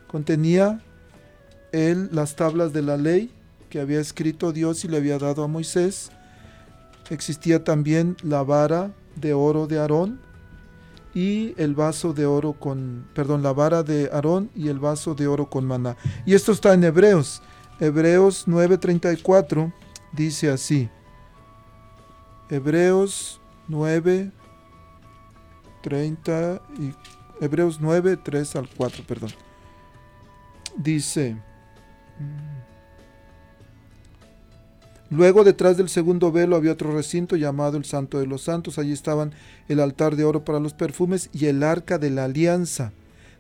Contenía 0.07 0.81
él 1.71 2.09
las 2.11 2.35
tablas 2.35 2.73
de 2.73 2.81
la 2.81 2.97
ley 2.97 3.31
que 3.69 3.79
había 3.79 3.99
escrito 3.99 4.51
Dios 4.51 4.83
y 4.83 4.87
le 4.87 4.97
había 4.97 5.17
dado 5.17 5.43
a 5.43 5.47
Moisés. 5.47 6.11
Existía 7.11 7.63
también 7.63 8.17
la 8.23 8.41
vara 8.41 8.91
de 9.15 9.35
oro 9.35 9.67
de 9.67 9.77
Aarón 9.77 10.19
y 11.13 11.53
el 11.61 11.75
vaso 11.75 12.13
de 12.13 12.25
oro 12.25 12.53
con, 12.53 13.07
perdón, 13.13 13.43
la 13.43 13.53
vara 13.53 13.83
de 13.83 14.09
Aarón 14.11 14.49
y 14.55 14.69
el 14.69 14.79
vaso 14.79 15.13
de 15.13 15.27
oro 15.27 15.47
con 15.47 15.65
maná. 15.65 15.95
Y 16.25 16.33
esto 16.33 16.51
está 16.51 16.73
en 16.73 16.83
Hebreos. 16.83 17.43
Hebreos 17.79 18.47
9:34 18.47 19.71
dice 20.13 20.49
así. 20.49 20.89
Hebreos 22.49 23.39
9 23.67 24.31
30 25.81 26.61
y 26.79 26.93
Hebreos 27.43 27.79
9, 27.81 28.17
3 28.17 28.55
al 28.55 28.69
4, 28.69 29.03
perdón. 29.05 29.31
Dice, 30.77 31.35
Luego 35.11 35.43
detrás 35.43 35.75
del 35.75 35.89
segundo 35.89 36.31
velo 36.31 36.55
había 36.55 36.71
otro 36.71 36.95
recinto 36.95 37.35
llamado 37.35 37.75
el 37.75 37.83
Santo 37.83 38.17
de 38.17 38.27
los 38.27 38.43
Santos. 38.43 38.79
Allí 38.79 38.93
estaban 38.93 39.33
el 39.67 39.81
altar 39.81 40.15
de 40.15 40.23
oro 40.23 40.45
para 40.45 40.61
los 40.61 40.73
perfumes 40.73 41.29
y 41.33 41.47
el 41.47 41.63
arca 41.63 41.97
de 41.97 42.09
la 42.09 42.23
alianza, 42.23 42.93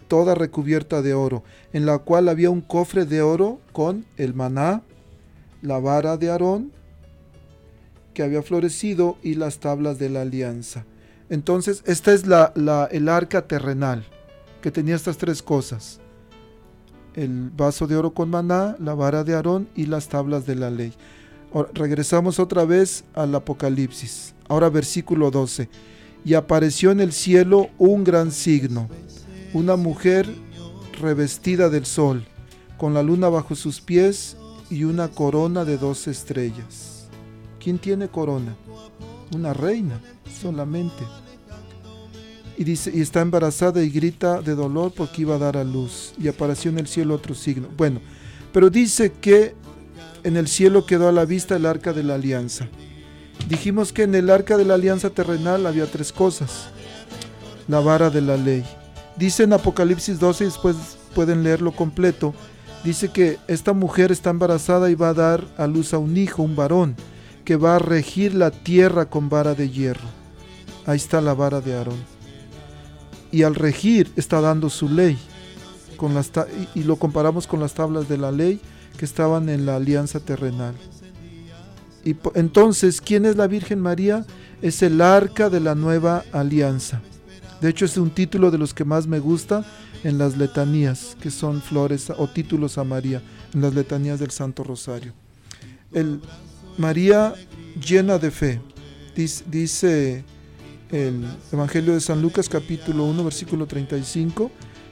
toda 0.09 0.35
recubierta 0.35 1.01
de 1.01 1.13
oro, 1.13 1.43
en 1.71 1.85
la 1.85 1.99
cual 1.99 2.27
había 2.27 2.49
un 2.49 2.59
cofre 2.59 3.05
de 3.05 3.21
oro 3.21 3.61
con 3.71 4.05
el 4.17 4.33
maná, 4.33 4.83
la 5.61 5.79
vara 5.79 6.17
de 6.17 6.29
Aarón, 6.29 6.73
que 8.13 8.23
había 8.23 8.43
florecido, 8.43 9.17
y 9.23 9.35
las 9.35 9.59
tablas 9.59 9.97
de 9.97 10.09
la 10.09 10.23
alianza. 10.23 10.83
Entonces, 11.29 11.83
esta 11.85 12.11
es 12.11 12.27
la, 12.27 12.51
el 12.91 13.07
arca 13.07 13.47
terrenal, 13.47 14.03
que 14.61 14.71
tenía 14.71 14.95
estas 14.95 15.17
tres 15.17 15.41
cosas. 15.41 16.01
El 17.13 17.49
vaso 17.49 17.87
de 17.87 17.95
oro 17.95 18.13
con 18.13 18.29
maná, 18.29 18.75
la 18.79 18.93
vara 18.93 19.23
de 19.23 19.35
Aarón 19.35 19.69
y 19.73 19.85
las 19.85 20.09
tablas 20.09 20.45
de 20.45 20.55
la 20.55 20.69
ley. 20.69 20.93
Regresamos 21.73 22.39
otra 22.39 22.65
vez 22.65 23.03
al 23.13 23.33
Apocalipsis. 23.35 24.33
Ahora 24.47 24.69
versículo 24.69 25.31
12. 25.31 25.69
Y 26.23 26.33
apareció 26.35 26.91
en 26.91 26.99
el 26.99 27.13
cielo 27.13 27.69
un 27.77 28.03
gran 28.03 28.31
signo, 28.31 28.89
una 29.53 29.75
mujer 29.75 30.27
revestida 30.99 31.69
del 31.69 31.85
sol, 31.85 32.25
con 32.77 32.93
la 32.93 33.01
luna 33.01 33.29
bajo 33.29 33.55
sus 33.55 33.81
pies 33.81 34.37
y 34.69 34.83
una 34.83 35.07
corona 35.07 35.65
de 35.65 35.77
dos 35.77 36.07
estrellas. 36.07 37.07
¿Quién 37.59 37.79
tiene 37.79 38.07
corona? 38.07 38.55
Una 39.33 39.53
reina 39.53 39.99
solamente 40.41 41.03
y 42.61 42.63
dice, 42.63 42.91
y 42.93 43.01
está 43.01 43.21
embarazada 43.21 43.81
y 43.81 43.89
grita 43.89 44.39
de 44.39 44.53
dolor 44.53 44.93
porque 44.95 45.23
iba 45.23 45.33
a 45.33 45.39
dar 45.39 45.57
a 45.57 45.63
luz. 45.63 46.13
Y 46.21 46.27
apareció 46.27 46.69
en 46.69 46.77
el 46.77 46.85
cielo 46.85 47.15
otro 47.15 47.33
signo. 47.33 47.67
Bueno, 47.75 47.99
pero 48.53 48.69
dice 48.69 49.13
que 49.13 49.55
en 50.23 50.37
el 50.37 50.47
cielo 50.47 50.85
quedó 50.85 51.07
a 51.07 51.11
la 51.11 51.25
vista 51.25 51.55
el 51.55 51.65
arca 51.65 51.93
de 51.93 52.03
la 52.03 52.15
alianza. 52.15 52.67
Dijimos 53.47 53.91
que 53.91 54.03
en 54.03 54.15
el 54.15 54.29
arca 54.29 54.57
de 54.57 54.65
la 54.65 54.75
alianza 54.75 55.09
terrenal 55.09 55.65
había 55.65 55.85
tres 55.85 56.11
cosas. 56.11 56.69
La 57.67 57.79
vara 57.79 58.09
de 58.09 58.21
la 58.21 58.37
ley. 58.37 58.63
Dice 59.15 59.43
en 59.43 59.53
Apocalipsis 59.53 60.19
12, 60.19 60.43
y 60.43 60.47
después 60.47 60.75
pueden 61.15 61.43
leerlo 61.43 61.71
completo, 61.71 62.33
dice 62.83 63.09
que 63.09 63.37
esta 63.47 63.73
mujer 63.73 64.11
está 64.11 64.29
embarazada 64.29 64.89
y 64.89 64.95
va 64.95 65.09
a 65.09 65.13
dar 65.13 65.45
a 65.57 65.67
luz 65.67 65.93
a 65.93 65.97
un 65.97 66.17
hijo, 66.17 66.43
un 66.43 66.55
varón, 66.55 66.95
que 67.45 67.55
va 67.55 67.75
a 67.75 67.79
regir 67.79 68.33
la 68.33 68.51
tierra 68.51 69.05
con 69.05 69.29
vara 69.29 69.53
de 69.53 69.69
hierro. 69.69 70.07
Ahí 70.85 70.97
está 70.97 71.21
la 71.21 71.33
vara 71.33 71.61
de 71.61 71.75
Aarón 71.75 72.21
y 73.31 73.43
al 73.43 73.55
regir 73.55 74.11
está 74.15 74.41
dando 74.41 74.69
su 74.69 74.89
ley. 74.89 75.17
Y 76.73 76.83
lo 76.83 76.95
comparamos 76.95 77.45
con 77.45 77.59
las 77.59 77.73
tablas 77.73 78.09
de 78.09 78.17
la 78.17 78.31
ley 78.31 78.59
que 78.97 79.05
estaban 79.05 79.49
en 79.49 79.65
la 79.65 79.75
alianza 79.75 80.19
terrenal. 80.19 80.75
Y 82.03 82.15
entonces, 82.35 83.01
¿quién 83.01 83.25
es 83.25 83.35
la 83.35 83.47
Virgen 83.47 83.79
María? 83.79 84.25
Es 84.61 84.81
el 84.81 85.01
arca 85.01 85.49
de 85.49 85.59
la 85.59 85.75
nueva 85.75 86.23
alianza. 86.31 87.01
De 87.61 87.69
hecho, 87.69 87.85
es 87.85 87.97
un 87.97 88.09
título 88.09 88.49
de 88.49 88.57
los 88.57 88.73
que 88.73 88.85
más 88.85 89.05
me 89.07 89.19
gusta 89.19 89.63
en 90.03 90.17
las 90.17 90.37
letanías, 90.37 91.15
que 91.21 91.29
son 91.29 91.61
flores 91.61 92.09
o 92.09 92.27
títulos 92.27 92.77
a 92.77 92.83
María, 92.83 93.21
en 93.53 93.61
las 93.61 93.75
letanías 93.75 94.19
del 94.19 94.31
Santo 94.31 94.63
Rosario. 94.63 95.13
El 95.91 96.21
María 96.77 97.35
llena 97.85 98.17
de 98.17 98.31
fe. 98.31 98.61
dice 99.15 100.23
el 100.89 101.25
Evangelio 101.51 101.93
de 101.93 102.01
San 102.01 102.21
Lucas 102.21 102.49
capítulo 102.49 103.05
1 103.05 103.23
versículo 103.23 103.67
35, 103.67 104.51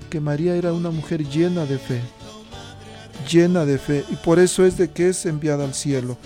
que 0.09 0.19
María 0.19 0.55
era 0.55 0.73
una 0.73 0.91
mujer 0.91 1.27
llena 1.27 1.65
de 1.65 1.77
fe, 1.77 2.01
llena 3.29 3.65
de 3.65 3.77
fe, 3.77 4.03
y 4.09 4.15
por 4.15 4.39
eso 4.39 4.65
es 4.65 4.77
de 4.77 4.89
que 4.89 5.09
es 5.09 5.25
enviada 5.25 5.65
al 5.65 5.73
cielo. 5.73 6.17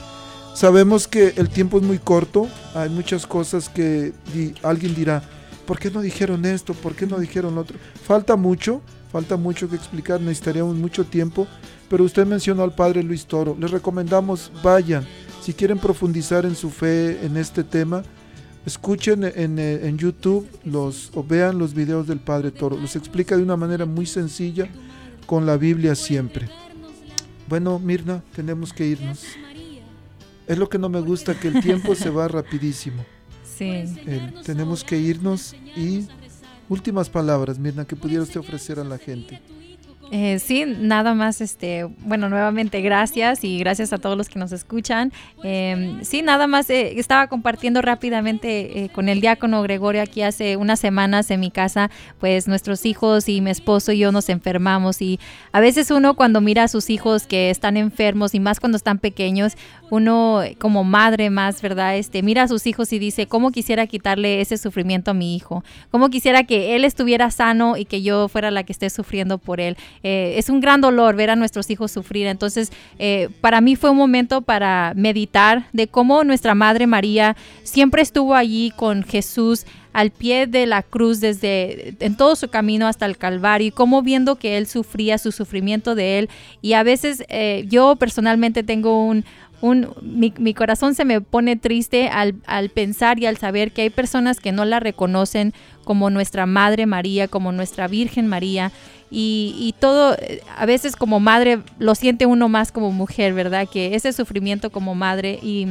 Sabemos 0.53 1.07
que 1.07 1.33
el 1.37 1.49
tiempo 1.49 1.77
es 1.77 1.83
muy 1.83 1.97
corto, 1.97 2.47
hay 2.75 2.89
muchas 2.89 3.25
cosas 3.25 3.69
que 3.69 4.13
alguien 4.61 4.93
dirá, 4.95 5.23
¿por 5.65 5.79
qué 5.79 5.89
no 5.89 6.01
dijeron 6.01 6.45
esto? 6.45 6.73
¿Por 6.73 6.95
qué 6.95 7.07
no 7.07 7.19
dijeron 7.19 7.55
lo 7.55 7.61
otro? 7.61 7.77
Falta 8.05 8.35
mucho, 8.35 8.81
falta 9.11 9.35
mucho 9.35 9.69
que 9.69 9.75
explicar, 9.75 10.21
necesitaríamos 10.21 10.75
mucho 10.75 11.05
tiempo, 11.05 11.47
pero 11.89 12.03
usted 12.03 12.25
mencionó 12.25 12.63
al 12.63 12.75
Padre 12.75 13.03
Luis 13.03 13.25
Toro, 13.25 13.57
les 13.59 13.71
recomendamos, 13.71 14.51
vayan, 14.63 15.05
si 15.41 15.53
quieren 15.53 15.79
profundizar 15.79 16.45
en 16.45 16.55
su 16.55 16.69
fe, 16.69 17.25
en 17.25 17.35
este 17.37 17.63
tema, 17.63 18.03
Escuchen 18.65 19.25
en, 19.25 19.97
YouTube 19.97 20.47
los, 20.63 21.11
o 21.15 21.23
vean 21.23 21.57
los 21.57 21.73
videos 21.73 22.07
del 22.07 22.19
Padre 22.19 22.51
Toro. 22.51 22.77
Los 22.77 22.95
explica 22.95 23.35
de 23.35 23.43
una 23.43 23.57
manera 23.57 23.85
muy 23.85 24.05
sencilla 24.05 24.69
con 25.25 25.45
la 25.45 25.57
Biblia 25.57 25.95
siempre. 25.95 26.47
Bueno, 27.47 27.79
Mirna, 27.79 28.23
tenemos 28.35 28.73
que 28.73 28.85
irnos. 28.85 29.23
Es 30.47 30.57
lo 30.57 30.67
que 30.69 30.77
no 30.77 30.89
me 30.89 30.99
gusta, 30.99 31.39
que 31.39 31.47
el 31.47 31.61
tiempo 31.61 31.95
se 31.95 32.09
va 32.09 32.27
rapidísimo. 32.27 33.05
Sí. 33.57 33.83
tenemos 34.43 34.83
que 34.83 34.97
irnos 34.97 35.53
y 35.75 36.07
últimas 36.67 37.09
palabras, 37.09 37.59
Mirna, 37.59 37.85
que 37.85 37.95
pudiera 37.95 38.23
usted 38.23 38.39
ofrecer 38.39 38.79
a 38.79 38.83
la 38.83 38.97
gente. 38.97 39.41
Eh, 40.15 40.37
sí, 40.37 40.65
nada 40.67 41.15
más, 41.15 41.41
este, 41.41 41.85
bueno, 41.85 42.29
nuevamente 42.29 42.81
gracias 42.81 43.43
y 43.43 43.57
gracias 43.57 43.93
a 43.93 43.97
todos 43.97 44.15
los 44.15 44.29
que 44.29 44.37
nos 44.37 44.51
escuchan. 44.51 45.11
Eh, 45.43 45.97
sí, 46.03 46.21
nada 46.21 46.45
más 46.45 46.69
eh, 46.69 46.99
estaba 46.99 47.25
compartiendo 47.25 47.81
rápidamente 47.81 48.83
eh, 48.83 48.89
con 48.89 49.09
el 49.09 49.21
diácono 49.21 49.63
Gregorio 49.63 50.03
aquí 50.03 50.21
hace 50.21 50.55
unas 50.55 50.79
semanas 50.79 51.31
en 51.31 51.39
mi 51.39 51.49
casa, 51.49 51.89
pues 52.19 52.47
nuestros 52.47 52.85
hijos 52.85 53.27
y 53.27 53.41
mi 53.41 53.49
esposo 53.49 53.91
y 53.91 53.97
yo 53.97 54.11
nos 54.11 54.29
enfermamos 54.29 55.01
y 55.01 55.19
a 55.51 55.59
veces 55.59 55.89
uno 55.89 56.13
cuando 56.13 56.41
mira 56.41 56.65
a 56.65 56.67
sus 56.67 56.91
hijos 56.91 57.25
que 57.25 57.49
están 57.49 57.75
enfermos 57.75 58.35
y 58.35 58.39
más 58.39 58.59
cuando 58.59 58.75
están 58.75 58.99
pequeños, 58.99 59.53
uno 59.93 60.41
como 60.57 60.83
madre 60.83 61.29
más, 61.29 61.61
¿verdad? 61.61 61.97
Este, 61.97 62.23
mira 62.23 62.41
a 62.41 62.47
sus 62.47 62.65
hijos 62.65 62.91
y 62.93 62.97
dice, 62.97 63.27
¿cómo 63.27 63.51
quisiera 63.51 63.85
quitarle 63.85 64.41
ese 64.41 64.57
sufrimiento 64.57 65.11
a 65.11 65.13
mi 65.13 65.35
hijo? 65.35 65.63
¿Cómo 65.91 66.09
quisiera 66.09 66.45
que 66.45 66.75
él 66.75 66.83
estuviera 66.83 67.29
sano 67.29 67.77
y 67.77 67.85
que 67.85 68.01
yo 68.01 68.27
fuera 68.27 68.49
la 68.49 68.63
que 68.63 68.71
esté 68.71 68.89
sufriendo 68.89 69.37
por 69.37 69.59
él? 69.59 69.77
Eh, 70.01 70.33
es 70.37 70.49
un 70.49 70.61
gran 70.61 70.81
dolor 70.81 71.15
ver 71.15 71.29
a 71.29 71.35
nuestros 71.35 71.69
hijos 71.69 71.91
sufrir. 71.91 72.25
Entonces, 72.25 72.71
eh, 72.97 73.29
para 73.39 73.61
mí 73.61 73.75
fue 73.75 73.91
un 73.91 73.97
momento 73.97 74.41
para 74.41 74.93
meditar 74.95 75.67
de 75.73 75.87
cómo 75.87 76.23
nuestra 76.23 76.55
Madre 76.55 76.87
María 76.87 77.37
siempre 77.61 78.01
estuvo 78.01 78.33
allí 78.33 78.73
con 78.75 79.03
Jesús 79.03 79.67
al 79.93 80.09
pie 80.09 80.47
de 80.47 80.65
la 80.65 80.81
cruz 80.81 81.19
desde 81.19 81.95
en 81.99 82.17
todo 82.17 82.35
su 82.35 82.47
camino 82.47 82.87
hasta 82.87 83.05
el 83.05 83.17
Calvario 83.17 83.67
y 83.67 83.71
cómo 83.71 84.01
viendo 84.01 84.37
que 84.37 84.57
él 84.57 84.65
sufría 84.65 85.19
su 85.19 85.31
sufrimiento 85.31 85.93
de 85.93 86.17
él 86.17 86.29
y 86.63 86.73
a 86.73 86.81
veces 86.81 87.23
eh, 87.29 87.65
yo 87.69 87.95
personalmente 87.95 88.63
tengo 88.63 89.05
un, 89.05 89.23
mi, 90.01 90.53
corazón 90.53 90.93
se 90.93 91.05
me 91.05 91.21
pone 91.21 91.55
triste 91.55 92.09
al, 92.09 92.33
pensar 92.73 93.19
y 93.19 93.25
al 93.25 93.37
saber 93.37 93.71
que 93.71 93.83
hay 93.83 93.89
personas 93.89 94.39
que 94.39 94.51
no 94.51 94.65
la 94.65 94.81
reconocen 94.81 95.53
como 95.85 96.09
nuestra 96.09 96.45
Madre 96.45 96.85
María, 96.85 97.27
como 97.29 97.51
nuestra 97.51 97.87
Virgen 97.87 98.27
María. 98.27 98.71
Y, 99.09 99.75
todo, 99.79 100.17
a 100.57 100.65
veces 100.65 100.95
como 100.95 101.19
madre, 101.19 101.59
lo 101.77 101.93
siente 101.93 102.25
uno 102.25 102.49
más 102.49 102.71
como 102.71 102.91
mujer, 102.91 103.33
¿verdad? 103.33 103.67
Que 103.71 103.95
ese 103.95 104.11
sufrimiento 104.11 104.71
como 104.71 104.95
madre. 104.95 105.39
Y, 105.41 105.67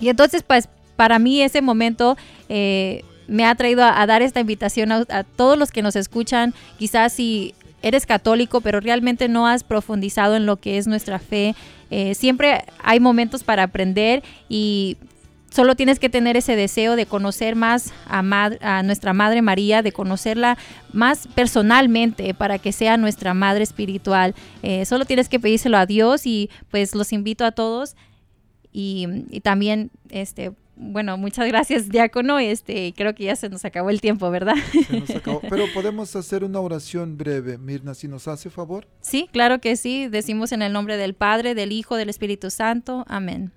entonces, 0.00 0.42
pues, 0.42 0.68
para 0.96 1.18
mí 1.18 1.42
ese 1.42 1.62
momento... 1.62 2.16
Eh, 2.48 3.04
me 3.28 3.44
ha 3.44 3.52
traído 3.56 3.82
a, 3.82 4.00
a 4.00 4.06
dar 4.06 4.22
esta 4.22 4.38
invitación 4.38 4.92
a, 4.92 5.04
a 5.08 5.24
todos 5.24 5.58
los 5.58 5.72
que 5.72 5.82
nos 5.82 5.96
escuchan, 5.96 6.54
quizás 6.78 7.12
si 7.12 7.56
eres 7.82 8.06
católico, 8.06 8.60
pero 8.60 8.80
realmente 8.80 9.28
no 9.28 9.46
has 9.46 9.64
profundizado 9.64 10.36
en 10.36 10.46
lo 10.46 10.56
que 10.56 10.78
es 10.78 10.86
nuestra 10.86 11.18
fe. 11.18 11.54
Eh, 11.90 12.14
siempre 12.14 12.64
hay 12.82 13.00
momentos 13.00 13.44
para 13.44 13.64
aprender 13.64 14.22
y 14.48 14.96
solo 15.50 15.74
tienes 15.74 15.98
que 15.98 16.08
tener 16.08 16.36
ese 16.36 16.56
deseo 16.56 16.96
de 16.96 17.06
conocer 17.06 17.56
más 17.56 17.92
a, 18.06 18.82
nuestra 18.82 19.12
Madre 19.12 19.42
María, 19.42 19.82
de 19.82 19.92
conocerla 19.92 20.58
más 20.92 21.28
personalmente 21.34 22.34
para 22.34 22.58
que 22.58 22.72
sea 22.72 22.96
nuestra 22.96 23.34
Madre 23.34 23.62
espiritual. 23.62 24.34
Eh, 24.62 24.84
solo 24.84 25.04
tienes 25.04 25.28
que 25.28 25.40
pedírselo 25.40 25.78
a 25.78 25.86
Dios 25.86 26.26
y 26.26 26.50
pues 26.70 26.94
los 26.94 27.12
invito 27.12 27.44
a 27.44 27.52
todos 27.52 27.96
y, 28.72 29.06
y 29.30 29.40
también 29.40 29.90
este 30.10 30.52
bueno, 30.76 31.16
muchas 31.16 31.48
gracias, 31.48 31.88
diácono. 31.88 32.38
Este, 32.38 32.92
creo 32.94 33.14
que 33.14 33.24
ya 33.24 33.36
se 33.36 33.48
nos 33.48 33.64
acabó 33.64 33.90
el 33.90 34.00
tiempo, 34.00 34.30
¿verdad? 34.30 34.56
Se 34.86 35.00
nos 35.00 35.10
acabó. 35.16 35.40
Pero 35.40 35.64
podemos 35.72 36.14
hacer 36.14 36.44
una 36.44 36.60
oración 36.60 37.16
breve, 37.16 37.56
Mirna, 37.56 37.94
si 37.94 38.08
nos 38.08 38.28
hace 38.28 38.50
favor. 38.50 38.86
Sí, 39.00 39.28
claro 39.32 39.58
que 39.60 39.76
sí. 39.76 40.08
Decimos 40.08 40.52
en 40.52 40.62
el 40.62 40.72
nombre 40.72 40.96
del 40.98 41.14
Padre, 41.14 41.54
del 41.54 41.72
Hijo, 41.72 41.96
del 41.96 42.10
Espíritu 42.10 42.50
Santo. 42.50 43.04
Amén. 43.08 43.52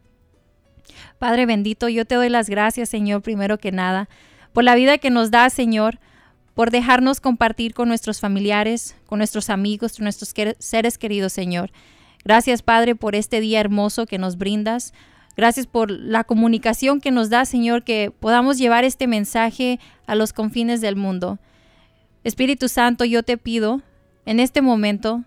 Padre 1.19 1.45
bendito, 1.45 1.89
yo 1.89 2.05
te 2.05 2.15
doy 2.15 2.29
las 2.29 2.49
gracias, 2.49 2.89
Señor, 2.89 3.21
primero 3.21 3.57
que 3.57 3.71
nada, 3.71 4.09
por 4.53 4.63
la 4.63 4.75
vida 4.75 4.97
que 4.97 5.09
nos 5.09 5.29
da, 5.29 5.49
Señor, 5.49 5.99
por 6.55 6.71
dejarnos 6.71 7.21
compartir 7.21 7.73
con 7.73 7.87
nuestros 7.87 8.19
familiares, 8.19 8.95
con 9.05 9.19
nuestros 9.19 9.49
amigos, 9.49 9.97
con 9.97 10.05
nuestros 10.05 10.33
seres 10.57 10.97
queridos, 10.97 11.33
Señor. 11.33 11.71
Gracias, 12.23 12.63
Padre, 12.63 12.95
por 12.95 13.15
este 13.15 13.39
día 13.39 13.59
hermoso 13.59 14.05
que 14.05 14.17
nos 14.17 14.37
brindas. 14.37 14.93
Gracias 15.39 15.67
por 15.67 15.89
la 15.89 16.25
comunicación 16.25 16.99
que 16.99 17.11
nos 17.11 17.29
da, 17.29 17.45
Señor, 17.45 17.85
que 17.85 18.11
podamos 18.11 18.57
llevar 18.57 18.83
este 18.83 19.07
mensaje 19.07 19.79
a 20.05 20.13
los 20.15 20.33
confines 20.33 20.81
del 20.81 20.97
mundo. 20.97 21.39
Espíritu 22.25 22.67
Santo, 22.67 23.05
yo 23.05 23.23
te 23.23 23.37
pido 23.37 23.81
en 24.25 24.41
este 24.41 24.61
momento 24.61 25.23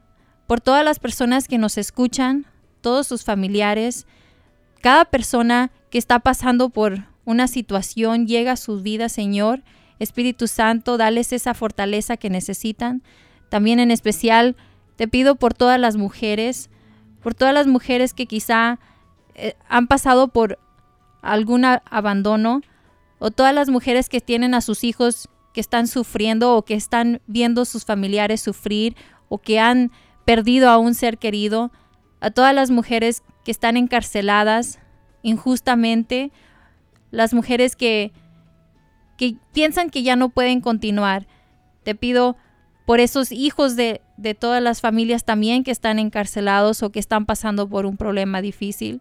por 0.47 0.61
todas 0.61 0.85
las 0.85 0.99
personas 0.99 1.49
que 1.49 1.57
nos 1.57 1.79
escuchan, 1.79 2.45
todos 2.83 3.07
sus 3.07 3.25
familiares, 3.25 4.07
cada 4.83 5.07
persona 5.07 5.71
que 5.89 5.97
está 5.97 6.19
pasando 6.19 6.69
por 6.69 7.07
una 7.25 7.49
situación 7.49 8.27
llega 8.27 8.53
a 8.53 8.57
sus 8.59 8.83
vidas, 8.83 9.13
Señor. 9.13 9.63
Espíritu 9.99 10.47
Santo, 10.47 10.99
dales 10.99 11.33
esa 11.33 11.55
fortaleza 11.55 12.19
que 12.19 12.29
necesitan. 12.29 13.03
También 13.49 13.81
en 13.81 13.91
especial 13.91 14.57
te 14.97 15.09
pido 15.09 15.37
por 15.37 15.55
todas 15.55 15.81
las 15.81 15.97
mujeres, 15.97 16.69
por 17.23 17.33
todas 17.33 17.55
las 17.55 17.67
mujeres 17.67 18.13
que 18.13 18.27
quizá 18.27 18.79
eh, 19.35 19.55
han 19.69 19.87
pasado 19.87 20.29
por 20.29 20.59
algún 21.23 21.65
abandono 21.65 22.63
o 23.19 23.31
todas 23.31 23.55
las 23.55 23.69
mujeres 23.69 24.09
que 24.09 24.21
tienen 24.21 24.55
a 24.55 24.61
sus 24.61 24.85
hijos 24.85 25.29
que 25.53 25.61
están 25.61 25.87
sufriendo 25.87 26.57
o 26.57 26.63
que 26.63 26.75
están 26.75 27.21
viendo 27.27 27.65
sus 27.65 27.85
familiares 27.85 28.41
sufrir 28.41 28.97
o 29.29 29.39
que 29.39 29.61
han 29.61 29.93
perdido 30.25 30.69
a 30.69 30.79
un 30.79 30.95
ser 30.95 31.19
querido, 31.19 31.71
a 32.21 32.31
todas 32.31 32.55
las 32.55 32.71
mujeres 32.71 33.23
que 33.45 33.51
están 33.51 33.77
encarceladas 33.77 34.79
injustamente, 35.23 36.33
las 37.11 37.35
mujeres 37.35 37.77
que, 37.77 38.13
que 39.17 39.37
piensan 39.53 39.91
que 39.91 40.03
ya 40.03 40.17
no 40.17 40.29
pueden 40.29 40.61
continuar. 40.61 41.27
Te 41.85 41.95
pido 41.95 42.37
por 42.87 43.01
esos 43.01 43.33
hijos 43.33 43.77
de, 43.77 44.01
de 44.17 44.35
todas 44.35 44.63
las 44.63 44.81
familias 44.81 45.25
también 45.25 45.65
que 45.65 45.71
están 45.71 45.99
encarcelados 45.99 46.83
o 46.83 46.91
que 46.91 46.99
están 46.99 47.27
pasando 47.27 47.69
por 47.69 47.87
un 47.87 47.97
problema 47.97 48.41
difícil. 48.41 49.01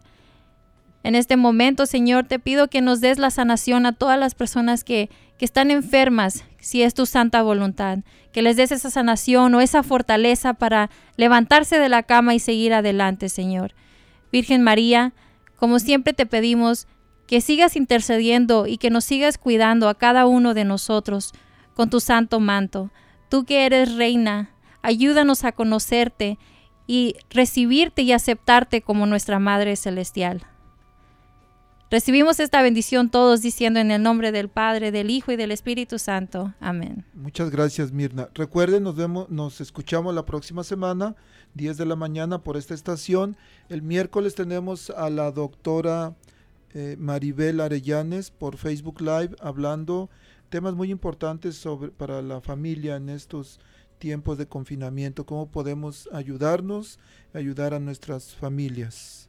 En 1.02 1.14
este 1.14 1.36
momento, 1.36 1.86
Señor, 1.86 2.24
te 2.24 2.38
pido 2.38 2.68
que 2.68 2.80
nos 2.80 3.00
des 3.00 3.18
la 3.18 3.30
sanación 3.30 3.86
a 3.86 3.92
todas 3.92 4.18
las 4.18 4.34
personas 4.34 4.84
que, 4.84 5.10
que 5.36 5.44
están 5.44 5.70
enfermas, 5.70 6.44
si 6.60 6.82
es 6.82 6.94
tu 6.94 7.06
santa 7.06 7.42
voluntad, 7.42 7.98
que 8.32 8.42
les 8.42 8.56
des 8.56 8.70
esa 8.70 8.90
sanación 8.90 9.54
o 9.54 9.60
esa 9.60 9.82
fortaleza 9.82 10.54
para 10.54 10.90
levantarse 11.16 11.78
de 11.78 11.88
la 11.88 12.04
cama 12.04 12.34
y 12.34 12.38
seguir 12.38 12.72
adelante, 12.72 13.28
Señor. 13.28 13.74
Virgen 14.30 14.62
María, 14.62 15.12
como 15.56 15.80
siempre 15.80 16.12
te 16.12 16.26
pedimos 16.26 16.86
que 17.26 17.40
sigas 17.40 17.76
intercediendo 17.76 18.66
y 18.66 18.78
que 18.78 18.90
nos 18.90 19.04
sigas 19.04 19.38
cuidando 19.38 19.88
a 19.88 19.98
cada 19.98 20.26
uno 20.26 20.54
de 20.54 20.64
nosotros 20.64 21.32
con 21.74 21.90
tu 21.90 21.98
santo 21.98 22.40
manto. 22.40 22.90
Tú 23.28 23.44
que 23.44 23.66
eres 23.66 23.94
reina, 23.96 24.50
ayúdanos 24.82 25.44
a 25.44 25.52
conocerte 25.52 26.38
y 26.86 27.16
recibirte 27.30 28.02
y 28.02 28.12
aceptarte 28.12 28.82
como 28.82 29.06
nuestra 29.06 29.38
Madre 29.38 29.76
Celestial. 29.76 30.46
Recibimos 31.92 32.40
esta 32.40 32.62
bendición 32.62 33.10
todos 33.10 33.42
diciendo 33.42 33.78
en 33.78 33.90
el 33.90 34.02
nombre 34.02 34.32
del 34.32 34.48
Padre, 34.48 34.90
del 34.92 35.10
Hijo 35.10 35.30
y 35.30 35.36
del 35.36 35.52
Espíritu 35.52 35.98
Santo. 35.98 36.54
Amén. 36.58 37.04
Muchas 37.12 37.50
gracias, 37.50 37.92
Mirna. 37.92 38.30
Recuerden, 38.32 38.82
nos 38.82 38.96
vemos, 38.96 39.28
nos 39.28 39.60
escuchamos 39.60 40.14
la 40.14 40.24
próxima 40.24 40.64
semana, 40.64 41.14
10 41.52 41.76
de 41.76 41.84
la 41.84 41.94
mañana 41.94 42.42
por 42.42 42.56
esta 42.56 42.72
estación. 42.72 43.36
El 43.68 43.82
miércoles 43.82 44.34
tenemos 44.34 44.88
a 44.88 45.10
la 45.10 45.30
doctora 45.32 46.16
eh, 46.72 46.96
Maribel 46.98 47.60
Arellanes 47.60 48.30
por 48.30 48.56
Facebook 48.56 49.02
Live 49.02 49.36
hablando 49.38 50.08
temas 50.48 50.72
muy 50.72 50.90
importantes 50.90 51.56
sobre 51.56 51.90
para 51.90 52.22
la 52.22 52.40
familia 52.40 52.96
en 52.96 53.10
estos 53.10 53.60
tiempos 53.98 54.38
de 54.38 54.46
confinamiento, 54.46 55.26
cómo 55.26 55.50
podemos 55.50 56.08
ayudarnos, 56.10 56.98
ayudar 57.34 57.74
a 57.74 57.80
nuestras 57.80 58.34
familias. 58.34 59.21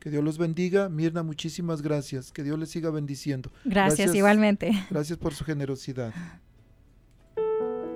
Que 0.00 0.08
Dios 0.08 0.24
los 0.24 0.38
bendiga. 0.38 0.88
Mirna, 0.88 1.22
muchísimas 1.22 1.82
gracias. 1.82 2.32
Que 2.32 2.42
Dios 2.42 2.58
les 2.58 2.70
siga 2.70 2.90
bendiciendo. 2.90 3.50
Gracias, 3.64 3.98
gracias, 3.98 4.14
igualmente. 4.14 4.72
Gracias 4.88 5.18
por 5.18 5.34
su 5.34 5.44
generosidad. 5.44 6.14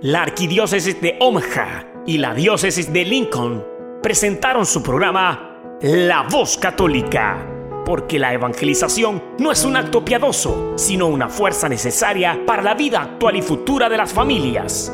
La 0.03 0.21
arquidiócesis 0.21 1.01
de 1.01 1.17
Omaha 1.19 1.87
y 2.07 2.19
la 2.19 2.35
diócesis 2.35 2.93
de 2.93 3.07
Lincoln 3.07 3.65
presentaron 4.03 4.67
su 4.67 4.83
programa 4.83 5.79
La 5.81 6.27
Voz 6.31 6.59
Católica, 6.59 7.83
porque 7.87 8.19
la 8.19 8.35
evangelización 8.35 9.23
no 9.39 9.51
es 9.51 9.65
un 9.65 9.77
acto 9.77 10.05
piadoso, 10.05 10.75
sino 10.77 11.07
una 11.07 11.31
fuerza 11.31 11.71
necesaria 11.71 12.39
para 12.45 12.63
la 12.63 12.75
vida 12.75 13.01
actual 13.01 13.37
y 13.37 13.41
futura 13.41 13.89
de 13.89 13.97
las 13.97 14.13
familias. 14.13 14.93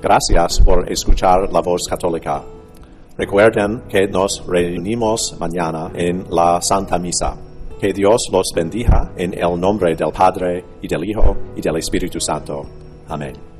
Gracias 0.00 0.58
por 0.58 0.90
escuchar 0.90 1.52
La 1.52 1.60
Voz 1.60 1.86
Católica. 1.86 2.42
Recuerden 3.22 3.82
que 3.88 4.08
nos 4.08 4.44
reunimos 4.48 5.36
mañana 5.38 5.92
en 5.94 6.24
la 6.28 6.60
Santa 6.60 6.98
Misa. 6.98 7.36
Que 7.80 7.92
Dios 7.92 8.28
los 8.32 8.50
bendiga 8.52 9.12
en 9.16 9.32
el 9.34 9.60
nombre 9.60 9.94
del 9.94 10.10
Padre 10.10 10.64
y 10.82 10.88
del 10.88 11.04
Hijo 11.08 11.36
y 11.54 11.60
del 11.60 11.76
Espíritu 11.76 12.18
Santo. 12.18 12.66
Amén. 13.06 13.51